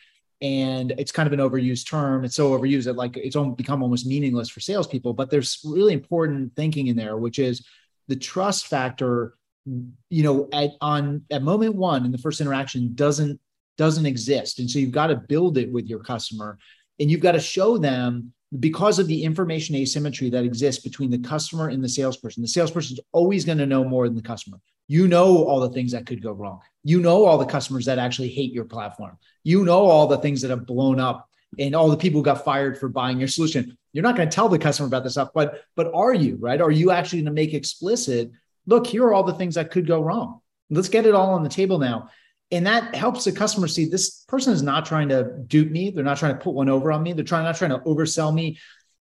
and 0.43 0.93
it's 0.99 1.13
kind 1.13 1.29
of 1.29 1.33
an 1.33 1.39
overused 1.39 1.89
term. 1.89 2.25
It's 2.25 2.35
so 2.35 2.59
overused 2.59 2.85
that 2.85 2.97
like 2.97 3.17
it's 3.17 3.37
become 3.57 3.83
almost 3.83 4.07
meaningless 4.07 4.49
for 4.49 4.59
salespeople. 4.59 5.15
But 5.15 5.31
there's 5.31 5.61
really 5.65 5.95
important 5.95 6.55
thinking 6.57 6.89
in 6.89 6.97
there, 6.97 7.17
which 7.17 7.39
is 7.39 7.65
the 8.09 8.17
trust 8.17 8.67
factor. 8.67 9.35
You 9.65 10.25
know, 10.25 10.49
at 10.53 10.73
on 10.81 11.23
at 11.31 11.45
moment 11.45 11.77
one 11.77 12.05
in 12.05 12.11
the 12.11 12.19
first 12.19 12.41
interaction 12.41 12.95
doesn't 12.95 13.41
doesn't 13.79 14.07
exist, 14.07 14.59
and 14.59 14.71
so 14.71 14.79
you've 14.79 14.91
got 14.91 15.09
to 15.09 15.17
build 15.17 15.59
it 15.59 15.73
with 15.73 15.87
your 15.87 16.01
customer, 16.01 16.59
and 17.01 17.11
you've 17.11 17.21
got 17.21 17.33
to 17.33 17.41
show 17.41 17.79
them 17.79 18.33
because 18.59 18.99
of 18.99 19.07
the 19.07 19.25
information 19.25 19.75
asymmetry 19.77 20.29
that 20.31 20.45
exists 20.45 20.83
between 20.83 21.11
the 21.11 21.19
customer 21.19 21.69
and 21.69 21.83
the 21.83 21.89
salesperson. 21.89 22.43
The 22.43 22.49
salesperson 22.49 22.97
is 22.97 23.05
always 23.13 23.45
going 23.45 23.59
to 23.59 23.67
know 23.67 23.83
more 23.83 24.07
than 24.07 24.17
the 24.17 24.23
customer. 24.23 24.61
You 24.89 25.09
know 25.09 25.45
all 25.45 25.61
the 25.61 25.71
things 25.71 25.93
that 25.93 26.07
could 26.07 26.23
go 26.23 26.33
wrong. 26.33 26.61
You 26.85 27.01
know 27.01 27.25
all 27.25 27.39
the 27.39 27.47
customers 27.47 27.87
that 27.87 27.99
actually 27.99 28.29
hate 28.29 28.53
your 28.53 28.65
platform. 28.65 29.17
You 29.43 29.65
know 29.65 29.87
all 29.87 30.07
the 30.07 30.19
things 30.19 30.43
that 30.43 30.51
have 30.51 30.67
blown 30.67 31.01
up 31.01 31.29
and 31.59 31.75
all 31.75 31.89
the 31.89 31.97
people 31.97 32.21
who 32.21 32.25
got 32.25 32.45
fired 32.45 32.79
for 32.79 32.89
buying 32.89 33.19
your 33.19 33.29
solution. 33.29 33.77
You're 33.93 34.03
not 34.03 34.17
going 34.17 34.29
to 34.29 34.35
tell 34.35 34.49
the 34.49 34.59
customer 34.59 34.87
about 34.87 35.05
this 35.05 35.13
stuff, 35.13 35.31
but 35.35 35.63
but 35.77 35.91
are 35.95 36.15
you, 36.15 36.37
right? 36.41 36.61
Are 36.61 36.71
you 36.71 36.91
actually 36.91 37.21
going 37.21 37.27
to 37.27 37.33
make 37.33 37.55
explicit, 37.55 38.31
look, 38.67 38.87
here 38.87 39.05
are 39.05 39.15
all 39.15 39.23
the 39.23 39.35
things 39.35 39.55
that 39.55 39.71
could 39.71 39.87
go 39.87 40.03
wrong. 40.03 40.41
Let's 40.71 40.89
get 40.89 41.07
it 41.07 41.15
all 41.15 41.35
on 41.35 41.43
the 41.43 41.49
table 41.49 41.79
now. 41.79 42.11
And 42.53 42.67
that 42.67 42.95
helps 42.95 43.25
the 43.25 43.33
customer 43.33 43.67
see 43.67 43.87
this 43.87 44.25
person 44.29 44.53
is 44.53 44.63
not 44.63 44.85
trying 44.85 45.09
to 45.09 45.33
dupe 45.47 45.71
me. 45.71 45.91
They're 45.91 46.05
not 46.05 46.19
trying 46.19 46.35
to 46.35 46.41
put 46.41 46.55
one 46.55 46.69
over 46.69 46.93
on 46.93 47.03
me. 47.03 47.15
They're 47.15 47.25
trying 47.25 47.45
not 47.45 47.57
trying 47.57 47.71
to 47.71 47.79
oversell 47.79 48.33
me. 48.33 48.59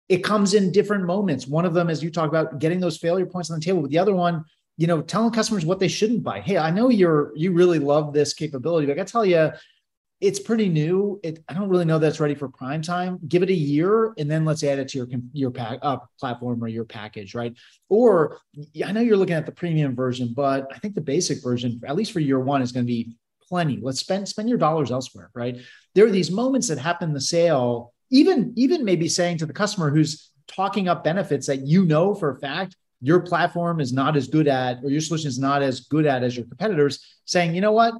It 0.08 0.24
comes 0.24 0.54
in 0.54 0.72
different 0.72 1.06
moments. 1.06 1.48
One 1.48 1.66
of 1.66 1.74
them, 1.74 1.90
as 1.90 2.04
you 2.04 2.12
talk 2.12 2.30
about, 2.30 2.60
getting 2.60 2.80
those 2.80 2.98
failure 2.98 3.26
points 3.26 3.50
on 3.50 3.60
the 3.60 3.66
table. 3.66 3.82
But 3.82 3.90
the 3.90 3.98
other 3.98 4.14
one, 4.14 4.46
you 4.78 4.86
know, 4.86 5.02
telling 5.02 5.32
customers 5.32 5.66
what 5.66 5.80
they 5.80 5.88
shouldn't 5.88 6.24
buy. 6.24 6.42
Hey, 6.42 6.58
I 6.58 6.70
know 6.70 6.90
you're 6.90 7.32
you 7.36 7.52
really 7.52 7.80
love 7.80 8.14
this 8.14 8.34
capability, 8.34 8.86
but 8.86 8.94
I 8.94 8.96
got 8.96 9.08
to 9.08 9.12
tell 9.12 9.26
you, 9.26 9.52
it's 10.22 10.40
pretty 10.40 10.70
new. 10.70 11.20
It, 11.24 11.44
I 11.50 11.54
don't 11.54 11.70
really 11.70 11.86
know 11.86 11.98
that's 11.98 12.20
ready 12.20 12.36
for 12.36 12.50
prime 12.50 12.82
time. 12.82 13.20
Give 13.28 13.42
it 13.42 13.50
a 13.50 13.54
year, 13.54 14.14
and 14.18 14.30
then 14.30 14.46
let's 14.46 14.64
add 14.64 14.78
it 14.78 14.90
to 14.90 15.00
your 15.00 15.08
your 15.34 15.52
pack, 15.52 15.80
uh, 15.82 15.98
platform 16.20 16.64
or 16.64 16.68
your 16.68 16.86
package, 16.86 17.34
right? 17.34 17.54
Or 17.88 18.38
I 18.86 18.92
know 18.92 19.02
you're 19.02 19.18
looking 19.18 19.36
at 19.36 19.46
the 19.46 19.52
premium 19.52 19.96
version, 19.96 20.34
but 20.36 20.68
I 20.74 20.78
think 20.80 20.94
the 20.94 21.02
basic 21.02 21.42
version, 21.42 21.82
at 21.86 21.96
least 21.96 22.12
for 22.12 22.20
year 22.20 22.40
one, 22.40 22.62
is 22.62 22.72
going 22.72 22.86
to 22.86 22.92
be 22.92 23.16
plenty. 23.50 23.80
Let's 23.82 24.00
spend 24.00 24.28
spend 24.28 24.48
your 24.48 24.58
dollars 24.58 24.92
elsewhere, 24.92 25.30
right? 25.34 25.58
There 25.96 26.06
are 26.06 26.12
these 26.12 26.32
moments 26.32 26.68
that 26.68 26.78
happen 26.78 27.10
in 27.10 27.14
the 27.14 27.22
sale. 27.22 27.94
Even 28.12 28.54
even 28.56 28.86
maybe 28.86 29.08
saying 29.08 29.40
to 29.40 29.46
the 29.46 29.54
customer 29.54 29.90
who's 29.90 30.32
talking 30.48 30.88
up 30.88 31.04
benefits 31.04 31.48
that 31.48 31.68
you 31.68 31.86
know 31.86 32.16
for 32.16 32.32
a 32.32 32.40
fact 32.40 32.76
your 33.02 33.22
platform 33.22 33.80
is 33.80 33.94
not 33.94 34.18
as 34.18 34.28
good 34.28 34.48
at, 34.48 34.84
or 34.84 34.90
your 34.90 35.02
solution 35.02 35.28
is 35.28 35.40
not 35.40 35.62
as 35.62 35.82
good 35.82 36.06
at 36.06 36.24
as 36.24 36.36
your 36.36 36.46
competitors, 36.46 37.18
saying, 37.26 37.56
you 37.56 37.62
know 37.62 37.72
what, 37.72 37.94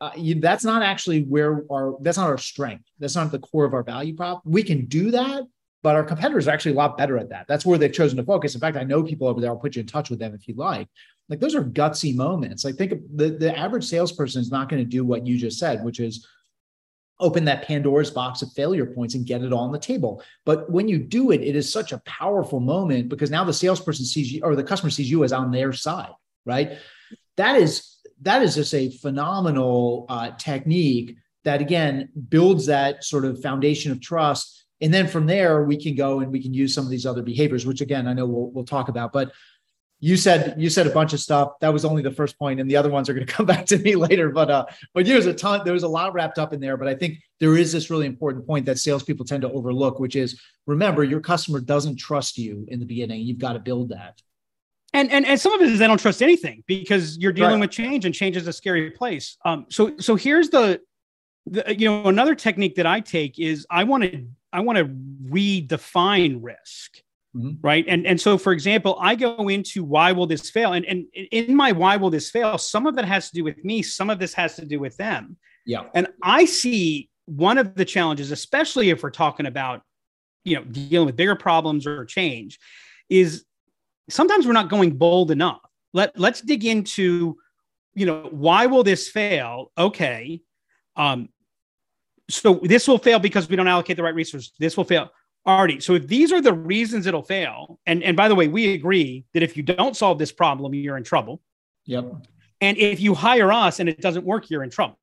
uh, 0.00 0.10
you, 0.16 0.40
that's 0.40 0.64
not 0.64 0.82
actually 0.82 1.22
where 1.22 1.64
our 1.70 1.96
that's 2.00 2.18
not 2.18 2.28
our 2.28 2.38
strength. 2.38 2.84
That's 2.98 3.14
not 3.14 3.30
the 3.30 3.38
core 3.38 3.64
of 3.64 3.74
our 3.74 3.82
value 3.82 4.14
prop. 4.14 4.42
We 4.44 4.62
can 4.62 4.86
do 4.86 5.12
that, 5.12 5.44
but 5.82 5.94
our 5.94 6.04
competitors 6.04 6.48
are 6.48 6.50
actually 6.50 6.72
a 6.72 6.76
lot 6.76 6.98
better 6.98 7.18
at 7.18 7.28
that. 7.30 7.46
That's 7.48 7.64
where 7.64 7.78
they've 7.78 7.92
chosen 7.92 8.16
to 8.16 8.24
focus. 8.24 8.54
In 8.54 8.60
fact, 8.60 8.76
I 8.76 8.82
know 8.82 9.02
people 9.02 9.28
over 9.28 9.40
there. 9.40 9.50
I'll 9.50 9.56
put 9.56 9.76
you 9.76 9.80
in 9.80 9.86
touch 9.86 10.10
with 10.10 10.18
them 10.18 10.34
if 10.34 10.48
you 10.48 10.54
like. 10.54 10.88
Like 11.28 11.40
those 11.40 11.54
are 11.54 11.64
gutsy 11.64 12.14
moments. 12.14 12.64
Like 12.64 12.76
think 12.76 12.94
the 13.14 13.30
the 13.30 13.56
average 13.56 13.84
salesperson 13.84 14.40
is 14.40 14.50
not 14.50 14.68
going 14.68 14.82
to 14.82 14.88
do 14.88 15.04
what 15.04 15.26
you 15.26 15.38
just 15.38 15.58
said, 15.58 15.84
which 15.84 16.00
is 16.00 16.26
open 17.22 17.44
that 17.44 17.66
Pandora's 17.66 18.10
box 18.10 18.42
of 18.42 18.52
failure 18.52 18.86
points 18.86 19.14
and 19.14 19.24
get 19.24 19.42
it 19.42 19.52
all 19.52 19.64
on 19.64 19.72
the 19.72 19.78
table. 19.78 20.22
But 20.44 20.68
when 20.70 20.88
you 20.88 20.98
do 20.98 21.30
it, 21.30 21.40
it 21.40 21.54
is 21.54 21.72
such 21.72 21.92
a 21.92 22.02
powerful 22.04 22.60
moment 22.60 23.08
because 23.08 23.30
now 23.30 23.44
the 23.44 23.52
salesperson 23.52 24.04
sees 24.04 24.32
you 24.32 24.40
or 24.42 24.56
the 24.56 24.64
customer 24.64 24.90
sees 24.90 25.10
you 25.10 25.24
as 25.24 25.32
on 25.32 25.52
their 25.52 25.72
side, 25.72 26.12
right? 26.44 26.78
That 27.36 27.56
is 27.56 27.96
that 28.22 28.42
is 28.42 28.54
just 28.54 28.74
a 28.74 28.90
phenomenal 28.90 30.06
uh, 30.08 30.32
technique 30.32 31.16
that 31.44 31.60
again 31.60 32.08
builds 32.28 32.66
that 32.66 33.04
sort 33.04 33.24
of 33.24 33.40
foundation 33.40 33.92
of 33.92 34.00
trust. 34.00 34.64
And 34.80 34.92
then 34.92 35.06
from 35.06 35.26
there, 35.26 35.62
we 35.62 35.76
can 35.76 35.94
go 35.94 36.20
and 36.20 36.32
we 36.32 36.42
can 36.42 36.52
use 36.52 36.74
some 36.74 36.84
of 36.84 36.90
these 36.90 37.06
other 37.06 37.22
behaviors, 37.22 37.64
which 37.64 37.80
again 37.80 38.08
I 38.08 38.12
know 38.12 38.26
we'll 38.26 38.50
we'll 38.50 38.64
talk 38.64 38.88
about. 38.88 39.12
But 39.12 39.32
you 40.04 40.16
said 40.16 40.56
you 40.58 40.68
said 40.68 40.88
a 40.88 40.90
bunch 40.90 41.12
of 41.12 41.20
stuff. 41.20 41.60
That 41.60 41.72
was 41.72 41.84
only 41.84 42.02
the 42.02 42.10
first 42.10 42.36
point, 42.36 42.58
and 42.58 42.68
the 42.68 42.76
other 42.76 42.90
ones 42.90 43.08
are 43.08 43.14
going 43.14 43.24
to 43.26 43.32
come 43.32 43.46
back 43.46 43.64
to 43.66 43.78
me 43.78 43.94
later. 43.94 44.30
But 44.30 44.50
uh, 44.50 44.66
but 44.92 45.06
there's 45.06 45.26
a 45.26 45.32
ton. 45.32 45.62
There 45.64 45.72
was 45.72 45.84
a 45.84 45.88
lot 45.88 46.12
wrapped 46.12 46.40
up 46.40 46.52
in 46.52 46.60
there. 46.60 46.76
But 46.76 46.88
I 46.88 46.94
think 46.96 47.18
there 47.38 47.56
is 47.56 47.70
this 47.70 47.88
really 47.88 48.06
important 48.06 48.44
point 48.44 48.66
that 48.66 48.80
salespeople 48.80 49.24
tend 49.24 49.42
to 49.42 49.52
overlook, 49.52 50.00
which 50.00 50.16
is 50.16 50.40
remember 50.66 51.04
your 51.04 51.20
customer 51.20 51.60
doesn't 51.60 51.96
trust 51.96 52.36
you 52.36 52.66
in 52.68 52.80
the 52.80 52.84
beginning. 52.84 53.20
You've 53.20 53.38
got 53.38 53.52
to 53.52 53.60
build 53.60 53.90
that. 53.90 54.20
And 54.92 55.08
and 55.12 55.24
and 55.24 55.40
some 55.40 55.52
of 55.52 55.62
it 55.62 55.70
is 55.70 55.78
they 55.78 55.86
don't 55.86 56.00
trust 56.00 56.20
anything 56.20 56.64
because 56.66 57.16
you're 57.16 57.32
dealing 57.32 57.54
right. 57.54 57.60
with 57.60 57.70
change, 57.70 58.04
and 58.04 58.12
change 58.12 58.36
is 58.36 58.48
a 58.48 58.52
scary 58.52 58.90
place. 58.90 59.38
Um. 59.44 59.66
So 59.68 59.96
so 59.98 60.16
here's 60.16 60.50
the, 60.50 60.80
the 61.46 61.78
you 61.78 61.88
know 61.88 62.08
another 62.08 62.34
technique 62.34 62.74
that 62.74 62.86
I 62.86 62.98
take 62.98 63.38
is 63.38 63.68
I 63.70 63.84
want 63.84 64.02
to 64.02 64.26
I 64.52 64.62
want 64.62 64.78
to 64.78 64.86
redefine 65.30 66.40
risk. 66.42 67.02
Mm-hmm. 67.34 67.66
Right. 67.66 67.84
And 67.88 68.06
and 68.06 68.20
so 68.20 68.36
for 68.36 68.52
example, 68.52 68.98
I 69.00 69.14
go 69.14 69.48
into 69.48 69.84
why 69.84 70.12
will 70.12 70.26
this 70.26 70.50
fail? 70.50 70.74
And 70.74 70.84
and 70.84 71.06
in 71.14 71.54
my 71.56 71.72
why 71.72 71.96
will 71.96 72.10
this 72.10 72.30
fail, 72.30 72.58
some 72.58 72.86
of 72.86 72.98
it 72.98 73.06
has 73.06 73.30
to 73.30 73.34
do 73.34 73.42
with 73.42 73.64
me, 73.64 73.82
some 73.82 74.10
of 74.10 74.18
this 74.18 74.34
has 74.34 74.54
to 74.56 74.66
do 74.66 74.78
with 74.78 74.96
them. 74.98 75.36
Yeah. 75.64 75.84
And 75.94 76.08
I 76.22 76.44
see 76.44 77.08
one 77.24 77.56
of 77.56 77.74
the 77.74 77.86
challenges, 77.86 78.32
especially 78.32 78.90
if 78.90 79.02
we're 79.02 79.10
talking 79.10 79.46
about, 79.46 79.82
you 80.44 80.56
know, 80.56 80.64
dealing 80.64 81.06
with 81.06 81.16
bigger 81.16 81.36
problems 81.36 81.86
or 81.86 82.04
change, 82.04 82.58
is 83.08 83.44
sometimes 84.10 84.46
we're 84.46 84.52
not 84.52 84.68
going 84.68 84.98
bold 84.98 85.30
enough. 85.30 85.60
Let 85.94 86.18
let's 86.18 86.42
dig 86.42 86.66
into, 86.66 87.38
you 87.94 88.04
know, 88.04 88.28
why 88.30 88.66
will 88.66 88.82
this 88.82 89.08
fail? 89.08 89.72
Okay. 89.78 90.42
Um, 90.96 91.30
so 92.28 92.60
this 92.62 92.86
will 92.86 92.98
fail 92.98 93.18
because 93.18 93.48
we 93.48 93.56
don't 93.56 93.68
allocate 93.68 93.96
the 93.96 94.02
right 94.02 94.14
resources. 94.14 94.52
This 94.58 94.76
will 94.76 94.84
fail. 94.84 95.10
Artie, 95.44 95.80
so 95.80 95.94
if 95.94 96.06
these 96.06 96.32
are 96.32 96.40
the 96.40 96.52
reasons 96.52 97.06
it'll 97.06 97.22
fail, 97.22 97.80
and 97.86 98.02
and 98.02 98.16
by 98.16 98.28
the 98.28 98.34
way, 98.34 98.46
we 98.46 98.74
agree 98.74 99.24
that 99.34 99.42
if 99.42 99.56
you 99.56 99.62
don't 99.62 99.96
solve 99.96 100.18
this 100.18 100.30
problem, 100.30 100.74
you're 100.74 100.96
in 100.96 101.04
trouble. 101.04 101.40
Yep. 101.86 102.12
And 102.60 102.78
if 102.78 103.00
you 103.00 103.14
hire 103.14 103.52
us 103.52 103.80
and 103.80 103.88
it 103.88 104.00
doesn't 104.00 104.24
work, 104.24 104.50
you're 104.50 104.62
in 104.62 104.70
trouble. 104.70 104.98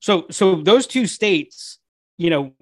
So 0.00 0.26
so 0.30 0.56
those 0.56 0.88
two 0.88 1.06
states, 1.06 1.78
you 2.18 2.30
know, 2.30 2.52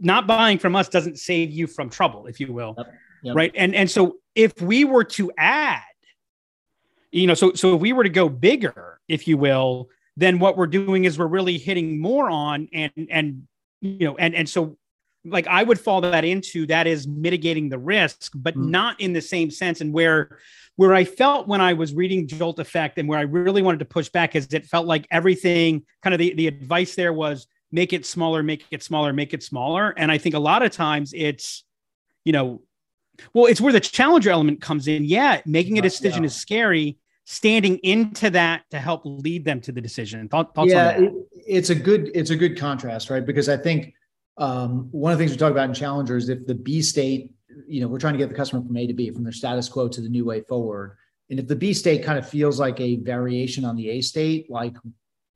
not 0.00 0.26
buying 0.26 0.58
from 0.58 0.74
us 0.74 0.88
doesn't 0.88 1.18
save 1.18 1.50
you 1.52 1.68
from 1.68 1.90
trouble, 1.90 2.26
if 2.26 2.40
you 2.40 2.52
will. 2.52 2.74
Yep. 2.76 2.94
Yep. 3.22 3.36
Right. 3.36 3.52
And 3.54 3.74
and 3.74 3.90
so 3.90 4.16
if 4.34 4.60
we 4.60 4.84
were 4.84 5.04
to 5.04 5.30
add, 5.38 5.82
you 7.12 7.26
know, 7.26 7.34
so 7.34 7.52
so 7.54 7.76
if 7.76 7.80
we 7.80 7.92
were 7.92 8.04
to 8.04 8.10
go 8.10 8.28
bigger, 8.28 9.00
if 9.08 9.28
you 9.28 9.38
will, 9.38 9.88
then 10.16 10.40
what 10.40 10.56
we're 10.56 10.66
doing 10.66 11.04
is 11.04 11.18
we're 11.18 11.26
really 11.26 11.58
hitting 11.58 12.00
more 12.00 12.28
on 12.28 12.68
and 12.72 12.92
and 13.10 13.46
you 13.80 14.06
know 14.06 14.16
and 14.16 14.34
and 14.34 14.48
so 14.48 14.76
like 15.24 15.46
I 15.46 15.62
would 15.62 15.80
fall 15.80 16.00
that 16.02 16.24
into 16.24 16.66
that 16.66 16.86
is 16.86 17.06
mitigating 17.06 17.68
the 17.68 17.78
risk, 17.78 18.32
but 18.34 18.56
mm. 18.56 18.68
not 18.68 19.00
in 19.00 19.12
the 19.12 19.20
same 19.20 19.50
sense. 19.50 19.80
And 19.80 19.92
where 19.92 20.38
where 20.76 20.94
I 20.94 21.04
felt 21.04 21.48
when 21.48 21.60
I 21.60 21.72
was 21.72 21.92
reading 21.92 22.28
Jolt 22.28 22.60
Effect 22.60 22.98
and 22.98 23.08
where 23.08 23.18
I 23.18 23.22
really 23.22 23.62
wanted 23.62 23.80
to 23.80 23.84
push 23.84 24.08
back 24.08 24.36
is 24.36 24.46
it 24.52 24.64
felt 24.64 24.86
like 24.86 25.06
everything 25.10 25.82
kind 26.02 26.14
of 26.14 26.18
the, 26.18 26.34
the 26.34 26.46
advice 26.46 26.94
there 26.94 27.12
was 27.12 27.48
make 27.72 27.92
it 27.92 28.06
smaller, 28.06 28.42
make 28.42 28.64
it 28.70 28.82
smaller, 28.82 29.12
make 29.12 29.34
it 29.34 29.42
smaller. 29.42 29.92
And 29.96 30.10
I 30.10 30.18
think 30.18 30.34
a 30.34 30.38
lot 30.38 30.62
of 30.62 30.70
times 30.70 31.12
it's, 31.14 31.64
you 32.24 32.32
know, 32.32 32.62
well, 33.34 33.46
it's 33.46 33.60
where 33.60 33.72
the 33.72 33.80
challenger 33.80 34.30
element 34.30 34.60
comes 34.60 34.86
in. 34.86 35.04
Yeah, 35.04 35.40
making 35.44 35.78
a 35.78 35.82
decision 35.82 36.22
yeah. 36.22 36.28
is 36.28 36.36
scary. 36.36 36.98
Standing 37.24 37.76
into 37.82 38.30
that 38.30 38.62
to 38.70 38.78
help 38.78 39.02
lead 39.04 39.44
them 39.44 39.60
to 39.62 39.72
the 39.72 39.82
decision. 39.82 40.26
Thought, 40.30 40.54
thoughts 40.54 40.70
yeah, 40.70 40.92
it, 40.92 41.12
it's 41.34 41.68
a 41.68 41.74
good 41.74 42.10
it's 42.14 42.30
a 42.30 42.36
good 42.36 42.58
contrast, 42.58 43.10
right? 43.10 43.26
Because 43.26 43.50
I 43.50 43.56
think 43.58 43.92
um, 44.38 44.88
one 44.90 45.12
of 45.12 45.18
the 45.18 45.22
things 45.22 45.32
we 45.32 45.38
talk 45.38 45.50
about 45.50 45.68
in 45.68 45.74
challengers, 45.74 46.24
is 46.24 46.28
if 46.30 46.46
the 46.46 46.54
B 46.54 46.80
state, 46.80 47.34
you 47.66 47.80
know, 47.80 47.88
we're 47.88 47.98
trying 47.98 48.14
to 48.14 48.18
get 48.18 48.28
the 48.28 48.34
customer 48.34 48.62
from 48.62 48.76
A 48.76 48.86
to 48.86 48.94
B, 48.94 49.10
from 49.10 49.24
their 49.24 49.32
status 49.32 49.68
quo 49.68 49.88
to 49.88 50.00
the 50.00 50.08
new 50.08 50.24
way 50.24 50.42
forward. 50.42 50.96
And 51.30 51.38
if 51.38 51.46
the 51.46 51.56
B 51.56 51.74
state 51.74 52.04
kind 52.04 52.18
of 52.18 52.28
feels 52.28 52.58
like 52.58 52.80
a 52.80 52.96
variation 52.96 53.64
on 53.64 53.76
the 53.76 53.90
A 53.90 54.00
state, 54.00 54.50
like 54.50 54.74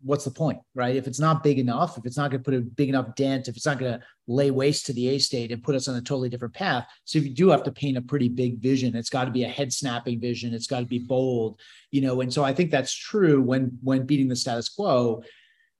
what's 0.05 0.25
the 0.25 0.31
point, 0.31 0.59
right? 0.75 0.97
If 0.97 1.07
it's 1.07 1.21
not 1.21 1.45
big 1.45 1.59
enough, 1.59 1.97
if 1.97 2.07
it's 2.07 2.17
not 2.17 2.31
going 2.31 2.43
to 2.43 2.45
put 2.45 2.55
a 2.55 2.61
big 2.61 2.89
enough 2.89 3.15
dent, 3.15 3.47
if 3.47 3.57
it's 3.57 3.67
not 3.67 3.79
going 3.79 3.93
to 3.93 4.05
lay 4.27 4.51
waste 4.51 4.87
to 4.87 4.93
the 4.93 5.09
A 5.11 5.19
state 5.19 5.53
and 5.53 5.63
put 5.63 5.75
us 5.75 5.87
on 5.87 5.95
a 5.95 6.01
totally 6.01 6.29
different 6.29 6.55
path. 6.55 6.87
So 7.05 7.19
if 7.19 7.25
you 7.25 7.31
do 7.31 7.51
have 7.51 7.63
to 7.65 7.73
paint 7.73 7.97
a 7.97 8.03
pretty 8.03 8.29
big 8.29 8.59
vision, 8.59 8.97
it's 8.97 9.11
got 9.11 9.27
to 9.27 9.31
be 9.31 9.45
a 9.45 9.49
head 9.49 9.73
snapping 9.73 10.21
vision. 10.21 10.55
It's 10.55 10.67
got 10.67 10.81
to 10.81 10.87
be 10.87 10.99
bold, 10.99 11.61
you 11.91 12.01
know. 12.01 12.21
And 12.21 12.33
so 12.33 12.43
I 12.43 12.53
think 12.53 12.71
that's 12.71 12.95
true 12.95 13.41
when 13.43 13.79
when 13.83 14.07
beating 14.07 14.29
the 14.29 14.37
status 14.37 14.69
quo 14.69 15.23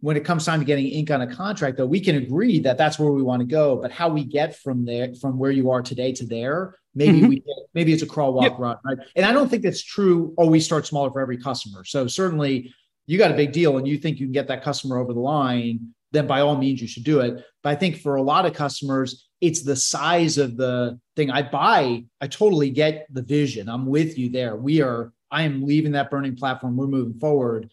when 0.03 0.17
it 0.17 0.25
comes 0.25 0.45
time 0.45 0.59
to 0.59 0.67
getting 0.67 0.89
ink 0.89 1.13
on 1.13 1.23
a 1.23 1.33
contract, 1.33 1.77
though, 1.77 1.87
we 1.87 2.01
can 2.01 2.17
agree 2.17 2.59
that 2.59 2.77
that's 2.77 2.99
where 2.99 3.13
we 3.13 3.23
want 3.23 3.39
to 3.39 3.47
go. 3.47 3.77
But 3.77 3.93
how 3.93 4.09
we 4.09 4.25
get 4.25 4.59
from 4.59 4.85
there, 4.85 5.15
from 5.15 5.39
where 5.39 5.53
you 5.53 5.71
are 5.71 5.81
today 5.81 6.13
to 6.15 6.27
there, 6.27 6.77
maybe 6.93 7.21
mm-hmm. 7.21 7.29
we 7.29 7.45
maybe 7.73 7.93
it's 7.93 8.03
a 8.03 8.07
crawl, 8.07 8.35
walk, 8.35 8.51
yep. 8.51 8.59
run, 8.59 8.77
right? 8.85 8.99
And 9.15 9.25
I 9.25 9.33
don't 9.33 9.49
think 9.49 9.63
that's 9.63 9.83
true. 9.83 10.35
Always 10.37 10.65
start 10.65 10.87
smaller 10.87 11.13
for 11.13 11.21
every 11.21 11.39
customer. 11.39 11.85
So 11.85 12.09
certainly, 12.09 12.75
you 13.07 13.17
got 13.17 13.31
a 13.31 13.35
big 13.35 13.53
deal, 13.53 13.79
and 13.79 13.87
you 13.87 13.97
think 13.97 14.19
you 14.19 14.27
can 14.27 14.33
get 14.33 14.49
that 14.49 14.65
customer 14.65 14.99
over 14.99 15.13
the 15.13 15.21
line, 15.21 15.95
then 16.11 16.27
by 16.27 16.41
all 16.41 16.57
means 16.57 16.83
you 16.83 16.89
should 16.89 17.05
do 17.05 17.21
it. 17.21 17.45
But 17.63 17.71
I 17.71 17.77
think 17.77 17.99
for 17.99 18.17
a 18.17 18.23
lot 18.23 18.45
of 18.45 18.55
customers, 18.55 19.29
it's 19.41 19.63
the 19.63 19.77
size 19.77 20.37
of 20.37 20.57
the 20.57 20.99
thing 21.15 21.31
I 21.31 21.43
buy. 21.43 22.07
I 22.21 22.27
totally 22.27 22.71
get 22.71 23.07
the 23.09 23.23
vision. 23.23 23.69
I'm 23.69 23.87
with 23.87 24.19
you 24.19 24.31
there. 24.31 24.57
We 24.57 24.83
are. 24.83 25.13
I 25.31 25.45
am 25.45 25.63
leaving 25.63 25.93
that 25.93 26.11
burning 26.11 26.35
platform. 26.35 26.77
We're 26.77 26.89
moving 26.89 27.21
forward 27.21 27.71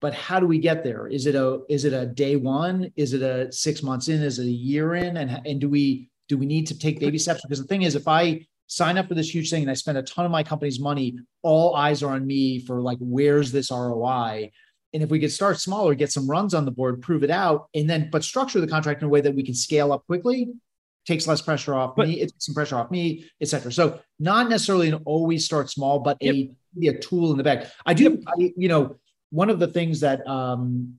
but 0.00 0.14
how 0.14 0.40
do 0.40 0.46
we 0.46 0.58
get 0.58 0.82
there? 0.82 1.06
Is 1.06 1.26
it 1.26 1.34
a 1.34 1.60
is 1.68 1.84
it 1.84 1.92
a 1.92 2.06
day 2.06 2.36
one? 2.36 2.90
Is 2.96 3.12
it 3.12 3.22
a 3.22 3.52
six 3.52 3.82
months 3.82 4.08
in? 4.08 4.22
Is 4.22 4.38
it 4.38 4.46
a 4.46 4.50
year 4.50 4.94
in? 4.94 5.18
And 5.18 5.46
and 5.46 5.60
do 5.60 5.68
we 5.68 6.10
do 6.28 6.38
we 6.38 6.46
need 6.46 6.66
to 6.68 6.78
take 6.78 7.00
baby 7.00 7.18
steps? 7.18 7.42
Because 7.42 7.60
the 7.60 7.66
thing 7.66 7.82
is, 7.82 7.94
if 7.94 8.08
I 8.08 8.46
sign 8.66 8.96
up 8.96 9.08
for 9.08 9.14
this 9.14 9.32
huge 9.34 9.50
thing 9.50 9.62
and 9.62 9.70
I 9.70 9.74
spend 9.74 9.98
a 9.98 10.02
ton 10.02 10.24
of 10.24 10.30
my 10.30 10.44
company's 10.44 10.78
money, 10.78 11.18
all 11.42 11.74
eyes 11.74 12.02
are 12.02 12.12
on 12.12 12.26
me 12.26 12.60
for 12.60 12.80
like, 12.80 12.98
where's 13.00 13.50
this 13.50 13.70
ROI? 13.70 14.50
And 14.94 15.02
if 15.02 15.10
we 15.10 15.18
could 15.18 15.32
start 15.32 15.58
smaller, 15.58 15.94
get 15.94 16.12
some 16.12 16.30
runs 16.30 16.54
on 16.54 16.64
the 16.64 16.70
board, 16.70 17.02
prove 17.02 17.22
it 17.22 17.30
out, 17.30 17.68
and 17.74 17.90
then 17.90 18.08
but 18.10 18.24
structure 18.24 18.60
the 18.60 18.66
contract 18.66 19.02
in 19.02 19.06
a 19.06 19.08
way 19.10 19.20
that 19.20 19.34
we 19.34 19.42
can 19.42 19.54
scale 19.54 19.92
up 19.92 20.06
quickly, 20.06 20.48
takes 21.06 21.26
less 21.26 21.42
pressure 21.42 21.74
off 21.74 21.94
but, 21.96 22.08
me, 22.08 22.20
it 22.20 22.30
takes 22.30 22.46
some 22.46 22.54
pressure 22.54 22.76
off 22.76 22.90
me, 22.90 23.28
etc. 23.40 23.72
So 23.72 24.00
not 24.18 24.48
necessarily 24.48 24.88
an 24.88 25.02
always 25.04 25.44
start 25.44 25.68
small, 25.68 25.98
but 25.98 26.16
yep. 26.20 26.34
a 26.34 26.50
a 26.86 26.98
tool 26.98 27.32
in 27.32 27.36
the 27.36 27.44
bag. 27.44 27.66
I 27.84 27.94
do, 27.94 28.22
I, 28.26 28.52
you 28.56 28.68
know, 28.68 28.96
one 29.30 29.50
of 29.50 29.58
the 29.58 29.68
things 29.68 30.00
that 30.00 30.26
um 30.26 30.96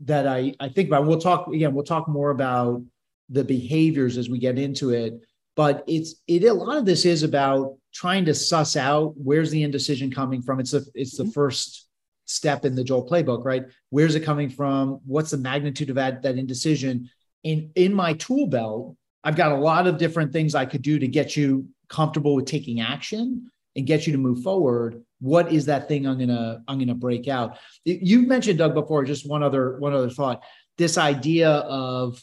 that 0.00 0.26
I 0.26 0.54
I 0.60 0.68
think 0.68 0.88
about. 0.88 1.06
We'll 1.06 1.20
talk 1.20 1.48
again. 1.48 1.74
We'll 1.74 1.84
talk 1.84 2.08
more 2.08 2.30
about 2.30 2.82
the 3.28 3.44
behaviors 3.44 4.18
as 4.18 4.28
we 4.28 4.38
get 4.38 4.58
into 4.58 4.90
it 4.90 5.20
but 5.56 5.82
it's 5.88 6.16
it 6.28 6.44
a 6.44 6.52
lot 6.52 6.76
of 6.76 6.84
this 6.84 7.04
is 7.04 7.22
about 7.22 7.76
trying 7.92 8.24
to 8.26 8.34
suss 8.34 8.76
out 8.76 9.14
where's 9.16 9.50
the 9.50 9.62
indecision 9.62 10.12
coming 10.12 10.42
from 10.42 10.60
it's 10.60 10.74
a 10.74 10.82
it's 10.94 11.16
the 11.16 11.24
mm-hmm. 11.24 11.32
first 11.32 11.88
step 12.26 12.64
in 12.64 12.74
the 12.74 12.84
JOLT 12.84 13.08
playbook 13.08 13.44
right 13.44 13.64
where's 13.90 14.14
it 14.14 14.20
coming 14.20 14.48
from 14.48 15.00
what's 15.06 15.30
the 15.30 15.38
magnitude 15.38 15.90
of 15.90 15.96
that 15.96 16.22
that 16.22 16.38
indecision 16.38 17.10
in 17.42 17.70
in 17.74 17.92
my 17.92 18.12
tool 18.14 18.46
belt 18.46 18.96
i've 19.24 19.36
got 19.36 19.52
a 19.52 19.56
lot 19.56 19.86
of 19.86 19.98
different 19.98 20.32
things 20.32 20.54
i 20.54 20.66
could 20.66 20.82
do 20.82 20.98
to 20.98 21.08
get 21.08 21.36
you 21.36 21.66
comfortable 21.88 22.34
with 22.34 22.46
taking 22.46 22.80
action 22.80 23.50
and 23.74 23.86
get 23.86 24.06
you 24.06 24.12
to 24.12 24.18
move 24.18 24.42
forward 24.42 25.02
what 25.20 25.52
is 25.52 25.66
that 25.66 25.88
thing 25.88 26.06
i'm 26.06 26.18
gonna 26.18 26.62
i'm 26.68 26.78
gonna 26.78 26.94
break 26.94 27.28
out 27.28 27.58
you 27.84 28.26
mentioned 28.26 28.58
doug 28.58 28.74
before 28.74 29.04
just 29.04 29.28
one 29.28 29.42
other 29.42 29.78
one 29.78 29.94
other 29.94 30.10
thought 30.10 30.42
this 30.78 30.98
idea 30.98 31.50
of 31.50 32.22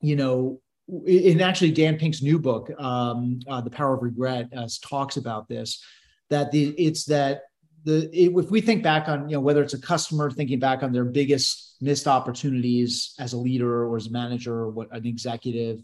you 0.00 0.16
know 0.16 0.60
in 1.06 1.40
actually 1.40 1.70
Dan 1.70 1.96
Pink's 1.96 2.22
new 2.22 2.38
book, 2.38 2.70
um, 2.78 3.40
uh, 3.48 3.60
"The 3.60 3.70
Power 3.70 3.94
of 3.94 4.02
Regret," 4.02 4.48
uh, 4.54 4.68
talks 4.82 5.16
about 5.16 5.48
this. 5.48 5.82
That 6.30 6.52
the 6.52 6.68
it's 6.70 7.04
that 7.06 7.42
the 7.84 8.10
if 8.12 8.50
we 8.50 8.60
think 8.60 8.82
back 8.82 9.08
on 9.08 9.28
you 9.28 9.36
know 9.36 9.40
whether 9.40 9.62
it's 9.62 9.74
a 9.74 9.80
customer 9.80 10.30
thinking 10.30 10.58
back 10.58 10.82
on 10.82 10.92
their 10.92 11.04
biggest 11.04 11.76
missed 11.80 12.06
opportunities 12.06 13.14
as 13.18 13.32
a 13.32 13.38
leader 13.38 13.84
or 13.84 13.96
as 13.96 14.06
a 14.06 14.10
manager 14.10 14.54
or 14.54 14.70
what 14.70 14.94
an 14.94 15.06
executive, 15.06 15.82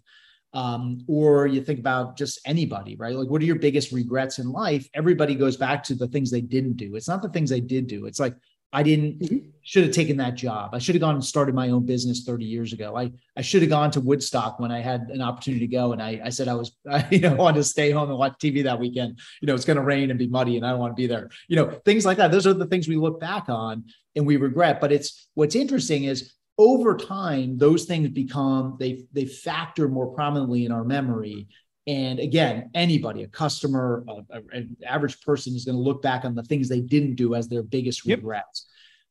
um, 0.53 1.05
or 1.07 1.47
you 1.47 1.63
think 1.63 1.79
about 1.79 2.17
just 2.17 2.41
anybody, 2.45 2.97
right? 2.97 3.15
Like, 3.15 3.29
what 3.29 3.41
are 3.41 3.45
your 3.45 3.57
biggest 3.59 3.93
regrets 3.93 4.39
in 4.39 4.51
life? 4.51 4.89
Everybody 4.95 5.35
goes 5.35 5.57
back 5.57 5.83
to 5.85 5.95
the 5.95 6.09
things 6.09 6.31
they 6.31 6.41
didn't 6.41 6.77
do. 6.77 6.97
It's 6.97 7.09
not 7.09 7.23
the 7.23 7.29
things 7.29 7.51
they 7.51 7.61
did 7.61 7.87
do. 7.87 8.07
It's 8.07 8.21
like 8.21 8.35
I 8.73 8.83
didn't 8.85 9.19
mm-hmm. 9.19 9.49
should 9.63 9.85
have 9.85 9.93
taken 9.93 10.17
that 10.19 10.37
job. 10.37 10.75
I 10.75 10.79
should 10.79 10.95
have 10.95 11.01
gone 11.01 11.17
and 11.17 11.25
started 11.25 11.55
my 11.55 11.71
own 11.71 11.85
business 11.85 12.23
30 12.23 12.45
years 12.45 12.73
ago. 12.73 12.97
I, 12.97 13.13
I 13.37 13.43
should 13.43 13.63
have 13.63 13.71
gone 13.71 13.91
to 13.93 14.01
Woodstock 14.01 14.61
when 14.61 14.71
I 14.71 14.81
had 14.81 15.09
an 15.11 15.21
opportunity 15.21 15.67
to 15.67 15.73
go. 15.73 15.93
And 15.93 16.01
I, 16.01 16.21
I 16.25 16.29
said 16.29 16.47
I 16.47 16.55
was, 16.55 16.73
I, 16.91 17.07
you 17.11 17.21
know, 17.21 17.35
wanted 17.35 17.59
to 17.59 17.65
stay 17.65 17.91
home 17.91 18.11
and 18.11 18.19
watch 18.19 18.35
TV 18.41 18.63
that 18.65 18.79
weekend. 18.79 19.19
You 19.41 19.47
know, 19.47 19.55
it's 19.55 19.65
going 19.65 19.77
to 19.77 19.83
rain 19.83 20.11
and 20.11 20.19
be 20.19 20.29
muddy 20.29 20.57
and 20.57 20.65
I 20.65 20.71
don't 20.71 20.79
want 20.79 20.93
to 20.93 21.01
be 21.01 21.09
there. 21.09 21.31
You 21.49 21.57
know, 21.57 21.71
things 21.85 22.07
like 22.07 22.19
that. 22.19 22.31
Those 22.31 22.47
are 22.47 22.55
the 22.55 22.67
things 22.67 22.87
we 22.87 22.97
look 22.97 23.19
back 23.19 23.49
on 23.49 23.85
and 24.15 24.25
we 24.25 24.37
regret. 24.37 24.81
But 24.81 24.93
it's 24.93 25.29
what's 25.35 25.57
interesting 25.57 26.05
is 26.05 26.33
over 26.61 26.95
time, 26.95 27.57
those 27.57 27.87
things 27.87 28.11
become 28.11 28.77
they 28.79 29.05
they 29.13 29.25
factor 29.25 29.89
more 29.89 30.09
prominently 30.09 30.67
in 30.67 30.73
our 30.73 30.85
memory. 30.85 31.49
And 31.87 32.21
again, 32.21 32.71
anybody, 32.75 33.23
a 33.23 33.29
customer, 33.29 34.05
a, 34.07 34.37
a, 34.37 34.41
an 34.53 34.77
average 34.87 35.23
person 35.23 35.57
is 35.57 35.65
going 35.65 35.77
to 35.77 35.83
look 35.83 36.03
back 36.03 36.27
on 36.27 36.35
the 36.35 36.43
things 36.43 36.69
they 36.69 36.83
didn't 36.83 37.15
do 37.15 37.35
as 37.35 37.49
their 37.49 37.63
biggest 37.63 38.07
yep. 38.07 38.19
regrets. 38.19 38.67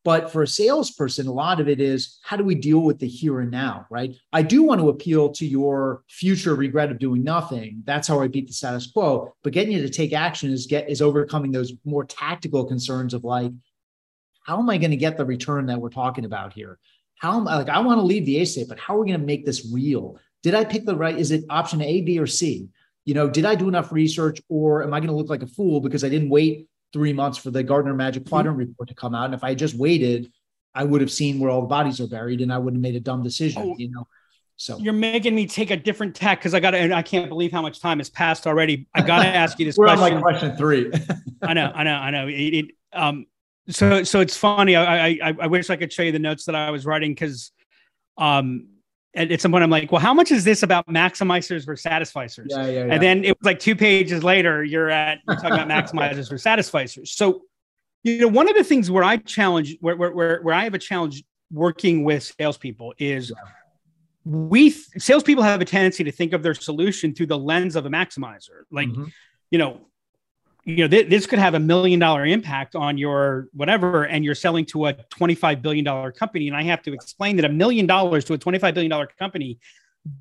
But 0.05 0.31
for 0.31 0.43
a 0.43 0.47
salesperson, 0.47 1.27
a 1.27 1.33
lot 1.33 1.59
of 1.59 1.67
it 1.67 1.81
is 1.81 2.19
how 2.21 2.37
do 2.37 2.43
we 2.43 2.55
deal 2.55 2.79
with 2.79 2.99
the 2.99 3.07
here 3.07 3.41
and 3.41 3.51
now, 3.51 3.87
right? 3.89 4.15
I 4.31 4.43
do 4.43 4.61
want 4.63 4.79
to 4.79 4.89
appeal 4.89 5.29
to 5.31 5.45
your 5.45 6.03
future 6.07 6.55
regret 6.55 6.91
of 6.91 6.99
doing 6.99 7.23
nothing. 7.23 7.81
That's 7.83 8.07
how 8.07 8.21
I 8.21 8.27
beat 8.27 8.47
the 8.47 8.53
status 8.53 8.91
quo. 8.91 9.33
But 9.43 9.53
getting 9.53 9.73
you 9.73 9.81
to 9.81 9.89
take 9.89 10.13
action 10.13 10.51
is 10.51 10.67
get 10.67 10.87
is 10.87 11.01
overcoming 11.01 11.51
those 11.51 11.73
more 11.83 12.05
tactical 12.05 12.63
concerns 12.63 13.15
of 13.15 13.23
like, 13.23 13.51
how 14.45 14.59
am 14.59 14.69
I 14.69 14.77
going 14.77 14.91
to 14.91 14.97
get 14.97 15.17
the 15.17 15.25
return 15.25 15.65
that 15.65 15.81
we're 15.81 15.89
talking 15.89 16.25
about 16.25 16.53
here? 16.53 16.77
How 17.19 17.39
am 17.39 17.47
I 17.47 17.57
like 17.57 17.69
I 17.69 17.79
want 17.79 17.99
to 17.99 18.03
leave 18.03 18.25
the 18.25 18.39
A 18.39 18.45
state, 18.45 18.67
but 18.67 18.79
how 18.79 18.95
are 18.95 19.01
we 19.01 19.07
going 19.07 19.19
to 19.19 19.25
make 19.25 19.45
this 19.45 19.69
real? 19.71 20.17
Did 20.41 20.55
I 20.55 20.63
pick 20.65 20.85
the 20.85 20.95
right? 20.95 21.17
Is 21.17 21.31
it 21.31 21.43
option 21.49 21.81
A, 21.81 22.01
B, 22.01 22.17
or 22.17 22.27
C? 22.27 22.69
You 23.05 23.13
know, 23.13 23.29
did 23.29 23.45
I 23.45 23.55
do 23.55 23.67
enough 23.67 23.91
research 23.91 24.41
or 24.49 24.83
am 24.83 24.93
I 24.93 24.99
going 24.99 25.09
to 25.09 25.15
look 25.15 25.29
like 25.29 25.43
a 25.43 25.47
fool 25.47 25.81
because 25.81 26.03
I 26.03 26.09
didn't 26.09 26.29
wait 26.29 26.67
three 26.93 27.13
months 27.13 27.37
for 27.37 27.51
the 27.51 27.63
Gartner 27.63 27.93
Magic 27.93 28.23
mm-hmm. 28.23 28.29
Quadrant 28.29 28.57
report 28.57 28.89
to 28.89 28.95
come 28.95 29.13
out? 29.13 29.25
And 29.25 29.33
if 29.33 29.43
I 29.43 29.53
just 29.53 29.75
waited, 29.75 30.31
I 30.73 30.83
would 30.83 31.01
have 31.01 31.11
seen 31.11 31.39
where 31.39 31.49
all 31.49 31.61
the 31.61 31.67
bodies 31.67 31.99
are 31.99 32.07
buried 32.07 32.41
and 32.41 32.53
I 32.53 32.57
would 32.57 32.73
have 32.73 32.81
made 32.81 32.95
a 32.95 32.99
dumb 32.99 33.23
decision, 33.23 33.63
oh, 33.63 33.75
you 33.77 33.91
know? 33.91 34.07
So 34.55 34.77
you're 34.77 34.91
making 34.91 35.35
me 35.35 35.47
take 35.47 35.71
a 35.71 35.77
different 35.77 36.15
tack 36.15 36.39
because 36.39 36.53
I 36.53 36.59
got 36.59 36.71
to, 36.71 36.77
and 36.77 36.93
I 36.93 37.01
can't 37.01 37.29
believe 37.29 37.51
how 37.51 37.61
much 37.61 37.79
time 37.79 37.99
has 37.99 38.09
passed 38.09 38.45
already. 38.45 38.87
I 38.93 39.01
got 39.01 39.23
to 39.23 39.27
ask 39.43 39.57
you 39.57 39.65
this 39.65 39.77
We're 39.77 39.85
question. 39.85 40.17
on 40.17 40.21
like 40.21 40.21
question 40.21 40.57
three. 40.57 40.91
I 41.41 41.53
know, 41.53 41.71
I 41.73 41.83
know, 41.83 41.95
I 41.95 42.11
know. 42.11 42.27
It, 42.27 42.33
it, 42.33 42.65
um, 42.91 43.25
so, 43.69 44.03
so 44.03 44.19
it's 44.19 44.35
funny. 44.35 44.75
I, 44.75 45.07
I, 45.07 45.35
I 45.41 45.47
wish 45.47 45.69
I 45.69 45.75
could 45.75 45.91
show 45.93 46.03
you 46.03 46.11
the 46.11 46.19
notes 46.19 46.45
that 46.45 46.55
I 46.55 46.71
was 46.71 46.85
writing 46.85 47.11
because, 47.11 47.51
um, 48.17 48.67
at, 49.15 49.31
at 49.31 49.41
some 49.41 49.51
point 49.51 49.63
I'm 49.63 49.69
like, 49.69 49.91
well, 49.91 50.01
how 50.01 50.13
much 50.13 50.31
is 50.31 50.43
this 50.43 50.61
about 50.63 50.87
maximizers 50.87 51.65
versus 51.65 51.83
satisficers? 51.83 52.47
Yeah, 52.49 52.65
yeah, 52.65 52.85
yeah. 52.85 52.93
And 52.93 53.01
then 53.01 53.23
it 53.23 53.37
was 53.39 53.45
like 53.45 53.59
two 53.59 53.75
pages 53.75 54.23
later, 54.23 54.63
you're 54.63 54.89
at 54.89 55.19
you're 55.27 55.35
talking 55.37 55.53
about 55.53 55.67
maximizers 55.67 56.29
versus 56.29 56.43
satisficers. 56.43 57.07
So, 57.09 57.41
you 58.03 58.19
know, 58.19 58.27
one 58.27 58.47
of 58.47 58.55
the 58.55 58.63
things 58.63 58.91
where 58.91 59.03
I 59.03 59.17
challenge 59.17 59.77
where 59.81 59.95
where 59.95 60.11
where, 60.11 60.41
where 60.41 60.53
I 60.53 60.63
have 60.63 60.75
a 60.75 60.79
challenge 60.79 61.23
working 61.51 62.03
with 62.03 62.31
salespeople 62.39 62.93
is 62.99 63.31
yeah. 63.31 63.51
we 64.25 64.69
salespeople 64.69 65.43
have 65.43 65.59
a 65.59 65.65
tendency 65.65 66.03
to 66.03 66.11
think 66.11 66.33
of 66.33 66.43
their 66.43 66.53
solution 66.53 67.15
through 67.15 67.27
the 67.27 67.37
lens 67.37 67.75
of 67.75 67.87
a 67.87 67.89
maximizer. 67.89 68.61
Like, 68.71 68.89
mm-hmm. 68.89 69.05
you 69.49 69.57
know, 69.57 69.88
you 70.65 70.77
know, 70.77 70.87
th- 70.87 71.09
this 71.09 71.25
could 71.25 71.39
have 71.39 71.53
a 71.53 71.59
million 71.59 71.99
dollar 71.99 72.25
impact 72.25 72.75
on 72.75 72.97
your 72.97 73.47
whatever, 73.53 74.03
and 74.03 74.23
you're 74.23 74.35
selling 74.35 74.65
to 74.67 74.87
a 74.87 74.93
$25 74.93 75.61
billion 75.61 76.11
company. 76.11 76.47
And 76.47 76.55
I 76.55 76.63
have 76.63 76.81
to 76.83 76.93
explain 76.93 77.35
that 77.37 77.45
a 77.45 77.49
million 77.49 77.85
dollars 77.85 78.25
to 78.25 78.33
a 78.33 78.37
$25 78.37 78.73
billion 78.73 79.07
company 79.17 79.59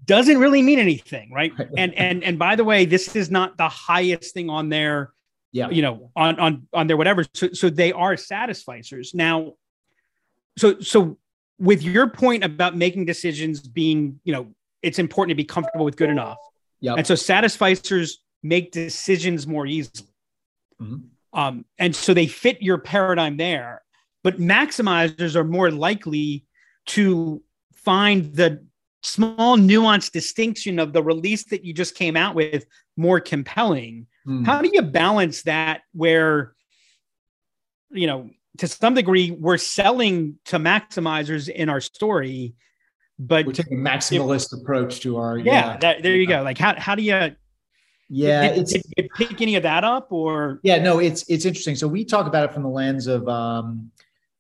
doesn't 0.05 0.39
really 0.39 0.63
mean 0.63 0.79
anything. 0.79 1.31
Right. 1.33 1.53
and, 1.77 1.95
and, 1.95 2.23
and 2.25 2.39
by 2.39 2.57
the 2.57 2.65
way, 2.65 2.85
this 2.85 3.15
is 3.17 3.31
not 3.31 3.57
the 3.57 3.69
highest 3.69 4.35
thing 4.35 4.49
on 4.51 4.69
their, 4.69 5.13
yeah, 5.53 5.71
you 5.71 5.83
know, 5.83 6.11
on, 6.15 6.39
on, 6.39 6.67
on 6.73 6.87
their 6.87 6.97
whatever. 6.97 7.25
So, 7.35 7.53
so 7.53 7.71
they 7.71 7.93
are 7.93 8.15
satisficers 8.15 9.15
now. 9.15 9.55
So, 10.57 10.81
so 10.81 11.19
with 11.59 11.83
your 11.83 12.09
point 12.09 12.45
about 12.45 12.77
making 12.77 13.05
decisions 13.05 13.61
being, 13.61 14.21
you 14.25 14.33
know, 14.33 14.49
it's 14.83 14.99
important 14.99 15.31
to 15.31 15.37
be 15.37 15.45
comfortable 15.45 15.85
with 15.85 15.97
good 15.97 16.11
enough. 16.11 16.39
Yeah. 16.81 16.95
And 16.95 17.07
so 17.07 17.15
satisficers 17.15 18.15
make 18.43 18.71
decisions 18.73 19.47
more 19.47 19.67
easily. 19.67 20.08
Mm-hmm. 20.81 21.39
Um, 21.39 21.65
and 21.79 21.95
so 21.95 22.15
they 22.15 22.27
fit 22.27 22.63
your 22.63 22.79
paradigm 22.79 23.37
there. 23.37 23.83
But 24.25 24.39
maximizers 24.39 25.37
are 25.37 25.45
more 25.45 25.71
likely 25.71 26.45
to 26.87 27.43
find 27.75 28.35
the 28.35 28.65
small 29.03 29.57
nuanced 29.57 30.13
distinction 30.13 30.79
of 30.79 30.93
the 30.93 31.03
release 31.03 31.45
that 31.45 31.65
you 31.65 31.73
just 31.73 31.95
came 31.95 32.17
out 32.17 32.35
with 32.35 32.67
more 32.97 33.21
compelling. 33.21 34.07
Mm. 34.27 34.45
How 34.45 34.61
do 34.61 34.71
you 34.73 34.83
balance 34.83 35.43
that 35.43 35.83
where, 35.93 36.55
you 37.91 38.07
know, 38.07 38.31
to 38.59 38.67
some 38.67 38.95
degree, 38.95 39.31
we're 39.31 39.57
selling 39.57 40.39
to 40.47 40.59
maximizers 40.59 41.49
in 41.49 41.69
our 41.69 41.81
story, 41.81 42.55
but 43.19 43.47
we're 43.47 43.53
taking 43.53 43.79
a 43.79 43.89
maximalist 43.89 44.53
if, 44.53 44.61
approach 44.61 45.01
to 45.01 45.17
our 45.17 45.39
yeah. 45.39 45.53
yeah 45.53 45.77
that, 45.79 46.03
there 46.03 46.17
you 46.17 46.27
go. 46.27 46.43
Like 46.43 46.59
how 46.59 46.79
how 46.79 46.95
do 46.95 47.03
you 47.03 47.37
yeah, 48.09 48.49
did, 48.49 48.59
it's 48.59 48.73
did, 48.73 48.83
did 48.97 49.11
pick 49.17 49.41
any 49.41 49.57
of 49.57 49.63
that 49.63 49.85
up 49.85 50.11
or 50.11 50.61
yeah, 50.63 50.79
no, 50.79 50.99
it's 50.99 51.25
it's 51.29 51.45
interesting. 51.45 51.77
So 51.77 51.87
we 51.87 52.05
talk 52.05 52.27
about 52.27 52.45
it 52.45 52.53
from 52.53 52.63
the 52.63 52.69
lens 52.69 53.07
of 53.07 53.29
um, 53.29 53.91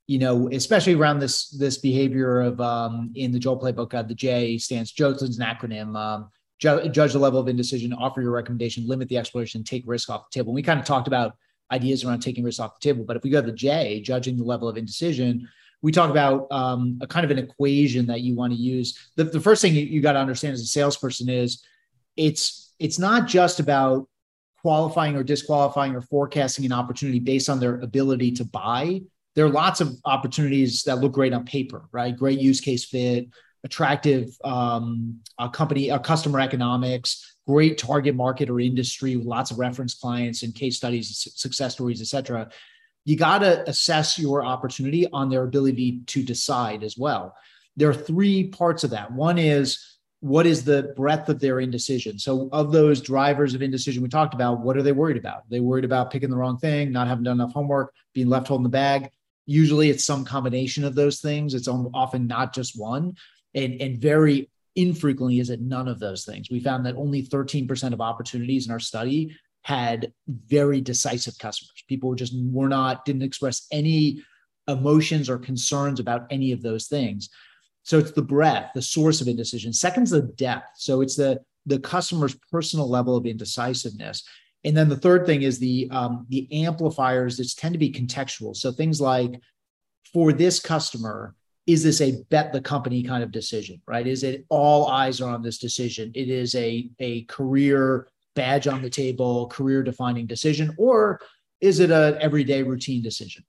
you 0.07 0.19
know, 0.19 0.49
especially 0.51 0.95
around 0.95 1.19
this 1.19 1.51
this 1.51 1.79
behavior 1.79 2.41
of 2.41 2.61
um 2.61 3.13
in 3.15 3.31
the 3.31 3.39
JOLT 3.39 3.63
playbook, 3.63 3.95
uh, 3.95 4.03
the 4.03 4.15
J 4.15 4.59
stands 4.59 4.91
Joseph's 4.93 5.39
an 5.39 5.47
acronym. 5.47 5.97
Um, 5.97 6.31
ju- 6.59 6.89
judge 6.89 7.13
the 7.13 7.19
level 7.19 7.41
of 7.41 7.49
indecision, 7.49 7.93
offer 7.93 8.21
your 8.21 8.33
recommendation, 8.33 8.87
limit 8.87 9.09
the 9.09 9.19
exploration, 9.19 9.65
take 9.65 9.85
risk 9.87 10.11
off 10.11 10.31
the 10.31 10.39
table. 10.39 10.51
And 10.51 10.57
we 10.57 10.63
kind 10.63 10.81
of 10.81 10.87
talked 10.87 11.07
about 11.07 11.37
ideas 11.71 12.05
around 12.05 12.21
taking 12.21 12.45
risks 12.45 12.61
off 12.61 12.79
the 12.81 12.89
table. 12.89 13.05
But 13.05 13.17
if 13.17 13.23
we 13.23 13.31
go 13.31 13.41
to 13.41 13.47
the 13.47 13.53
J, 13.57 14.01
judging 14.01 14.37
the 14.37 14.45
level 14.45 14.69
of 14.69 14.77
indecision, 14.77 15.49
we 15.83 15.93
talk 15.93 16.11
about 16.11 16.47
um, 16.51 16.99
a 17.01 17.07
kind 17.07 17.25
of 17.25 17.31
an 17.31 17.39
equation 17.39 18.07
that 18.07 18.23
you 18.23 18.35
want 18.35 18.53
to 18.53 18.59
use. 18.59 19.11
The, 19.17 19.25
the 19.25 19.41
first 19.41 19.63
thing 19.63 19.75
you, 19.75 19.85
you 19.85 20.01
got 20.01 20.13
to 20.13 20.19
understand 20.19 20.55
as 20.55 20.63
a 20.63 20.67
salesperson 20.67 21.29
is 21.29 21.63
it's 22.17 22.68
it's 22.79 22.99
not 22.99 23.27
just 23.27 23.61
about 23.61 24.09
qualifying 24.63 25.17
or 25.17 25.23
disqualifying 25.23 25.95
or 25.95 26.01
forecasting 26.01 26.65
an 26.65 26.73
opportunity 26.73 27.21
based 27.21 27.49
on 27.49 27.61
their 27.61 27.81
ability 27.81 28.33
to 28.33 28.45
buy. 28.45 29.01
There 29.35 29.47
are 29.47 29.51
lots 29.51 29.81
of 29.81 29.97
opportunities 30.05 30.83
that 30.85 30.99
look 30.99 31.13
great 31.13 31.33
on 31.33 31.45
paper, 31.45 31.89
right? 31.93 32.17
Great 32.17 32.41
use 32.41 32.61
case 32.61 32.85
fit, 32.85 33.29
attractive 33.65 34.37
um, 34.45 35.21
a 35.39 35.49
company, 35.49 35.91
a 35.91 35.99
customer 35.99 36.41
economics, 36.41 37.37
great 37.47 37.79
target 37.79 38.15
market 38.15 38.51
or 38.51 38.61
industry 38.61 39.17
with 39.17 39.27
lots 39.27 39.51
of 39.51 39.59
reference 39.59 39.95
clients 39.95 40.43
and 40.43 40.55
case 40.55 40.77
studies, 40.77 41.29
success 41.37 41.75
stories, 41.75 42.01
et 42.01 42.07
cetera. 42.07 42.49
you 43.09 43.17
got 43.17 43.39
to 43.39 43.67
assess 43.69 44.19
your 44.19 44.45
opportunity 44.45 45.07
on 45.15 45.31
their 45.31 45.45
ability 45.45 46.03
to 46.07 46.23
decide 46.23 46.83
as 46.83 46.99
well. 46.99 47.35
There 47.75 47.89
are 47.89 47.95
three 47.95 48.49
parts 48.49 48.85
of 48.85 48.91
that. 48.91 49.11
One 49.13 49.39
is 49.39 49.98
what 50.21 50.47
is 50.47 50.65
the 50.65 50.95
breadth 50.97 51.29
of 51.29 51.39
their 51.39 51.61
indecision? 51.61 52.19
So, 52.19 52.49
of 52.53 52.73
those 52.73 53.01
drivers 53.01 53.55
of 53.55 53.63
indecision 53.63 54.03
we 54.03 54.09
talked 54.09 54.35
about, 54.35 54.61
what 54.61 54.77
are 54.77 54.83
they 54.83 54.93
worried 54.93 55.17
about? 55.17 55.39
Are 55.39 55.51
they 55.51 55.61
worried 55.61 55.85
about 55.85 56.11
picking 56.11 56.31
the 56.31 56.37
wrong 56.37 56.59
thing, 56.59 56.91
not 56.91 57.07
having 57.07 57.25
done 57.25 57.41
enough 57.41 57.53
homework, 57.53 57.95
being 58.15 58.29
left 58.29 58.49
holding 58.49 58.65
the 58.65 58.69
bag? 58.69 59.11
Usually, 59.47 59.91
it's 59.91 60.05
some 60.05 60.25
combination 60.25 60.85
of 60.85 60.95
those 60.95 61.21
things. 61.21 61.55
It's 61.55 61.69
often 61.69 62.27
not 62.27 62.53
just 62.53 62.79
one, 62.79 63.15
and 63.55 63.81
and 63.81 63.99
very 63.99 64.51
infrequently 64.75 65.41
is 65.41 65.51
it 65.51 65.61
none 65.61 65.89
of 65.89 65.99
those 65.99 66.25
things. 66.25 66.51
We 66.51 66.61
found 66.61 66.87
that 66.87 66.95
only 66.95 67.23
13% 67.25 67.93
of 67.93 68.01
opportunities 68.01 68.67
in 68.67 68.73
our 68.73 68.79
study 68.79 69.37
had 69.63 70.13
very 70.29 70.81
decisive 70.81 71.37
customers. 71.39 71.85
People 71.89 72.15
just 72.15 72.33
were 72.37 72.69
not 72.69 73.05
didn't 73.05 73.23
express 73.23 73.67
any 73.73 74.23
emotions 74.69 75.29
or 75.29 75.39
concerns 75.39 75.99
about 75.99 76.27
any 76.31 76.53
of 76.53 76.63
those 76.63 76.87
things. 76.87 77.29
So 77.89 77.99
it's 77.99 78.13
the 78.13 78.21
breadth, 78.21 78.75
the 78.75 78.83
source 78.83 79.23
of 79.23 79.29
indecision. 79.29 79.73
Second's 79.73 80.11
the 80.11 80.21
depth. 80.21 80.73
So 80.77 81.01
it's 81.01 81.17
the 81.17 81.41
the 81.65 81.79
customer's 81.79 82.37
personal 82.53 82.87
level 82.87 83.17
of 83.17 83.25
indecisiveness. 83.25 84.25
And 84.63 84.77
then 84.77 84.91
the 84.91 84.97
third 84.99 85.25
thing 85.25 85.41
is 85.41 85.59
the 85.59 85.89
um, 85.91 86.27
the 86.29 86.47
amplifiers 86.53 87.39
that 87.39 87.51
tend 87.57 87.73
to 87.73 87.79
be 87.79 87.91
contextual. 87.91 88.55
So 88.55 88.73
things 88.73 89.01
like 89.01 89.41
for 90.13 90.35
this 90.35 90.61
customer, 90.61 91.35
is 91.67 91.83
this 91.83 92.03
a 92.03 92.23
bet 92.29 92.53
the 92.53 92.61
company 92.61 93.03
kind 93.03 93.23
of 93.23 93.33
decision, 93.33 93.81
right? 93.87 94.07
Is 94.07 94.23
it 94.23 94.45
all 94.51 94.89
eyes 94.89 95.23
are 95.23 95.31
on 95.31 95.41
this 95.41 95.57
decision? 95.57 96.13
It 96.15 96.29
is 96.29 96.55
a 96.57 96.91
a 96.99 97.23
career 97.23 98.07
badge 98.37 98.67
on 98.67 98.83
the 98.83 98.91
table, 98.91 99.47
career 99.49 99.83
defining 99.83 100.27
decision, 100.27 100.75
or 100.77 101.23
is 101.63 101.81
it 101.81 101.91
a 101.91 102.19
everyday 102.21 102.63
routine 102.63 103.03
decision? 103.03 103.45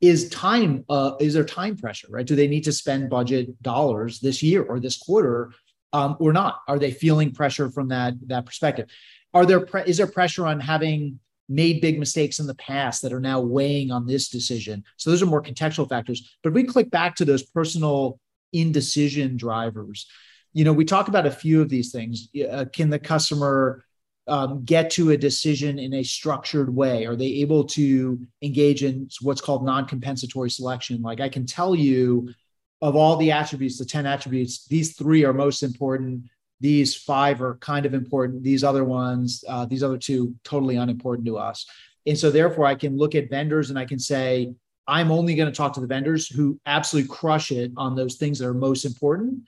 Is 0.00 0.28
time 0.30 0.84
uh, 0.88 1.12
is 1.20 1.34
there 1.34 1.44
time 1.44 1.76
pressure 1.76 2.08
right? 2.10 2.26
Do 2.26 2.36
they 2.36 2.48
need 2.48 2.64
to 2.64 2.72
spend 2.72 3.10
budget 3.10 3.62
dollars 3.62 4.20
this 4.20 4.42
year 4.42 4.62
or 4.62 4.80
this 4.80 4.96
quarter 4.96 5.52
um, 5.92 6.16
or 6.20 6.32
not? 6.32 6.60
Are 6.68 6.78
they 6.78 6.90
feeling 6.90 7.32
pressure 7.32 7.70
from 7.70 7.88
that 7.88 8.14
that 8.28 8.46
perspective? 8.46 8.88
Are 9.34 9.46
there 9.46 9.60
pre- 9.60 9.84
is 9.84 9.98
there 9.98 10.06
pressure 10.06 10.46
on 10.46 10.60
having 10.60 11.20
made 11.48 11.80
big 11.80 11.98
mistakes 11.98 12.38
in 12.38 12.46
the 12.46 12.54
past 12.54 13.02
that 13.02 13.12
are 13.12 13.20
now 13.20 13.40
weighing 13.40 13.90
on 13.90 14.06
this 14.06 14.28
decision? 14.28 14.84
So 14.96 15.10
those 15.10 15.22
are 15.22 15.26
more 15.26 15.42
contextual 15.42 15.88
factors. 15.88 16.36
But 16.42 16.50
if 16.50 16.54
we 16.54 16.64
click 16.64 16.90
back 16.90 17.16
to 17.16 17.24
those 17.24 17.42
personal 17.42 18.18
indecision 18.52 19.36
drivers 19.36 20.06
you 20.52 20.64
know 20.64 20.72
we 20.72 20.84
talk 20.84 21.08
about 21.08 21.26
a 21.26 21.30
few 21.30 21.60
of 21.60 21.68
these 21.68 21.92
things. 21.92 22.28
Uh, 22.50 22.64
can 22.72 22.90
the 22.90 22.98
customer 22.98 23.84
um, 24.30 24.64
get 24.64 24.90
to 24.92 25.10
a 25.10 25.16
decision 25.16 25.78
in 25.78 25.94
a 25.94 26.02
structured 26.02 26.74
way? 26.74 27.04
Are 27.04 27.16
they 27.16 27.26
able 27.26 27.64
to 27.64 28.18
engage 28.42 28.84
in 28.84 29.08
what's 29.20 29.40
called 29.40 29.64
non 29.64 29.86
compensatory 29.86 30.50
selection? 30.50 31.02
Like 31.02 31.20
I 31.20 31.28
can 31.28 31.44
tell 31.44 31.74
you 31.74 32.32
of 32.80 32.96
all 32.96 33.16
the 33.16 33.32
attributes, 33.32 33.76
the 33.78 33.84
10 33.84 34.06
attributes, 34.06 34.66
these 34.66 34.96
three 34.96 35.24
are 35.24 35.34
most 35.34 35.62
important. 35.62 36.22
These 36.60 36.94
five 36.94 37.42
are 37.42 37.56
kind 37.56 37.84
of 37.84 37.92
important. 37.92 38.42
These 38.42 38.64
other 38.64 38.84
ones, 38.84 39.44
uh, 39.48 39.66
these 39.66 39.82
other 39.82 39.98
two, 39.98 40.34
totally 40.44 40.76
unimportant 40.76 41.26
to 41.26 41.36
us. 41.36 41.66
And 42.06 42.16
so, 42.16 42.30
therefore, 42.30 42.66
I 42.66 42.74
can 42.76 42.96
look 42.96 43.14
at 43.14 43.28
vendors 43.28 43.68
and 43.68 43.78
I 43.78 43.84
can 43.84 43.98
say, 43.98 44.54
I'm 44.86 45.10
only 45.10 45.34
going 45.34 45.50
to 45.50 45.56
talk 45.56 45.74
to 45.74 45.80
the 45.80 45.86
vendors 45.86 46.26
who 46.28 46.58
absolutely 46.66 47.14
crush 47.14 47.50
it 47.50 47.72
on 47.76 47.94
those 47.94 48.16
things 48.16 48.38
that 48.38 48.46
are 48.46 48.54
most 48.54 48.84
important. 48.84 49.40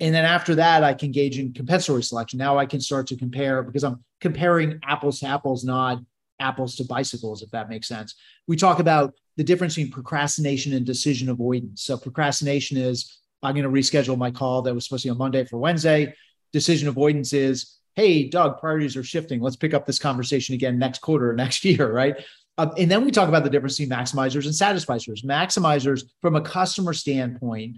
And 0.00 0.14
then 0.14 0.24
after 0.24 0.54
that, 0.56 0.84
I 0.84 0.94
can 0.94 1.10
gauge 1.10 1.38
in 1.38 1.52
compensatory 1.52 2.02
selection. 2.02 2.38
Now 2.38 2.58
I 2.58 2.66
can 2.66 2.80
start 2.80 3.06
to 3.08 3.16
compare 3.16 3.62
because 3.62 3.82
I'm 3.82 4.04
comparing 4.20 4.78
apples 4.84 5.20
to 5.20 5.26
apples, 5.26 5.64
not 5.64 6.00
apples 6.38 6.76
to 6.76 6.84
bicycles, 6.84 7.42
if 7.42 7.50
that 7.50 7.70
makes 7.70 7.88
sense. 7.88 8.14
We 8.46 8.56
talk 8.56 8.78
about 8.78 9.14
the 9.36 9.44
difference 9.44 9.74
between 9.74 9.92
procrastination 9.92 10.74
and 10.74 10.84
decision 10.84 11.30
avoidance. 11.30 11.82
So 11.82 11.96
procrastination 11.96 12.76
is 12.76 13.20
I'm 13.42 13.54
going 13.54 13.64
to 13.64 13.70
reschedule 13.70 14.18
my 14.18 14.30
call 14.30 14.62
that 14.62 14.74
was 14.74 14.84
supposed 14.84 15.02
to 15.02 15.08
be 15.08 15.10
on 15.12 15.18
Monday 15.18 15.44
for 15.44 15.58
Wednesday. 15.58 16.14
Decision 16.52 16.88
avoidance 16.88 17.32
is, 17.32 17.76
hey, 17.94 18.28
Doug, 18.28 18.58
priorities 18.58 18.96
are 18.96 19.04
shifting. 19.04 19.40
Let's 19.40 19.56
pick 19.56 19.74
up 19.74 19.86
this 19.86 19.98
conversation 19.98 20.54
again 20.54 20.78
next 20.78 21.00
quarter 21.00 21.30
or 21.30 21.34
next 21.34 21.64
year, 21.64 21.90
right? 21.90 22.16
Um, 22.58 22.72
and 22.78 22.90
then 22.90 23.04
we 23.04 23.10
talk 23.10 23.28
about 23.28 23.44
the 23.44 23.50
difference 23.50 23.78
between 23.78 23.96
maximizers 23.96 24.44
and 24.44 24.54
satisficers. 24.54 25.24
Maximizers, 25.24 26.04
from 26.22 26.36
a 26.36 26.40
customer 26.40 26.94
standpoint, 26.94 27.76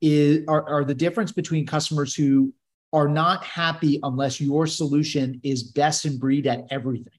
is 0.00 0.44
are, 0.48 0.66
are 0.68 0.84
the 0.84 0.94
difference 0.94 1.32
between 1.32 1.66
customers 1.66 2.14
who 2.14 2.52
are 2.92 3.08
not 3.08 3.44
happy 3.44 4.00
unless 4.02 4.40
your 4.40 4.66
solution 4.66 5.40
is 5.42 5.62
best 5.62 6.04
in 6.04 6.18
breed 6.18 6.46
at 6.46 6.66
everything, 6.70 7.12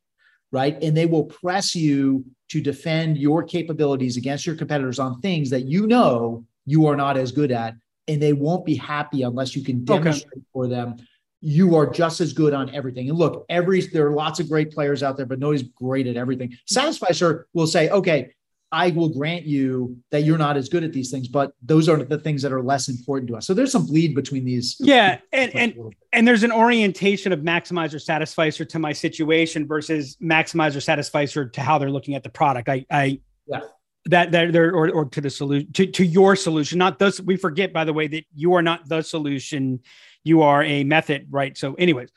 right? 0.51 0.81
And 0.81 0.95
they 0.95 1.05
will 1.05 1.25
press 1.25 1.75
you 1.75 2.25
to 2.49 2.61
defend 2.61 3.17
your 3.17 3.43
capabilities 3.43 4.17
against 4.17 4.45
your 4.45 4.55
competitors 4.55 4.99
on 4.99 5.21
things 5.21 5.49
that 5.51 5.61
you 5.61 5.87
know 5.87 6.45
you 6.65 6.87
are 6.87 6.95
not 6.95 7.17
as 7.17 7.31
good 7.31 7.51
at. 7.51 7.75
And 8.07 8.21
they 8.21 8.33
won't 8.33 8.65
be 8.65 8.75
happy 8.75 9.21
unless 9.21 9.55
you 9.55 9.63
can 9.63 9.85
demonstrate 9.85 10.33
okay. 10.33 10.45
for 10.51 10.67
them 10.67 10.97
you 11.41 11.75
are 11.75 11.89
just 11.89 12.21
as 12.21 12.33
good 12.33 12.53
on 12.53 12.73
everything. 12.73 13.09
And 13.09 13.17
look, 13.17 13.45
every 13.49 13.81
there 13.81 14.05
are 14.07 14.13
lots 14.13 14.39
of 14.39 14.47
great 14.47 14.71
players 14.71 15.01
out 15.01 15.17
there, 15.17 15.25
but 15.25 15.39
nobody's 15.39 15.63
great 15.63 16.05
at 16.07 16.15
everything. 16.15 16.55
Satisficer 16.67 17.47
will 17.53 17.67
say, 17.67 17.89
okay, 17.89 18.31
I 18.71 18.91
will 18.91 19.09
grant 19.09 19.45
you 19.45 19.97
that 20.11 20.21
you're 20.21 20.37
not 20.37 20.55
as 20.55 20.69
good 20.69 20.83
at 20.83 20.93
these 20.93 21.11
things, 21.11 21.27
but 21.27 21.53
those 21.61 21.89
are 21.89 21.97
the 21.97 22.17
things 22.17 22.41
that 22.41 22.53
are 22.53 22.63
less 22.63 22.87
important 22.87 23.27
to 23.29 23.35
us. 23.35 23.45
So 23.45 23.53
there's 23.53 23.71
some 23.71 23.85
bleed 23.85 24.15
between 24.15 24.45
these. 24.45 24.77
Yeah, 24.79 25.19
and 25.33 25.53
and 25.55 25.95
and 26.13 26.27
there's 26.27 26.43
an 26.43 26.53
orientation 26.53 27.33
of 27.33 27.41
maximizer 27.41 27.99
satisficer 27.99 28.63
to 28.63 28.79
my 28.79 28.93
situation 28.93 29.67
versus 29.67 30.15
maximizer 30.21 30.81
satisficer 30.81 31.45
to 31.49 31.61
how 31.61 31.77
they're 31.77 31.91
looking 31.91 32.15
at 32.15 32.23
the 32.23 32.29
product. 32.29 32.69
I 32.69 32.85
I 32.89 33.19
yeah. 33.47 33.61
That 34.05 34.31
that 34.31 34.51
there 34.51 34.73
or, 34.73 34.89
or 34.89 35.05
to 35.05 35.21
the 35.21 35.29
solution 35.29 35.71
to, 35.73 35.85
to 35.85 36.03
your 36.03 36.35
solution, 36.35 36.79
not 36.79 36.97
those. 36.97 37.21
We 37.21 37.35
forget, 37.35 37.71
by 37.71 37.83
the 37.83 37.93
way, 37.93 38.07
that 38.07 38.25
you 38.33 38.53
are 38.55 38.63
not 38.63 38.87
the 38.89 39.03
solution. 39.03 39.81
You 40.23 40.41
are 40.41 40.63
a 40.63 40.83
method, 40.83 41.27
right? 41.29 41.55
So, 41.55 41.75
anyways, 41.75 42.09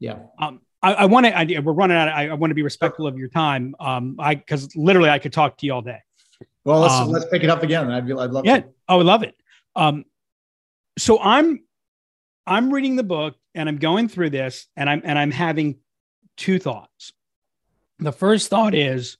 yeah. 0.00 0.18
Um, 0.38 0.60
I, 0.82 0.94
I 0.94 1.04
want 1.06 1.26
to. 1.26 1.58
We're 1.60 1.72
running 1.72 1.96
out. 1.96 2.08
Of, 2.08 2.14
I, 2.14 2.28
I 2.28 2.34
want 2.34 2.50
to 2.50 2.54
be 2.54 2.62
respectful 2.62 3.06
of 3.06 3.18
your 3.18 3.28
time. 3.28 3.74
Um, 3.80 4.16
I 4.18 4.34
because 4.34 4.74
literally 4.76 5.10
I 5.10 5.18
could 5.18 5.32
talk 5.32 5.58
to 5.58 5.66
you 5.66 5.74
all 5.74 5.82
day. 5.82 5.98
Well, 6.64 6.80
let's 6.80 6.94
um, 6.94 7.08
let's 7.08 7.26
pick 7.26 7.42
it 7.42 7.50
up 7.50 7.62
again. 7.62 7.90
I'd, 7.90 8.10
I'd 8.10 8.30
love. 8.30 8.44
Yeah, 8.44 8.60
to. 8.60 8.68
I 8.88 8.96
would 8.96 9.06
love 9.06 9.22
it. 9.22 9.34
Um, 9.76 10.04
so 10.98 11.18
I'm 11.20 11.62
I'm 12.46 12.72
reading 12.72 12.96
the 12.96 13.02
book 13.02 13.36
and 13.54 13.68
I'm 13.68 13.78
going 13.78 14.08
through 14.08 14.30
this 14.30 14.68
and 14.76 14.88
I'm 14.88 15.02
and 15.04 15.18
I'm 15.18 15.30
having 15.30 15.78
two 16.36 16.58
thoughts. 16.58 17.12
The 17.98 18.12
first 18.12 18.48
thought 18.48 18.74
is, 18.74 19.18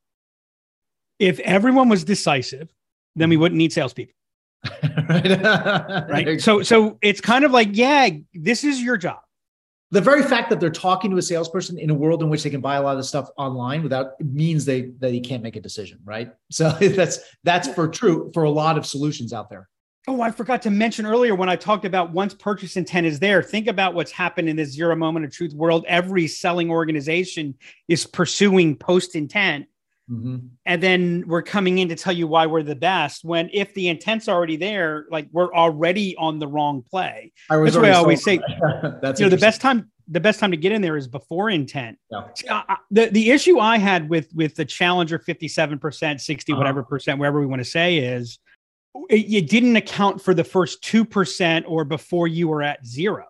if 1.18 1.38
everyone 1.40 1.90
was 1.90 2.04
decisive, 2.04 2.72
then 3.16 3.28
we 3.28 3.36
wouldn't 3.36 3.58
need 3.58 3.72
salespeople. 3.72 4.14
right. 5.08 6.08
right. 6.08 6.40
So 6.40 6.62
so 6.62 6.98
it's 7.02 7.20
kind 7.20 7.44
of 7.44 7.50
like, 7.50 7.68
yeah, 7.72 8.08
this 8.32 8.64
is 8.64 8.82
your 8.82 8.96
job 8.96 9.20
the 9.90 10.00
very 10.00 10.22
fact 10.22 10.50
that 10.50 10.60
they're 10.60 10.70
talking 10.70 11.10
to 11.10 11.16
a 11.16 11.22
salesperson 11.22 11.78
in 11.78 11.90
a 11.90 11.94
world 11.94 12.22
in 12.22 12.28
which 12.28 12.42
they 12.42 12.50
can 12.50 12.60
buy 12.60 12.76
a 12.76 12.82
lot 12.82 12.96
of 12.96 13.04
stuff 13.04 13.28
online 13.36 13.82
without 13.82 14.20
means 14.20 14.64
they 14.64 14.92
that 15.00 15.12
he 15.12 15.20
can't 15.20 15.42
make 15.42 15.56
a 15.56 15.60
decision, 15.60 15.98
right? 16.04 16.32
So 16.50 16.70
that's 16.70 17.20
that's 17.44 17.68
for 17.68 17.88
true 17.88 18.30
for 18.34 18.44
a 18.44 18.50
lot 18.50 18.76
of 18.76 18.84
solutions 18.84 19.32
out 19.32 19.48
there. 19.50 19.68
Oh, 20.08 20.20
I 20.22 20.30
forgot 20.30 20.62
to 20.62 20.70
mention 20.70 21.06
earlier 21.06 21.34
when 21.34 21.48
I 21.48 21.56
talked 21.56 21.84
about 21.84 22.10
once 22.10 22.34
purchase 22.34 22.76
intent 22.76 23.06
is 23.06 23.20
there, 23.20 23.42
think 23.42 23.66
about 23.66 23.94
what's 23.94 24.10
happened 24.10 24.48
in 24.48 24.56
this 24.56 24.70
zero 24.70 24.96
moment 24.96 25.26
of 25.26 25.32
truth 25.32 25.52
world. 25.52 25.84
Every 25.86 26.26
selling 26.26 26.70
organization 26.70 27.54
is 27.86 28.06
pursuing 28.06 28.76
post 28.76 29.14
intent. 29.14 29.66
Mm-hmm. 30.10 30.38
And 30.66 30.82
then 30.82 31.24
we're 31.26 31.42
coming 31.42 31.78
in 31.78 31.88
to 31.88 31.96
tell 31.96 32.12
you 32.12 32.26
why 32.26 32.46
we're 32.46 32.62
the 32.62 32.74
best. 32.74 33.24
When 33.24 33.48
if 33.52 33.72
the 33.74 33.88
intent's 33.88 34.28
already 34.28 34.56
there, 34.56 35.06
like 35.10 35.28
we're 35.30 35.54
already 35.54 36.16
on 36.16 36.38
the 36.38 36.48
wrong 36.48 36.82
play. 36.90 37.32
That's 37.48 37.76
why 37.76 37.90
I 37.90 37.92
always 37.92 38.22
say, 38.22 38.40
That's 39.02 39.20
you 39.20 39.26
know, 39.26 39.30
the 39.30 39.36
best 39.36 39.60
time 39.60 39.90
the 40.08 40.20
best 40.20 40.40
time 40.40 40.50
to 40.50 40.56
get 40.56 40.72
in 40.72 40.82
there 40.82 40.96
is 40.96 41.06
before 41.06 41.50
intent. 41.50 41.96
Yeah. 42.10 42.24
See, 42.34 42.48
I, 42.48 42.76
the 42.90 43.06
the 43.06 43.30
issue 43.30 43.60
I 43.60 43.78
had 43.78 44.08
with 44.08 44.34
with 44.34 44.56
the 44.56 44.64
Challenger 44.64 45.18
fifty 45.18 45.46
seven 45.46 45.78
percent, 45.78 46.20
sixty 46.20 46.52
uh-huh. 46.52 46.58
whatever 46.58 46.82
percent, 46.82 47.18
wherever 47.18 47.38
we 47.38 47.46
want 47.46 47.60
to 47.60 47.68
say 47.68 47.98
is, 47.98 48.40
it, 49.08 49.32
it 49.32 49.48
didn't 49.48 49.76
account 49.76 50.20
for 50.20 50.34
the 50.34 50.44
first 50.44 50.82
two 50.82 51.04
percent 51.04 51.66
or 51.68 51.84
before 51.84 52.26
you 52.26 52.48
were 52.48 52.62
at 52.62 52.84
zero 52.84 53.26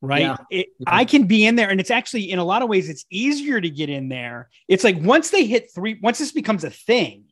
right? 0.00 0.22
Yeah. 0.22 0.36
It, 0.50 0.66
I 0.86 1.04
can 1.04 1.26
be 1.26 1.46
in 1.46 1.56
there, 1.56 1.68
and 1.70 1.80
it's 1.80 1.90
actually 1.90 2.30
in 2.30 2.38
a 2.38 2.44
lot 2.44 2.62
of 2.62 2.68
ways 2.68 2.88
it's 2.88 3.04
easier 3.10 3.60
to 3.60 3.70
get 3.70 3.88
in 3.88 4.08
there. 4.08 4.48
It's 4.68 4.84
like 4.84 4.96
once 5.00 5.30
they 5.30 5.46
hit 5.46 5.70
three, 5.74 5.98
once 6.02 6.18
this 6.18 6.32
becomes 6.32 6.64
a 6.64 6.70
thing, 6.70 7.24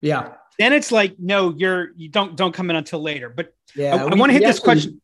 yeah, 0.00 0.34
then 0.58 0.72
it's 0.72 0.92
like 0.92 1.16
no, 1.18 1.54
you're 1.56 1.90
you 1.96 2.08
don't 2.08 2.36
don't 2.36 2.52
come 2.52 2.70
in 2.70 2.76
until 2.76 3.00
later. 3.00 3.28
But 3.28 3.54
yeah, 3.74 3.94
I, 3.94 4.08
I 4.08 4.14
want 4.14 4.30
to 4.30 4.34
hit 4.34 4.42
this 4.42 4.58
question. 4.58 5.00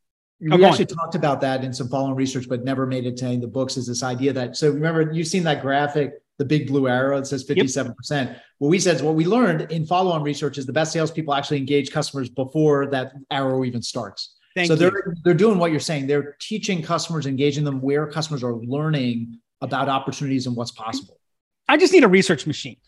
Oh, 0.51 0.57
we 0.57 0.64
oh, 0.64 0.69
actually 0.69 0.87
on. 0.91 0.97
talked 0.97 1.14
about 1.16 1.41
that 1.41 1.64
in 1.64 1.73
some 1.73 1.89
following 1.89 2.14
research, 2.14 2.49
but 2.49 2.64
never 2.64 2.87
made 2.87 3.07
it 3.07 3.16
to 3.19 3.25
any 3.25 3.37
of 3.37 3.41
the 3.41 3.49
books. 3.49 3.77
Is 3.77 3.87
this 3.87 4.03
idea 4.03 4.33
that 4.35 4.57
so 4.57 4.71
remember 4.71 5.12
you've 5.12 5.27
seen 5.27 5.43
that 5.45 5.62
graphic, 5.62 6.12
the 6.39 6.45
big 6.45 6.69
blue 6.69 6.89
arrow 6.89 7.19
that 7.19 7.27
says 7.27 7.45
57%. 7.45 7.95
Yep. 8.11 8.43
What 8.59 8.69
we 8.69 8.79
said 8.79 8.97
is 8.97 9.03
what 9.03 9.16
we 9.16 9.27
learned 9.27 9.73
in 9.73 9.85
follow-on 9.85 10.23
research 10.23 10.57
is 10.57 10.66
the 10.66 10.73
best 10.73 10.93
salespeople 10.93 11.35
actually 11.35 11.59
engage 11.59 11.91
customers 11.91 12.29
before 12.29 12.87
that 12.87 13.12
arrow 13.31 13.64
even 13.64 13.83
starts. 13.83 14.37
Thank 14.59 14.67
so 14.67 14.75
you. 14.75 14.79
they're 14.81 15.15
they're 15.23 15.35
doing 15.35 15.57
what 15.59 15.71
you're 15.71 15.79
saying. 15.79 16.09
They're 16.09 16.37
teaching 16.41 16.83
customers, 16.83 17.27
engaging 17.27 17.63
them 17.63 17.81
where 17.81 18.09
customers 18.09 18.43
are 18.43 18.55
learning 18.55 19.39
about 19.61 19.89
opportunities 19.89 20.49
and 20.49 20.57
what's 20.57 20.73
possible. 20.73 21.21
I 21.69 21.77
just 21.77 21.93
need 21.93 22.03
a 22.03 22.09
research 22.09 22.45
machine. 22.45 22.79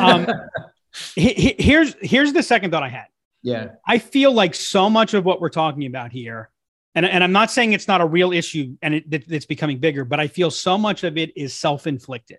Um, 0.00 0.26
here's 1.14 1.94
here's 2.00 2.32
the 2.32 2.42
second 2.42 2.72
thought 2.72 2.82
I 2.82 2.88
had. 2.88 3.06
Yeah. 3.42 3.68
I 3.86 3.98
feel 3.98 4.32
like 4.32 4.56
so 4.56 4.90
much 4.90 5.14
of 5.14 5.24
what 5.24 5.40
we're 5.40 5.48
talking 5.48 5.86
about 5.86 6.10
here, 6.10 6.50
and, 6.96 7.06
and 7.06 7.22
I'm 7.22 7.30
not 7.30 7.52
saying 7.52 7.72
it's 7.72 7.86
not 7.86 8.00
a 8.00 8.04
real 8.04 8.32
issue 8.32 8.76
and 8.82 8.94
it, 8.94 9.04
it's 9.08 9.46
becoming 9.46 9.78
bigger, 9.78 10.04
but 10.04 10.18
I 10.18 10.26
feel 10.26 10.50
so 10.50 10.76
much 10.76 11.04
of 11.04 11.16
it 11.16 11.36
is 11.36 11.54
self 11.54 11.86
inflicted. 11.86 12.38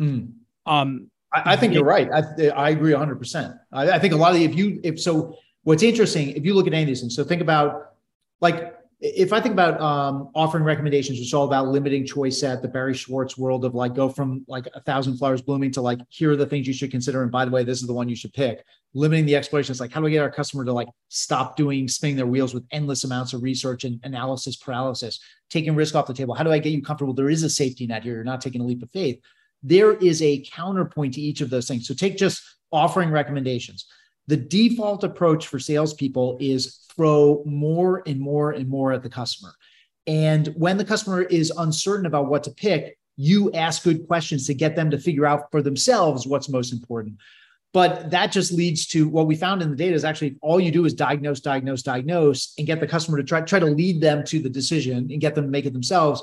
Mm. 0.00 0.32
Um, 0.66 1.12
I, 1.32 1.52
I, 1.52 1.56
think 1.56 1.74
you're 1.74 1.84
right. 1.84 2.10
I, 2.12 2.48
I 2.48 2.70
agree 2.70 2.92
100%. 2.92 3.56
I, 3.72 3.90
I 3.92 3.98
think 4.00 4.12
a 4.12 4.16
lot 4.16 4.32
of 4.32 4.38
the, 4.38 4.44
if 4.44 4.56
you, 4.56 4.80
if 4.82 5.00
so, 5.00 5.36
what's 5.62 5.84
interesting, 5.84 6.30
if 6.30 6.44
you 6.44 6.54
look 6.54 6.66
at 6.66 6.72
any 6.72 6.82
of 6.82 6.88
these 6.88 7.00
things, 7.00 7.14
so 7.14 7.22
think 7.22 7.42
about 7.42 7.89
like 8.40 8.76
if 9.00 9.32
I 9.32 9.40
think 9.40 9.54
about 9.54 9.80
um, 9.80 10.30
offering 10.34 10.62
recommendations, 10.62 11.18
it's 11.18 11.32
all 11.32 11.46
about 11.46 11.68
limiting 11.68 12.04
choice 12.04 12.38
set, 12.38 12.60
the 12.60 12.68
Barry 12.68 12.92
Schwartz 12.92 13.38
world 13.38 13.64
of 13.64 13.74
like 13.74 13.94
go 13.94 14.10
from 14.10 14.44
like 14.46 14.68
a 14.74 14.80
thousand 14.80 15.16
flowers 15.16 15.40
blooming 15.40 15.70
to 15.72 15.80
like 15.80 16.00
here 16.10 16.32
are 16.32 16.36
the 16.36 16.46
things 16.46 16.66
you 16.66 16.74
should 16.74 16.90
consider, 16.90 17.22
and 17.22 17.32
by 17.32 17.46
the 17.46 17.50
way, 17.50 17.64
this 17.64 17.80
is 17.80 17.86
the 17.86 17.94
one 17.94 18.08
you 18.08 18.16
should 18.16 18.34
pick. 18.34 18.62
Limiting 18.92 19.24
the 19.24 19.36
exploration 19.36 19.72
is 19.72 19.80
like 19.80 19.90
how 19.90 20.00
do 20.00 20.04
we 20.04 20.10
get 20.10 20.22
our 20.22 20.30
customer 20.30 20.64
to 20.66 20.72
like 20.72 20.88
stop 21.08 21.56
doing 21.56 21.88
spinning 21.88 22.16
their 22.16 22.26
wheels 22.26 22.52
with 22.52 22.66
endless 22.72 23.04
amounts 23.04 23.32
of 23.32 23.42
research 23.42 23.84
and 23.84 24.00
analysis 24.02 24.56
paralysis, 24.56 25.18
taking 25.48 25.74
risk 25.74 25.94
off 25.94 26.06
the 26.06 26.12
table. 26.12 26.34
How 26.34 26.44
do 26.44 26.52
I 26.52 26.58
get 26.58 26.72
you 26.72 26.82
comfortable? 26.82 27.14
There 27.14 27.30
is 27.30 27.42
a 27.42 27.50
safety 27.50 27.86
net 27.86 28.02
here. 28.02 28.16
You're 28.16 28.24
not 28.24 28.42
taking 28.42 28.60
a 28.60 28.64
leap 28.64 28.82
of 28.82 28.90
faith. 28.90 29.18
There 29.62 29.94
is 29.94 30.20
a 30.20 30.42
counterpoint 30.42 31.14
to 31.14 31.20
each 31.22 31.40
of 31.40 31.48
those 31.48 31.68
things. 31.68 31.86
So 31.86 31.94
take 31.94 32.18
just 32.18 32.42
offering 32.72 33.10
recommendations 33.10 33.86
the 34.26 34.36
default 34.36 35.04
approach 35.04 35.46
for 35.46 35.58
salespeople 35.58 36.38
is 36.40 36.86
throw 36.94 37.42
more 37.46 38.02
and 38.06 38.20
more 38.20 38.52
and 38.52 38.68
more 38.68 38.92
at 38.92 39.02
the 39.02 39.08
customer. 39.08 39.52
And 40.06 40.48
when 40.56 40.76
the 40.76 40.84
customer 40.84 41.22
is 41.22 41.52
uncertain 41.56 42.06
about 42.06 42.28
what 42.28 42.44
to 42.44 42.50
pick, 42.50 42.98
you 43.16 43.52
ask 43.52 43.82
good 43.82 44.06
questions 44.06 44.46
to 44.46 44.54
get 44.54 44.76
them 44.76 44.90
to 44.90 44.98
figure 44.98 45.26
out 45.26 45.50
for 45.50 45.62
themselves 45.62 46.26
what's 46.26 46.48
most 46.48 46.72
important. 46.72 47.16
But 47.72 48.10
that 48.10 48.32
just 48.32 48.52
leads 48.52 48.86
to 48.88 49.08
what 49.08 49.26
we 49.26 49.36
found 49.36 49.62
in 49.62 49.70
the 49.70 49.76
data 49.76 49.94
is 49.94 50.04
actually 50.04 50.36
all 50.42 50.58
you 50.58 50.72
do 50.72 50.86
is 50.86 50.94
diagnose, 50.94 51.40
diagnose, 51.40 51.82
diagnose, 51.82 52.54
and 52.58 52.66
get 52.66 52.80
the 52.80 52.86
customer 52.86 53.18
to 53.18 53.22
try, 53.22 53.42
try 53.42 53.60
to 53.60 53.66
lead 53.66 54.00
them 54.00 54.24
to 54.24 54.40
the 54.40 54.48
decision 54.48 55.08
and 55.10 55.20
get 55.20 55.34
them 55.34 55.44
to 55.44 55.50
make 55.50 55.66
it 55.66 55.72
themselves. 55.72 56.22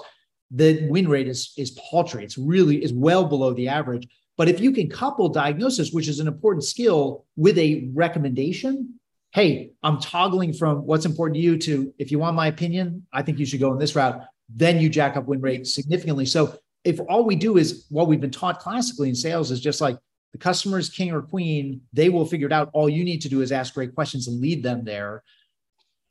The 0.52 0.88
win 0.90 1.08
rate 1.08 1.28
is, 1.28 1.54
is 1.58 1.72
paltry. 1.72 2.24
It's 2.24 2.38
really 2.38 2.84
is 2.84 2.94
well 2.94 3.26
below 3.26 3.54
the 3.54 3.70
average. 3.70 4.08
But 4.38 4.48
if 4.50 4.60
you 4.60 4.72
can 4.72 4.90
couple 4.90 5.30
diagnosis, 5.30 5.92
which 5.92 6.08
is 6.08 6.20
an 6.20 6.28
important 6.28 6.64
skill, 6.64 7.26
with 7.36 7.58
a 7.58 7.90
recommendation, 7.94 9.00
hey, 9.32 9.72
I'm 9.84 10.00
toggling 10.00 10.54
from 10.54 10.86
what's 10.86 11.06
important 11.06 11.36
to 11.36 11.42
you 11.42 11.58
to 11.58 11.94
if 11.98 12.12
you 12.12 12.20
want 12.20 12.36
my 12.36 12.48
opinion, 12.48 13.06
I 13.12 13.24
think 13.24 13.40
you 13.40 13.46
should 13.46 13.60
go 13.60 13.74
in 13.74 13.80
this 13.80 13.96
route, 13.96 14.24
then 14.50 14.80
you 14.80 14.90
jack 14.90 15.18
up 15.18 15.26
win 15.26 15.42
rate 15.42 15.68
significantly. 15.68 16.26
So 16.26 16.58
if 16.84 17.00
all 17.10 17.26
we 17.26 17.36
do 17.36 17.58
is 17.58 17.86
what 17.90 18.08
we've 18.08 18.22
been 18.22 18.32
taught 18.32 18.60
classically 18.60 19.10
in 19.10 19.16
sales 19.16 19.52
is 19.52 19.60
just 19.60 19.82
like 19.82 19.98
the 20.32 20.38
customer 20.38 20.78
is 20.78 20.90
king 20.90 21.12
or 21.12 21.22
queen, 21.22 21.82
they 21.92 22.10
will 22.10 22.26
figure 22.26 22.48
it 22.48 22.54
out. 22.54 22.70
All 22.74 22.88
you 22.88 23.04
need 23.04 23.22
to 23.24 23.30
do 23.30 23.42
is 23.42 23.52
ask 23.52 23.74
great 23.74 23.96
questions 23.96 24.28
and 24.28 24.40
lead 24.40 24.64
them 24.64 24.86
there. 24.86 25.24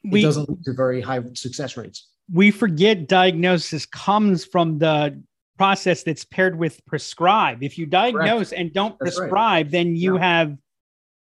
We, 0.05 0.21
it 0.21 0.23
doesn't 0.23 0.49
lead 0.49 0.65
to 0.65 0.73
very 0.75 1.01
high 1.01 1.21
success 1.35 1.77
rates. 1.77 2.09
We 2.33 2.51
forget 2.51 3.07
diagnosis 3.07 3.87
comes 3.87 4.45
from 4.45 4.79
the 4.79 5.23
process 5.57 6.03
that's 6.03 6.25
paired 6.25 6.57
with 6.59 6.85
prescribe. 6.87 7.63
If 7.63 7.79
you 7.79 7.87
diagnose 7.87 8.51
Correct. 8.51 8.61
and 8.61 8.73
don't 8.73 8.97
that's 8.99 9.17
prescribe, 9.17 9.67
right. 9.67 9.71
then 9.71 9.97
you 9.97 10.17
yeah. 10.17 10.21
have 10.21 10.59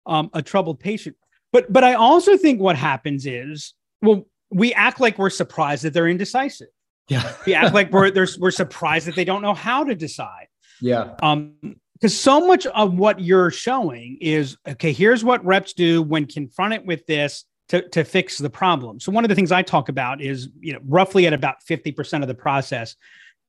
um, 0.05 0.29
a 0.33 0.41
troubled 0.41 0.79
patient. 0.79 1.15
But 1.51 1.71
but 1.71 1.83
I 1.83 1.93
also 1.93 2.37
think 2.37 2.59
what 2.59 2.75
happens 2.75 3.25
is, 3.25 3.73
well, 4.01 4.27
we 4.49 4.73
act 4.73 4.99
like 4.99 5.17
we're 5.17 5.29
surprised 5.29 5.83
that 5.83 5.93
they're 5.93 6.07
indecisive. 6.07 6.67
Yeah, 7.09 7.33
we 7.45 7.53
act 7.53 7.73
like 7.73 7.91
we're 7.91 8.11
we're 8.39 8.51
surprised 8.51 9.07
that 9.07 9.15
they 9.15 9.25
don't 9.25 9.41
know 9.41 9.53
how 9.53 9.83
to 9.83 9.95
decide. 9.95 10.47
Yeah. 10.81 11.15
Um, 11.21 11.55
because 11.93 12.15
so 12.15 12.45
much 12.45 12.67
of 12.67 12.93
what 12.93 13.19
you're 13.19 13.49
showing 13.49 14.19
is 14.21 14.55
okay. 14.67 14.93
Here's 14.93 15.23
what 15.23 15.43
reps 15.43 15.73
do 15.73 16.03
when 16.03 16.27
confronted 16.27 16.85
with 16.85 17.05
this 17.07 17.45
to, 17.69 17.87
to 17.89 18.03
fix 18.03 18.37
the 18.37 18.49
problem. 18.49 18.99
So 18.99 19.11
one 19.11 19.25
of 19.25 19.29
the 19.29 19.35
things 19.35 19.51
I 19.51 19.61
talk 19.61 19.89
about 19.89 20.21
is, 20.21 20.49
you 20.59 20.73
know, 20.73 20.79
roughly 20.87 21.27
at 21.27 21.33
about 21.33 21.57
50% 21.69 22.21
of 22.21 22.27
the 22.27 22.35
process, 22.35 22.95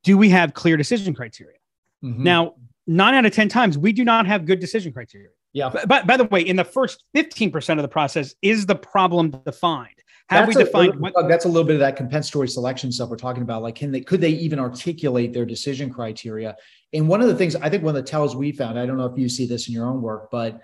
do 0.04 0.16
we 0.16 0.28
have 0.30 0.54
clear 0.54 0.76
decision 0.76 1.14
criteria? 1.14 1.56
Mm-hmm. 2.04 2.22
Now, 2.22 2.54
nine 2.86 3.14
out 3.14 3.26
of 3.26 3.32
10 3.32 3.48
times, 3.48 3.76
we 3.76 3.92
do 3.92 4.04
not 4.04 4.26
have 4.26 4.46
good 4.46 4.60
decision 4.60 4.92
criteria. 4.92 5.28
Yeah. 5.52 5.70
But, 5.70 5.88
but 5.88 6.06
by 6.06 6.16
the 6.16 6.24
way, 6.24 6.40
in 6.40 6.56
the 6.56 6.64
first 6.64 7.04
15% 7.16 7.70
of 7.76 7.82
the 7.82 7.88
process, 7.88 8.34
is 8.42 8.66
the 8.66 8.76
problem 8.76 9.30
defined? 9.44 9.94
Have 10.28 10.46
that's 10.46 10.58
we 10.58 10.64
defined 10.64 10.94
a, 10.94 10.98
what? 10.98 11.14
That's 11.26 11.46
a 11.46 11.48
little 11.48 11.64
bit 11.64 11.74
of 11.74 11.80
that 11.80 11.96
compensatory 11.96 12.48
selection 12.48 12.92
stuff 12.92 13.08
we're 13.08 13.16
talking 13.16 13.42
about. 13.42 13.62
Like, 13.62 13.74
can 13.74 13.90
they, 13.90 14.02
could 14.02 14.20
they 14.20 14.30
even 14.30 14.58
articulate 14.58 15.32
their 15.32 15.46
decision 15.46 15.90
criteria? 15.90 16.54
And 16.92 17.08
one 17.08 17.22
of 17.22 17.28
the 17.28 17.34
things 17.34 17.56
I 17.56 17.70
think 17.70 17.82
one 17.82 17.96
of 17.96 18.04
the 18.04 18.08
tells 18.08 18.36
we 18.36 18.52
found, 18.52 18.78
I 18.78 18.84
don't 18.84 18.98
know 18.98 19.06
if 19.06 19.18
you 19.18 19.28
see 19.28 19.46
this 19.46 19.68
in 19.68 19.74
your 19.74 19.86
own 19.86 20.02
work, 20.02 20.30
but 20.30 20.60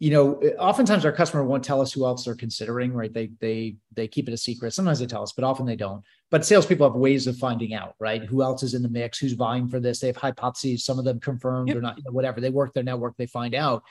you 0.00 0.10
know, 0.10 0.34
oftentimes 0.58 1.04
our 1.04 1.12
customer 1.12 1.44
won't 1.44 1.64
tell 1.64 1.80
us 1.80 1.92
who 1.92 2.04
else 2.04 2.24
they're 2.24 2.34
considering, 2.34 2.92
right? 2.92 3.12
They 3.12 3.30
they 3.40 3.76
they 3.92 4.08
keep 4.08 4.28
it 4.28 4.34
a 4.34 4.36
secret. 4.36 4.72
Sometimes 4.72 4.98
they 4.98 5.06
tell 5.06 5.22
us, 5.22 5.32
but 5.32 5.44
often 5.44 5.64
they 5.64 5.76
don't. 5.76 6.02
But 6.30 6.44
salespeople 6.44 6.88
have 6.88 6.96
ways 6.96 7.26
of 7.26 7.36
finding 7.36 7.74
out, 7.74 7.94
right? 8.00 8.24
Who 8.24 8.42
else 8.42 8.62
is 8.62 8.74
in 8.74 8.82
the 8.82 8.88
mix? 8.88 9.18
Who's 9.18 9.34
vying 9.34 9.68
for 9.68 9.78
this? 9.78 10.00
They 10.00 10.08
have 10.08 10.16
hypotheses. 10.16 10.84
Some 10.84 10.98
of 10.98 11.04
them 11.04 11.20
confirmed 11.20 11.68
yep. 11.68 11.76
or 11.76 11.80
not. 11.80 11.98
You 11.98 12.04
know, 12.04 12.12
whatever. 12.12 12.40
They 12.40 12.50
work 12.50 12.72
their 12.72 12.82
network. 12.82 13.16
They 13.16 13.26
find 13.26 13.54
out. 13.54 13.84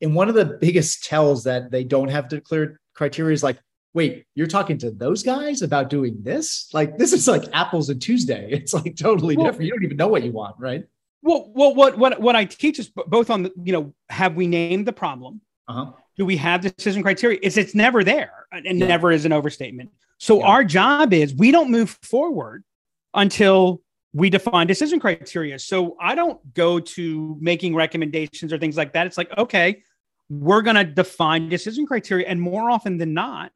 And 0.00 0.14
one 0.14 0.28
of 0.28 0.34
the 0.34 0.44
biggest 0.60 1.04
tells 1.04 1.44
that 1.44 1.70
they 1.70 1.84
don't 1.84 2.08
have 2.08 2.28
declared 2.28 2.78
criteria 2.94 3.34
is 3.34 3.42
like, 3.42 3.58
wait, 3.94 4.26
you're 4.34 4.46
talking 4.46 4.76
to 4.78 4.90
those 4.90 5.22
guys 5.22 5.62
about 5.62 5.88
doing 5.88 6.18
this? 6.20 6.68
Like 6.72 6.98
this 6.98 7.12
is 7.12 7.28
like 7.28 7.44
apples 7.52 7.88
and 7.88 8.02
Tuesday. 8.02 8.48
It's 8.52 8.74
like 8.74 8.96
totally 8.96 9.36
well, 9.36 9.46
different. 9.46 9.66
You 9.66 9.72
don't 9.72 9.84
even 9.84 9.96
know 9.96 10.08
what 10.08 10.24
you 10.24 10.32
want, 10.32 10.56
right? 10.58 10.84
Well, 11.22 11.50
well, 11.54 11.74
what 11.74 11.96
what 11.96 12.20
what 12.20 12.36
I 12.36 12.44
teach 12.44 12.78
is 12.78 12.88
both 12.88 13.30
on 13.30 13.44
the 13.44 13.52
you 13.62 13.72
know 13.72 13.94
have 14.10 14.34
we 14.34 14.46
named 14.46 14.86
the 14.86 14.92
problem? 14.92 15.40
Uh-huh. 15.66 15.92
Do 16.16 16.24
we 16.24 16.36
have 16.36 16.60
decision 16.60 17.02
criteria? 17.02 17.38
Is 17.42 17.56
it's 17.56 17.74
never 17.74 18.04
there, 18.04 18.46
uh, 18.52 18.60
and 18.64 18.78
yeah. 18.78 18.86
never 18.86 19.10
is 19.10 19.24
an 19.24 19.32
overstatement. 19.32 19.90
So 20.18 20.38
yeah. 20.38 20.46
our 20.46 20.64
job 20.64 21.12
is 21.12 21.34
we 21.34 21.50
don't 21.50 21.70
move 21.70 21.98
forward 22.02 22.64
until 23.14 23.82
we 24.12 24.30
define 24.30 24.66
decision 24.66 25.00
criteria. 25.00 25.58
So 25.58 25.96
I 26.00 26.14
don't 26.14 26.54
go 26.54 26.78
to 26.78 27.36
making 27.40 27.74
recommendations 27.74 28.52
or 28.52 28.58
things 28.58 28.76
like 28.76 28.92
that. 28.92 29.06
It's 29.06 29.18
like 29.18 29.36
okay, 29.36 29.82
we're 30.28 30.62
going 30.62 30.76
to 30.76 30.84
define 30.84 31.48
decision 31.48 31.86
criteria, 31.86 32.26
and 32.28 32.40
more 32.40 32.70
often 32.70 32.96
than 32.96 33.12
not, 33.12 33.52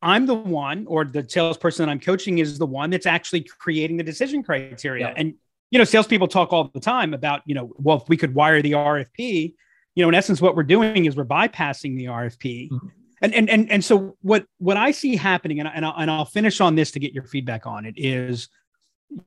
I'm 0.00 0.26
the 0.26 0.34
one, 0.34 0.86
or 0.86 1.04
the 1.04 1.26
salesperson 1.28 1.86
that 1.86 1.90
I'm 1.90 2.00
coaching 2.00 2.38
is 2.38 2.58
the 2.58 2.66
one 2.66 2.90
that's 2.90 3.06
actually 3.06 3.42
creating 3.42 3.96
the 3.96 4.04
decision 4.04 4.42
criteria. 4.42 5.08
Yeah. 5.08 5.14
And 5.16 5.34
you 5.70 5.78
know, 5.78 5.84
salespeople 5.84 6.28
talk 6.28 6.52
all 6.52 6.70
the 6.72 6.80
time 6.80 7.12
about, 7.12 7.42
you 7.44 7.54
know, 7.54 7.72
well, 7.76 7.98
if 7.98 8.08
we 8.08 8.16
could 8.16 8.34
wire 8.34 8.62
the 8.62 8.72
RFP, 8.72 9.54
you 9.98 10.04
know, 10.04 10.10
in 10.10 10.14
essence, 10.14 10.40
what 10.40 10.54
we're 10.54 10.62
doing 10.62 11.06
is 11.06 11.16
we're 11.16 11.24
bypassing 11.24 11.96
the 11.96 12.04
RFP. 12.04 12.70
Mm-hmm. 12.70 12.86
And, 13.20 13.34
and, 13.34 13.50
and, 13.50 13.68
and 13.68 13.84
so 13.84 14.16
what, 14.22 14.46
what 14.58 14.76
I 14.76 14.92
see 14.92 15.16
happening, 15.16 15.58
and, 15.58 15.66
I, 15.66 15.72
and, 15.72 15.84
I'll, 15.84 15.94
and 15.98 16.08
I'll 16.08 16.24
finish 16.24 16.60
on 16.60 16.76
this 16.76 16.92
to 16.92 17.00
get 17.00 17.12
your 17.12 17.24
feedback 17.24 17.66
on 17.66 17.84
it 17.84 17.94
is, 17.96 18.48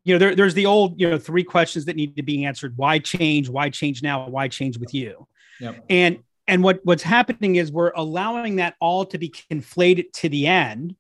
you 0.06 0.16
know, 0.16 0.18
there, 0.18 0.34
there's 0.34 0.54
the 0.54 0.66
old, 0.66 0.98
you 0.98 1.10
know, 1.10 1.18
three 1.18 1.44
questions 1.44 1.84
that 1.86 1.98
need 1.98 2.16
to 2.16 2.24
be 2.24 2.46
answered. 2.46 2.78
Why 2.78 3.00
change? 3.00 3.50
Why 3.50 3.70
change 3.70 4.02
now? 4.02 4.30
Why 4.30 4.48
change 4.48 4.78
with 4.78 4.94
you? 4.94 5.28
Yep. 5.60 5.84
And, 5.90 6.20
and 6.48 6.64
what, 6.64 6.80
what's 6.86 7.04
happening 7.04 7.58
is 7.58 7.70
we're 7.70 7.92
allowing 7.94 8.56
that 8.56 8.76
all 8.80 9.04
to 9.08 9.18
be 9.18 9.28
conflated 9.28 10.14
to 10.14 10.30
the 10.30 10.48
end 10.48 10.96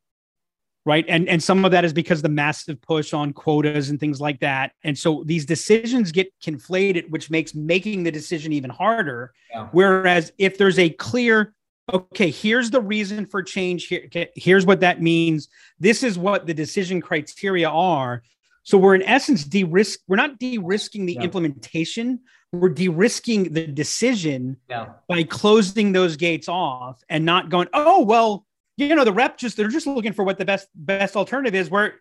right 0.86 1.06
and 1.08 1.28
and 1.30 1.42
some 1.42 1.64
of 1.64 1.72
that 1.72 1.86
is 1.86 1.94
because 1.94 2.22
the 2.22 2.30
massive 2.30 2.82
push 2.82 3.14
on 3.14 3.34
quotas 3.34 3.90
and 3.90 4.00
things 4.00 4.20
like 4.20 4.40
that 4.40 4.72
and 4.84 4.98
so 4.98 5.24
these 5.26 5.46
decisions 5.46 6.12
get 6.12 6.32
conflated 6.42 7.10
which 7.10 7.30
makes 7.30 7.54
making 7.54 8.04
the 8.04 8.12
decision 8.12 8.52
even 8.52 8.70
harder 8.70 9.34
yeah. 9.52 9.68
whereas 9.72 10.32
if 10.38 10.58
there's 10.58 10.80
a 10.80 10.90
clear 10.90 11.54
okay 11.94 12.30
here's 12.30 12.72
the 12.72 12.82
reason 12.82 13.26
for 13.26 13.44
change 13.44 13.88
here 13.88 14.08
here's 14.36 14.66
what 14.66 14.80
that 14.80 15.02
means 15.02 15.50
this 15.80 16.04
is 16.04 16.18
what 16.18 16.46
the 16.48 16.54
decision 16.54 17.02
criteria 17.02 17.70
are 17.70 18.24
so 18.64 18.78
we're 18.78 18.96
in 18.96 19.04
essence 19.04 19.44
de-risk 19.44 20.00
we're 20.08 20.16
not 20.16 20.40
de-risking 20.40 21.06
the 21.06 21.14
yeah. 21.14 21.22
implementation 21.22 22.20
we're 22.54 22.70
de-risking 22.70 23.54
the 23.54 23.66
decision 23.66 24.58
yeah. 24.70 24.90
by 25.08 25.24
closing 25.24 25.92
those 25.92 26.16
gates 26.16 26.50
off 26.50 27.04
and 27.10 27.24
not 27.24 27.50
going 27.50 27.68
oh 27.74 28.04
well 28.04 28.46
you 28.86 28.96
know 28.96 29.04
the 29.04 29.14
rep 29.14 29.38
just 29.38 29.58
they're 29.58 29.68
just 29.68 29.88
looking 29.88 30.14
for 30.14 30.24
what 30.24 30.38
the 30.38 30.46
best 30.46 30.68
best 30.76 31.16
alternative 31.16 31.56
is 31.56 31.70
where 31.70 31.96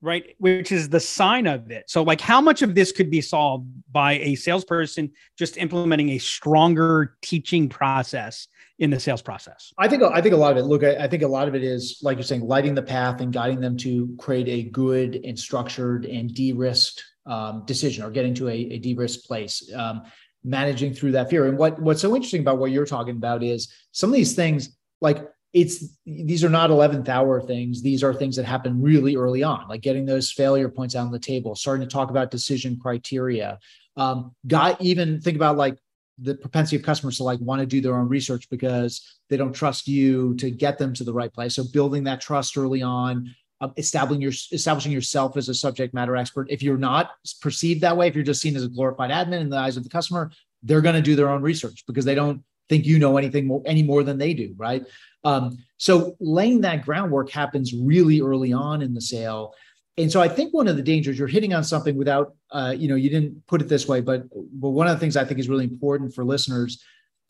right 0.00 0.34
which 0.38 0.72
is 0.72 0.88
the 0.88 1.00
sign 1.00 1.46
of 1.46 1.70
it. 1.70 1.88
So 1.88 2.02
like 2.02 2.20
how 2.20 2.40
much 2.40 2.62
of 2.62 2.74
this 2.74 2.90
could 2.92 3.10
be 3.10 3.20
solved 3.20 3.68
by 3.90 4.14
a 4.14 4.34
salesperson 4.34 5.12
just 5.38 5.56
implementing 5.56 6.10
a 6.10 6.18
stronger 6.18 7.16
teaching 7.22 7.68
process 7.68 8.48
in 8.78 8.90
the 8.90 8.98
sales 8.98 9.22
process? 9.22 9.72
I 9.78 9.88
think 9.88 10.02
i 10.02 10.20
think 10.20 10.34
a 10.34 10.36
lot 10.36 10.52
of 10.52 10.58
it 10.58 10.64
look 10.64 10.82
i, 10.82 11.06
think 11.06 11.22
a 11.22 11.28
lot 11.28 11.48
of 11.48 11.54
it 11.54 11.62
is 11.62 12.00
like 12.02 12.16
you're 12.16 12.24
saying 12.24 12.42
lighting 12.42 12.74
the 12.74 12.82
path 12.82 13.20
and 13.20 13.32
guiding 13.32 13.60
them 13.60 13.76
to 13.78 14.14
create 14.18 14.48
a 14.48 14.70
good 14.70 15.20
and 15.24 15.38
structured 15.38 16.04
and 16.04 16.34
de-risked 16.34 17.04
um, 17.26 17.62
decision 17.66 18.04
or 18.04 18.10
getting 18.10 18.34
to 18.34 18.48
a, 18.48 18.54
a 18.54 18.78
de-risked 18.78 19.24
place 19.26 19.72
um, 19.74 20.02
managing 20.44 20.92
through 20.92 21.12
that 21.12 21.30
fear. 21.30 21.46
And 21.46 21.56
what 21.56 21.80
what's 21.80 22.00
so 22.00 22.14
interesting 22.14 22.40
about 22.40 22.58
what 22.58 22.70
you're 22.70 22.86
talking 22.86 23.16
about 23.16 23.42
is 23.42 23.72
some 23.92 24.10
of 24.10 24.16
these 24.16 24.34
things 24.34 24.76
like 25.00 25.28
it's 25.52 25.98
these 26.06 26.42
are 26.42 26.48
not 26.48 26.70
11th 26.70 27.08
hour 27.08 27.40
things 27.40 27.82
these 27.82 28.02
are 28.02 28.14
things 28.14 28.36
that 28.36 28.44
happen 28.44 28.80
really 28.80 29.16
early 29.16 29.42
on 29.42 29.66
like 29.68 29.82
getting 29.82 30.06
those 30.06 30.30
failure 30.30 30.68
points 30.68 30.96
out 30.96 31.06
on 31.06 31.12
the 31.12 31.18
table 31.18 31.54
starting 31.54 31.86
to 31.86 31.92
talk 31.92 32.10
about 32.10 32.30
decision 32.30 32.78
criteria 32.80 33.58
um, 33.96 34.34
got 34.46 34.80
even 34.80 35.20
think 35.20 35.36
about 35.36 35.56
like 35.56 35.76
the 36.18 36.34
propensity 36.34 36.76
of 36.76 36.82
customers 36.82 37.16
to 37.16 37.24
like 37.24 37.40
want 37.40 37.60
to 37.60 37.66
do 37.66 37.80
their 37.80 37.96
own 37.96 38.08
research 38.08 38.48
because 38.48 39.18
they 39.28 39.36
don't 39.36 39.52
trust 39.52 39.88
you 39.88 40.34
to 40.36 40.50
get 40.50 40.78
them 40.78 40.92
to 40.94 41.04
the 41.04 41.12
right 41.12 41.32
place. 41.32 41.54
So 41.54 41.64
building 41.72 42.04
that 42.04 42.20
trust 42.20 42.56
early 42.56 42.82
on, 42.82 43.34
um, 43.60 43.72
establishing 43.76 44.20
your 44.20 44.32
establishing 44.52 44.92
yourself 44.92 45.36
as 45.36 45.48
a 45.48 45.54
subject 45.54 45.94
matter 45.94 46.16
expert. 46.16 46.48
If 46.50 46.62
you're 46.62 46.76
not 46.76 47.10
perceived 47.40 47.80
that 47.82 47.96
way, 47.96 48.08
if 48.08 48.14
you're 48.14 48.24
just 48.24 48.40
seen 48.40 48.56
as 48.56 48.64
a 48.64 48.68
glorified 48.68 49.10
admin 49.10 49.40
in 49.40 49.50
the 49.50 49.56
eyes 49.56 49.76
of 49.76 49.84
the 49.84 49.90
customer, 49.90 50.30
they're 50.62 50.80
going 50.80 50.96
to 50.96 51.02
do 51.02 51.16
their 51.16 51.30
own 51.30 51.42
research 51.42 51.84
because 51.86 52.04
they 52.04 52.14
don't 52.14 52.42
think 52.68 52.86
you 52.86 52.98
know 52.98 53.16
anything 53.16 53.46
more, 53.46 53.62
any 53.66 53.82
more 53.82 54.02
than 54.02 54.18
they 54.18 54.34
do, 54.34 54.54
right? 54.56 54.84
Um, 55.24 55.58
so 55.76 56.16
laying 56.20 56.60
that 56.62 56.84
groundwork 56.84 57.30
happens 57.30 57.74
really 57.74 58.20
early 58.20 58.52
on 58.52 58.82
in 58.82 58.94
the 58.94 59.00
sale. 59.00 59.54
And 59.98 60.10
so 60.10 60.20
I 60.20 60.28
think 60.28 60.54
one 60.54 60.68
of 60.68 60.76
the 60.76 60.82
dangers 60.82 61.18
you're 61.18 61.28
hitting 61.28 61.54
on 61.54 61.64
something 61.64 61.96
without, 61.96 62.34
uh, 62.50 62.74
you 62.76 62.88
know, 62.88 62.94
you 62.94 63.10
didn't 63.10 63.46
put 63.46 63.60
it 63.60 63.68
this 63.68 63.86
way, 63.86 64.00
but 64.00 64.24
but 64.52 64.70
one 64.70 64.86
of 64.86 64.96
the 64.96 65.00
things 65.00 65.16
I 65.16 65.24
think 65.24 65.38
is 65.38 65.48
really 65.48 65.64
important 65.64 66.14
for 66.14 66.24
listeners 66.24 66.82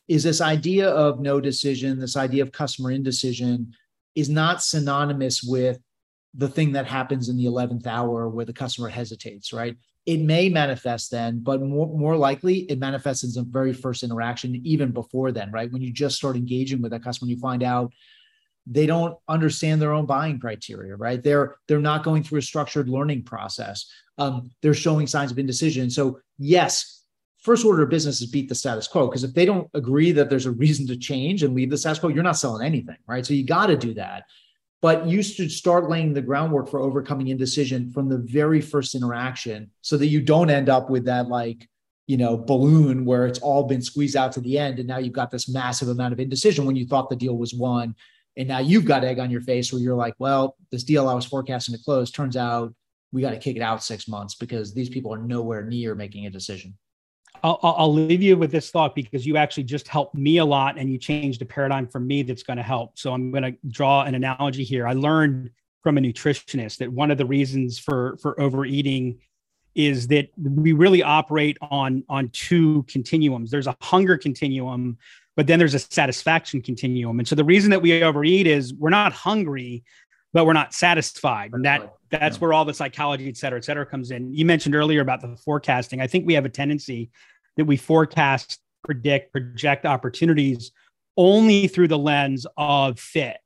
is 0.09 0.23
this 0.23 0.41
idea 0.41 0.89
of 0.89 1.21
no 1.21 1.41
decision, 1.41 1.99
this 1.99 2.17
idea 2.17 2.43
of 2.43 2.53
customer 2.53 2.91
indecision 2.91 3.73
is 4.15 4.29
not 4.29 4.63
synonymous 4.63 5.43
with 5.43 5.79
the 6.35 6.49
thing 6.49 6.73
that 6.73 6.87
happens 6.87 7.29
in 7.29 7.37
the 7.37 7.45
11th 7.45 7.87
hour 7.87 8.29
where 8.29 8.45
the 8.45 8.53
customer 8.53 8.89
hesitates, 8.89 9.53
right? 9.53 9.77
It 10.05 10.21
may 10.21 10.49
manifest 10.49 11.11
then, 11.11 11.41
but 11.41 11.63
more, 11.63 11.87
more 11.87 12.17
likely 12.17 12.61
it 12.71 12.79
manifests 12.79 13.25
in 13.25 13.33
the 13.33 13.49
very 13.49 13.73
first 13.73 14.03
interaction, 14.03 14.61
even 14.65 14.91
before 14.91 15.31
then, 15.31 15.53
right? 15.53 15.71
When 15.71 15.83
you 15.83 15.93
just 15.93 16.17
start 16.17 16.37
engaging 16.37 16.83
with 16.83 16.91
that 16.91 17.05
customer, 17.05 17.31
you 17.31 17.39
find 17.39 17.63
out 17.63 17.93
they 18.67 18.87
don't 18.87 19.17
understand 19.29 19.81
their 19.81 19.93
own 19.93 20.07
buying 20.07 20.39
criteria, 20.39 20.97
right? 20.97 21.23
They're 21.23 21.57
they're 21.67 21.81
not 21.81 22.05
going 22.05 22.23
through 22.23 22.39
a 22.39 22.43
structured 22.43 22.89
learning 22.89 23.25
process. 23.25 23.91
Um, 24.19 24.51
they're 24.61 24.75
showing 24.75 25.07
signs 25.07 25.33
of 25.33 25.39
indecision. 25.39 25.91
So 25.91 26.21
yes, 26.39 27.05
first 27.39 27.65
order 27.65 27.83
of 27.83 27.91
business 27.91 28.21
is 28.21 28.31
beat 28.31 28.49
the 28.49 28.55
status 28.55 28.87
quo 28.87 29.09
because 29.09 29.25
if 29.25 29.35
they 29.35 29.45
don't 29.45 29.69
agree 29.75 30.13
that 30.13 30.31
there's 30.31 30.47
a 30.47 30.53
reason 30.53 30.87
to 30.89 30.97
change 30.97 31.43
and 31.43 31.55
leave 31.55 31.71
the 31.71 31.79
status 31.79 31.99
quo, 31.99 32.09
you're 32.09 32.23
not 32.23 32.39
selling 32.39 32.65
anything, 32.65 32.99
right? 33.07 33.27
So 33.27 33.35
you 33.35 33.45
got 33.45 33.67
to 33.67 33.77
do 33.77 33.95
that 33.95 34.25
but 34.83 35.07
you 35.07 35.23
should 35.23 35.51
start 35.51 35.89
laying 35.89 36.13
the 36.13 36.21
groundwork 36.21 36.69
for 36.69 36.81
overcoming 36.81 37.29
indecision 37.29 37.91
from 37.91 38.09
the 38.09 38.19
very 38.19 38.61
first 38.61 38.95
interaction 38.95 39.71
so 39.81 39.97
that 39.97 40.09
you 40.09 40.21
don't 40.21 40.51
end 40.51 40.69
up 40.69 40.91
with 40.91 41.07
that 41.07 41.29
like 41.29 41.67
you 42.07 42.17
know 42.19 42.37
balloon 42.37 43.07
where 43.07 43.27
it's 43.27 43.39
all 43.39 43.63
been 43.63 43.81
squeezed 43.81 44.17
out 44.17 44.33
to 44.33 44.41
the 44.41 44.59
end 44.59 44.79
and 44.79 44.89
now 44.89 44.99
you've 44.99 45.13
got 45.13 45.31
this 45.31 45.49
massive 45.49 45.89
amount 45.89 46.13
of 46.13 46.21
indecision 46.21 46.67
when 46.67 46.77
you 46.77 46.87
thought 46.87 47.09
the 47.09 47.17
deal 47.17 47.39
was 47.39 47.55
won. 47.55 47.95
And 48.37 48.49
now 48.49 48.61
you've 48.61 48.87
got 48.87 49.05
egg 49.05 49.19
on 49.19 49.31
your 49.31 49.43
face 49.43 49.73
where 49.73 49.83
you're 49.83 49.95
like 49.95 50.15
well 50.19 50.57
this 50.71 50.85
deal 50.85 51.07
i 51.07 51.15
was 51.15 51.27
forecasting 51.27 51.77
to 51.77 51.85
close 51.85 52.11
turns 52.11 52.37
out 52.37 52.75
we 53.13 53.21
got 53.21 53.33
to 53.33 53.39
kick 53.39 53.57
it 53.57 53.63
out 53.63 53.85
six 53.85 54.09
months 54.09 54.35
because 54.35 54.73
these 54.73 54.89
people 54.89 55.13
are 55.13 55.19
nowhere 55.19 55.63
near 55.63 55.95
making 55.95 56.25
a 56.25 56.31
decision 56.31 56.75
I'll, 57.43 57.59
I'll 57.63 57.93
leave 57.93 58.23
you 58.23 58.37
with 58.37 58.53
this 58.53 58.71
thought 58.71 58.95
because 58.95 59.27
you 59.27 59.37
actually 59.37 59.65
just 59.65 59.89
helped 59.89 60.15
me 60.15 60.39
a 60.39 60.45
lot 60.45 60.79
and 60.79 60.91
you 60.91 60.99
changed 60.99 61.43
a 61.43 61.45
paradigm 61.45 61.89
for 61.89 61.99
me 61.99 62.23
that's 62.23 62.43
going 62.43 62.57
to 62.57 62.63
help. 62.63 62.99
So 62.99 63.13
I'm 63.13 63.31
going 63.33 63.43
to 63.43 63.55
draw 63.69 64.03
an 64.03 64.15
analogy 64.15 64.63
here. 64.65 64.87
I 64.87 64.93
learned 64.93 65.51
from 65.83 65.99
a 65.99 66.01
nutritionist 66.01 66.79
that 66.79 66.93
one 66.93 67.11
of 67.11 67.19
the 67.19 67.27
reasons 67.27 67.79
for 67.79 68.17
for 68.23 68.41
overeating 68.41 69.19
is 69.75 70.07
that 70.09 70.29
we 70.39 70.73
really 70.73 71.03
operate 71.03 71.59
on 71.63 72.05
on 72.09 72.29
two 72.31 72.85
continuums. 72.85 73.51
There's 73.51 73.67
a 73.67 73.77
hunger 73.81 74.17
continuum, 74.17 74.99
but 75.35 75.47
then 75.47 75.59
there's 75.59 75.75
a 75.75 75.81
satisfaction 75.81 76.63
continuum. 76.63 77.19
And 77.19 77.27
so 77.27 77.35
the 77.35 77.45
reason 77.45 77.71
that 77.71 77.83
we 77.83 78.03
overeat 78.03 78.47
is 78.47 78.75
we're 78.75 78.91
not 78.91 79.13
hungry, 79.13 79.83
but 80.33 80.47
we're 80.47 80.53
not 80.53 80.75
satisfied. 80.75 81.51
And 81.53 81.65
that 81.65 81.95
that's 82.11 82.37
yeah. 82.37 82.41
where 82.41 82.53
all 82.53 82.65
the 82.65 82.75
psychology, 82.75 83.29
et 83.29 83.37
cetera, 83.37 83.59
et 83.59 83.65
cetera, 83.65 83.87
comes 83.87 84.11
in. 84.11 84.33
You 84.35 84.45
mentioned 84.45 84.75
earlier 84.75 85.01
about 85.01 85.21
the 85.21 85.37
forecasting. 85.37 86.01
I 86.01 86.07
think 86.07 86.27
we 86.27 86.35
have 86.35 86.45
a 86.45 86.51
tendency 86.51 87.11
that 87.57 87.65
we 87.65 87.77
forecast, 87.77 88.61
predict, 88.85 89.33
project 89.33 89.87
opportunities 89.87 90.73
only 91.17 91.69
through 91.69 91.89
the 91.89 91.99
lens 91.99 92.47
of 92.57 92.99
fit, 92.99 93.37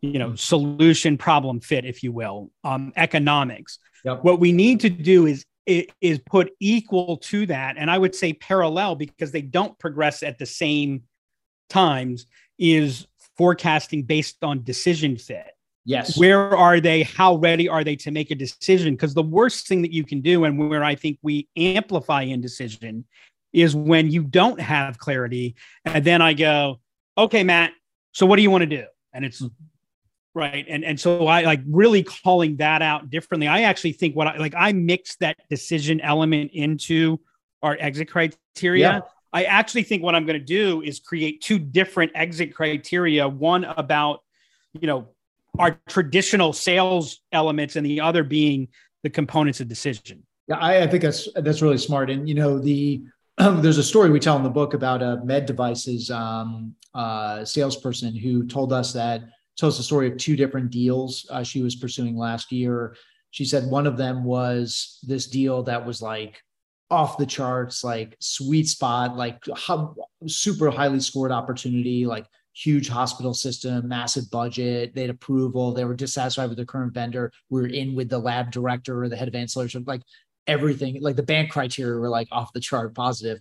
you 0.00 0.18
know, 0.18 0.28
mm-hmm. 0.28 0.36
solution, 0.36 1.18
problem, 1.18 1.60
fit, 1.60 1.84
if 1.84 2.02
you 2.02 2.12
will, 2.12 2.50
um, 2.64 2.92
economics. 2.96 3.78
Yep. 4.04 4.24
What 4.24 4.40
we 4.40 4.52
need 4.52 4.80
to 4.80 4.90
do 4.90 5.26
is 5.26 5.44
is 5.66 6.18
put 6.26 6.50
equal 6.58 7.18
to 7.18 7.46
that, 7.46 7.76
and 7.78 7.88
I 7.88 7.96
would 7.96 8.14
say 8.14 8.32
parallel 8.32 8.96
because 8.96 9.30
they 9.30 9.42
don't 9.42 9.78
progress 9.78 10.24
at 10.24 10.38
the 10.38 10.46
same 10.46 11.04
times. 11.68 12.26
Is 12.58 13.08
forecasting 13.36 14.04
based 14.04 14.44
on 14.44 14.62
decision 14.62 15.16
fit. 15.16 15.50
Yes. 15.84 16.16
Where 16.16 16.56
are 16.56 16.80
they? 16.80 17.02
How 17.02 17.36
ready 17.36 17.68
are 17.68 17.82
they 17.82 17.96
to 17.96 18.10
make 18.10 18.30
a 18.30 18.34
decision? 18.34 18.94
Because 18.94 19.14
the 19.14 19.22
worst 19.22 19.66
thing 19.66 19.82
that 19.82 19.92
you 19.92 20.04
can 20.04 20.20
do, 20.20 20.44
and 20.44 20.58
where 20.58 20.84
I 20.84 20.94
think 20.94 21.18
we 21.22 21.48
amplify 21.56 22.22
indecision, 22.22 23.04
is 23.52 23.74
when 23.74 24.10
you 24.10 24.22
don't 24.22 24.60
have 24.60 24.98
clarity. 24.98 25.56
And 25.84 26.04
then 26.04 26.22
I 26.22 26.34
go, 26.34 26.80
okay, 27.18 27.42
Matt, 27.42 27.72
so 28.12 28.26
what 28.26 28.36
do 28.36 28.42
you 28.42 28.50
want 28.50 28.62
to 28.62 28.66
do? 28.66 28.84
And 29.12 29.24
it's 29.24 29.42
right. 30.34 30.64
And, 30.68 30.84
and 30.84 30.98
so 30.98 31.26
I 31.26 31.42
like 31.42 31.60
really 31.66 32.02
calling 32.02 32.56
that 32.56 32.80
out 32.80 33.10
differently. 33.10 33.48
I 33.48 33.62
actually 33.62 33.92
think 33.92 34.16
what 34.16 34.26
I 34.26 34.36
like, 34.38 34.54
I 34.56 34.72
mix 34.72 35.16
that 35.16 35.36
decision 35.50 36.00
element 36.00 36.52
into 36.54 37.20
our 37.62 37.76
exit 37.78 38.08
criteria. 38.08 38.92
Yeah. 38.92 39.00
I 39.34 39.44
actually 39.44 39.82
think 39.82 40.02
what 40.02 40.14
I'm 40.14 40.26
going 40.26 40.38
to 40.38 40.44
do 40.44 40.82
is 40.82 41.00
create 41.00 41.40
two 41.40 41.58
different 41.58 42.12
exit 42.14 42.54
criteria 42.54 43.26
one 43.28 43.64
about, 43.64 44.20
you 44.78 44.86
know, 44.86 45.08
our 45.58 45.78
traditional 45.88 46.52
sales 46.52 47.20
elements 47.32 47.76
and 47.76 47.84
the 47.84 48.00
other 48.00 48.24
being 48.24 48.68
the 49.02 49.10
components 49.10 49.60
of 49.60 49.68
decision. 49.68 50.22
Yeah, 50.48 50.56
I, 50.56 50.82
I 50.82 50.86
think 50.86 51.02
that's 51.02 51.28
that's 51.36 51.62
really 51.62 51.78
smart. 51.78 52.10
And 52.10 52.28
you 52.28 52.34
know, 52.34 52.58
the 52.58 53.02
there's 53.38 53.78
a 53.78 53.82
story 53.82 54.10
we 54.10 54.20
tell 54.20 54.36
in 54.36 54.42
the 54.42 54.50
book 54.50 54.74
about 54.74 55.02
a 55.02 55.20
med 55.24 55.46
devices 55.46 56.10
um, 56.10 56.74
uh, 56.94 57.44
salesperson 57.44 58.14
who 58.14 58.46
told 58.46 58.72
us 58.72 58.92
that 58.92 59.22
tells 59.56 59.76
the 59.76 59.82
story 59.82 60.10
of 60.10 60.16
two 60.16 60.36
different 60.36 60.70
deals 60.70 61.26
uh, 61.30 61.42
she 61.42 61.62
was 61.62 61.76
pursuing 61.76 62.16
last 62.16 62.52
year. 62.52 62.96
She 63.30 63.44
said 63.44 63.64
one 63.66 63.86
of 63.86 63.96
them 63.96 64.24
was 64.24 64.98
this 65.02 65.26
deal 65.26 65.62
that 65.64 65.86
was 65.86 66.02
like 66.02 66.42
off 66.90 67.16
the 67.16 67.26
charts, 67.26 67.82
like 67.82 68.16
sweet 68.20 68.68
spot, 68.68 69.16
like 69.16 69.42
super 70.26 70.70
highly 70.70 71.00
scored 71.00 71.32
opportunity, 71.32 72.04
like 72.04 72.26
huge 72.54 72.88
hospital 72.88 73.34
system, 73.34 73.88
massive 73.88 74.30
budget. 74.30 74.94
They 74.94 75.02
had 75.02 75.10
approval. 75.10 75.72
They 75.72 75.84
were 75.84 75.94
dissatisfied 75.94 76.48
with 76.48 76.56
their 76.56 76.66
current 76.66 76.94
vendor. 76.94 77.32
We 77.50 77.62
are 77.62 77.66
in 77.66 77.94
with 77.94 78.08
the 78.08 78.18
lab 78.18 78.50
director 78.50 79.02
or 79.02 79.08
the 79.08 79.16
head 79.16 79.28
of 79.28 79.34
ancillary. 79.34 79.70
Like 79.86 80.02
everything 80.46 81.00
like 81.00 81.16
the 81.16 81.22
BANT 81.22 81.50
criteria 81.50 81.98
were 81.98 82.08
like 82.08 82.28
off 82.32 82.52
the 82.52 82.60
chart 82.60 82.94
positive. 82.94 83.38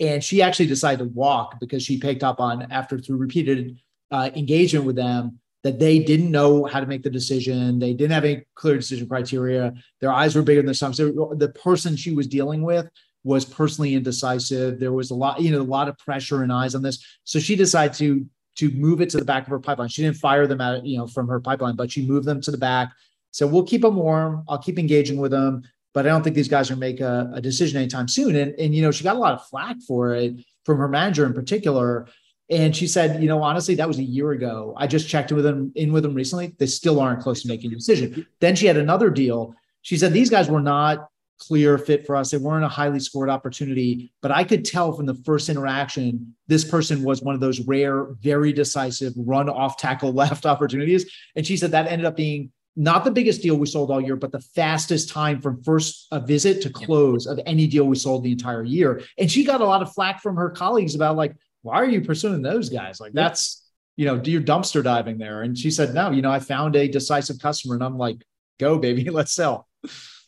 and 0.00 0.22
she 0.22 0.42
actually 0.42 0.66
decided 0.66 0.98
to 0.98 1.10
walk 1.10 1.58
because 1.60 1.82
she 1.82 1.98
picked 1.98 2.22
up 2.22 2.40
on 2.40 2.70
after 2.72 2.98
through 2.98 3.16
repeated 3.16 3.78
uh, 4.10 4.30
engagement 4.34 4.84
with 4.84 4.96
them 4.96 5.38
that 5.62 5.78
they 5.78 5.98
didn't 5.98 6.30
know 6.30 6.64
how 6.64 6.80
to 6.80 6.86
make 6.86 7.02
the 7.02 7.10
decision 7.10 7.78
they 7.78 7.94
didn't 7.94 8.12
have 8.12 8.24
any 8.24 8.42
clear 8.54 8.76
decision 8.76 9.08
criteria 9.08 9.72
their 10.00 10.12
eyes 10.12 10.34
were 10.34 10.42
bigger 10.42 10.62
than 10.62 10.74
some 10.74 10.92
so 10.92 11.32
the 11.36 11.48
person 11.50 11.96
she 11.96 12.12
was 12.12 12.26
dealing 12.26 12.62
with 12.62 12.88
was 13.22 13.44
personally 13.44 13.94
indecisive 13.94 14.78
there 14.78 14.92
was 14.92 15.10
a 15.10 15.14
lot 15.14 15.40
you 15.40 15.50
know 15.50 15.60
a 15.60 15.62
lot 15.62 15.88
of 15.88 15.96
pressure 15.98 16.42
and 16.42 16.52
eyes 16.52 16.74
on 16.74 16.82
this 16.82 17.02
so 17.24 17.38
she 17.38 17.56
decided 17.56 17.94
to 17.94 18.26
to 18.56 18.70
move 18.70 19.00
it 19.00 19.10
to 19.10 19.18
the 19.18 19.24
back 19.24 19.42
of 19.42 19.48
her 19.50 19.58
pipeline 19.58 19.88
she 19.88 20.02
didn't 20.02 20.16
fire 20.16 20.46
them 20.46 20.60
out 20.60 20.84
you 20.84 20.98
know 20.98 21.06
from 21.06 21.28
her 21.28 21.40
pipeline 21.40 21.76
but 21.76 21.90
she 21.90 22.06
moved 22.06 22.26
them 22.26 22.40
to 22.40 22.50
the 22.50 22.58
back 22.58 22.92
so 23.30 23.46
we'll 23.46 23.64
keep 23.64 23.82
them 23.82 23.96
warm 23.96 24.44
i'll 24.48 24.58
keep 24.58 24.78
engaging 24.78 25.18
with 25.18 25.30
them 25.30 25.62
but 25.94 26.06
I 26.06 26.08
don't 26.10 26.22
think 26.22 26.34
these 26.34 26.48
guys 26.48 26.70
are 26.70 26.76
make 26.76 27.00
a, 27.00 27.30
a 27.32 27.40
decision 27.40 27.78
anytime 27.78 28.08
soon. 28.08 28.34
And, 28.34 28.52
and, 28.58 28.74
you 28.74 28.82
know, 28.82 28.90
she 28.90 29.04
got 29.04 29.16
a 29.16 29.18
lot 29.18 29.32
of 29.32 29.46
flack 29.46 29.76
for 29.86 30.12
it 30.14 30.34
from 30.64 30.78
her 30.78 30.88
manager 30.88 31.24
in 31.24 31.32
particular. 31.32 32.08
And 32.50 32.74
she 32.76 32.88
said, 32.88 33.22
you 33.22 33.28
know, 33.28 33.42
honestly, 33.42 33.76
that 33.76 33.88
was 33.88 33.98
a 33.98 34.02
year 34.02 34.32
ago. 34.32 34.74
I 34.76 34.88
just 34.88 35.08
checked 35.08 35.32
with 35.32 35.44
them 35.44 35.72
in 35.76 35.92
with 35.92 36.02
them 36.02 36.12
recently. 36.12 36.54
They 36.58 36.66
still 36.66 37.00
aren't 37.00 37.22
close 37.22 37.42
to 37.42 37.48
making 37.48 37.72
a 37.72 37.76
decision. 37.76 38.26
Then 38.40 38.56
she 38.56 38.66
had 38.66 38.76
another 38.76 39.08
deal. 39.08 39.54
She 39.82 39.96
said 39.96 40.12
these 40.12 40.30
guys 40.30 40.50
were 40.50 40.60
not 40.60 41.08
clear 41.38 41.78
fit 41.78 42.06
for 42.06 42.16
us. 42.16 42.30
They 42.30 42.38
weren't 42.38 42.64
a 42.64 42.68
highly 42.68 43.00
scored 43.00 43.28
opportunity, 43.28 44.12
but 44.22 44.30
I 44.30 44.44
could 44.44 44.64
tell 44.64 44.92
from 44.92 45.06
the 45.06 45.14
first 45.14 45.48
interaction, 45.48 46.34
this 46.46 46.64
person 46.64 47.02
was 47.02 47.22
one 47.22 47.34
of 47.34 47.40
those 47.40 47.60
rare, 47.60 48.06
very 48.20 48.52
decisive 48.52 49.12
run 49.16 49.48
off 49.48 49.76
tackle 49.76 50.12
left 50.14 50.46
opportunities. 50.46 51.10
And 51.36 51.46
she 51.46 51.56
said 51.56 51.72
that 51.72 51.86
ended 51.86 52.06
up 52.06 52.16
being 52.16 52.52
not 52.76 53.04
the 53.04 53.10
biggest 53.10 53.40
deal 53.42 53.56
we 53.56 53.66
sold 53.66 53.90
all 53.90 54.00
year, 54.00 54.16
but 54.16 54.32
the 54.32 54.40
fastest 54.40 55.08
time 55.08 55.40
from 55.40 55.62
first 55.62 56.08
a 56.10 56.20
visit 56.20 56.60
to 56.62 56.70
close 56.70 57.26
of 57.26 57.38
any 57.46 57.66
deal 57.66 57.84
we 57.84 57.96
sold 57.96 58.24
the 58.24 58.32
entire 58.32 58.64
year. 58.64 59.02
And 59.16 59.30
she 59.30 59.44
got 59.44 59.60
a 59.60 59.64
lot 59.64 59.82
of 59.82 59.92
flack 59.92 60.20
from 60.20 60.36
her 60.36 60.50
colleagues 60.50 60.94
about 60.94 61.16
like, 61.16 61.36
why 61.62 61.76
are 61.76 61.88
you 61.88 62.00
pursuing 62.00 62.42
those 62.42 62.68
guys? 62.68 63.00
Like 63.00 63.12
that's, 63.12 63.62
you 63.96 64.06
know, 64.06 64.18
do 64.18 64.30
your 64.30 64.42
dumpster 64.42 64.82
diving 64.82 65.18
there. 65.18 65.42
And 65.42 65.56
she 65.56 65.70
said, 65.70 65.94
no, 65.94 66.10
you 66.10 66.20
know, 66.20 66.32
I 66.32 66.40
found 66.40 66.74
a 66.74 66.88
decisive 66.88 67.38
customer 67.38 67.74
and 67.74 67.84
I'm 67.84 67.96
like, 67.96 68.16
go 68.58 68.78
baby, 68.78 69.04
let's 69.10 69.32
sell. 69.32 69.68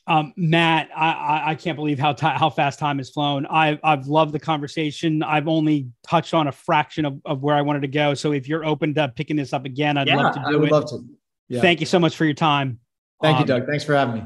Um, 0.09 0.33
Matt, 0.37 0.89
I, 0.97 1.51
I 1.51 1.55
can't 1.57 1.75
believe 1.75 1.99
how 1.99 2.13
t- 2.13 2.27
how 2.27 2.49
fast 2.49 2.79
time 2.79 2.99
has 2.99 3.11
flown. 3.11 3.45
I, 3.47 3.79
I've 3.83 4.07
loved 4.07 4.33
the 4.33 4.39
conversation. 4.39 5.23
I've 5.23 5.49
only 5.49 5.89
touched 6.07 6.33
on 6.33 6.47
a 6.47 6.53
fraction 6.53 7.05
of, 7.05 7.21
of 7.25 7.43
where 7.43 7.57
I 7.57 7.63
wanted 7.63 7.81
to 7.83 7.89
go. 7.89 8.15
So 8.15 8.33
if 8.33 8.49
you're 8.49 8.65
open 8.65 8.95
to 8.95 9.09
picking 9.09 9.37
this 9.37 9.53
up 9.53 9.65
again, 9.65 9.97
I'd 9.97 10.07
yeah, 10.07 10.17
love 10.17 10.35
to 10.35 10.41
do 10.41 10.47
I 10.47 10.57
would 10.57 10.69
it. 10.69 10.73
love 10.73 10.87
to. 10.91 11.05
Yeah. 11.49 11.61
Thank 11.61 11.81
you 11.81 11.87
so 11.87 11.99
much 11.99 12.17
for 12.17 12.25
your 12.25 12.35
time. 12.35 12.79
Thank 13.21 13.37
um, 13.37 13.41
you, 13.43 13.47
Doug. 13.47 13.67
Thanks 13.67 13.85
for 13.85 13.95
having 13.95 14.15
me. 14.15 14.23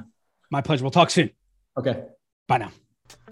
My 0.50 0.60
pleasure. 0.60 0.84
We'll 0.84 0.90
talk 0.90 1.10
soon. 1.10 1.30
Okay. 1.78 2.04
Bye 2.46 2.58
now. 2.58 2.72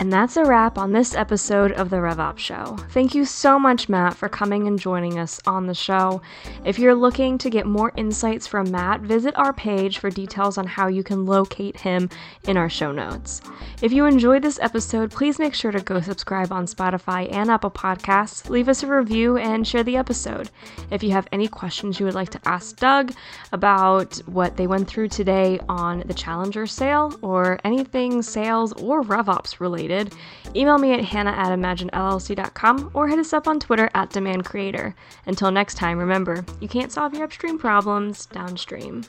And 0.00 0.12
that's 0.12 0.36
a 0.36 0.44
wrap 0.44 0.78
on 0.78 0.92
this 0.92 1.16
episode 1.16 1.72
of 1.72 1.90
the 1.90 1.96
RevOps 1.96 2.38
Show. 2.38 2.76
Thank 2.90 3.16
you 3.16 3.24
so 3.24 3.58
much, 3.58 3.88
Matt, 3.88 4.14
for 4.14 4.28
coming 4.28 4.68
and 4.68 4.78
joining 4.78 5.18
us 5.18 5.40
on 5.44 5.66
the 5.66 5.74
show. 5.74 6.22
If 6.64 6.78
you're 6.78 6.94
looking 6.94 7.36
to 7.38 7.50
get 7.50 7.66
more 7.66 7.92
insights 7.96 8.46
from 8.46 8.70
Matt, 8.70 9.00
visit 9.00 9.36
our 9.36 9.52
page 9.52 9.98
for 9.98 10.08
details 10.08 10.56
on 10.56 10.68
how 10.68 10.86
you 10.86 11.02
can 11.02 11.26
locate 11.26 11.80
him 11.80 12.10
in 12.44 12.56
our 12.56 12.68
show 12.68 12.92
notes. 12.92 13.40
If 13.82 13.92
you 13.92 14.06
enjoyed 14.06 14.42
this 14.42 14.60
episode, 14.62 15.10
please 15.10 15.40
make 15.40 15.54
sure 15.54 15.72
to 15.72 15.80
go 15.80 16.00
subscribe 16.00 16.52
on 16.52 16.66
Spotify 16.66 17.30
and 17.32 17.50
Apple 17.50 17.70
Podcasts, 17.70 18.48
leave 18.48 18.68
us 18.68 18.84
a 18.84 18.86
review, 18.86 19.36
and 19.36 19.66
share 19.66 19.82
the 19.82 19.96
episode. 19.96 20.48
If 20.92 21.02
you 21.02 21.10
have 21.10 21.26
any 21.32 21.48
questions 21.48 21.98
you 21.98 22.06
would 22.06 22.14
like 22.14 22.30
to 22.30 22.40
ask 22.44 22.76
Doug 22.76 23.12
about 23.50 24.16
what 24.26 24.56
they 24.56 24.68
went 24.68 24.86
through 24.86 25.08
today 25.08 25.58
on 25.68 26.04
the 26.06 26.14
Challenger 26.14 26.68
sale 26.68 27.18
or 27.20 27.58
anything 27.64 28.22
sales 28.22 28.72
or 28.74 29.02
RevOps 29.02 29.58
related, 29.58 29.87
related, 29.88 30.14
email 30.54 30.78
me 30.78 30.92
at 30.92 31.04
hannah 31.04 31.30
at 31.30 31.58
imaginellc.com 31.58 32.90
or 32.94 33.08
hit 33.08 33.18
us 33.18 33.32
up 33.32 33.48
on 33.48 33.60
Twitter 33.60 33.90
at 33.94 34.10
demandcreator. 34.10 34.94
Until 35.26 35.50
next 35.50 35.74
time, 35.74 35.98
remember, 35.98 36.44
you 36.60 36.68
can't 36.68 36.92
solve 36.92 37.14
your 37.14 37.24
upstream 37.24 37.58
problems 37.58 38.26
downstream. 38.26 39.04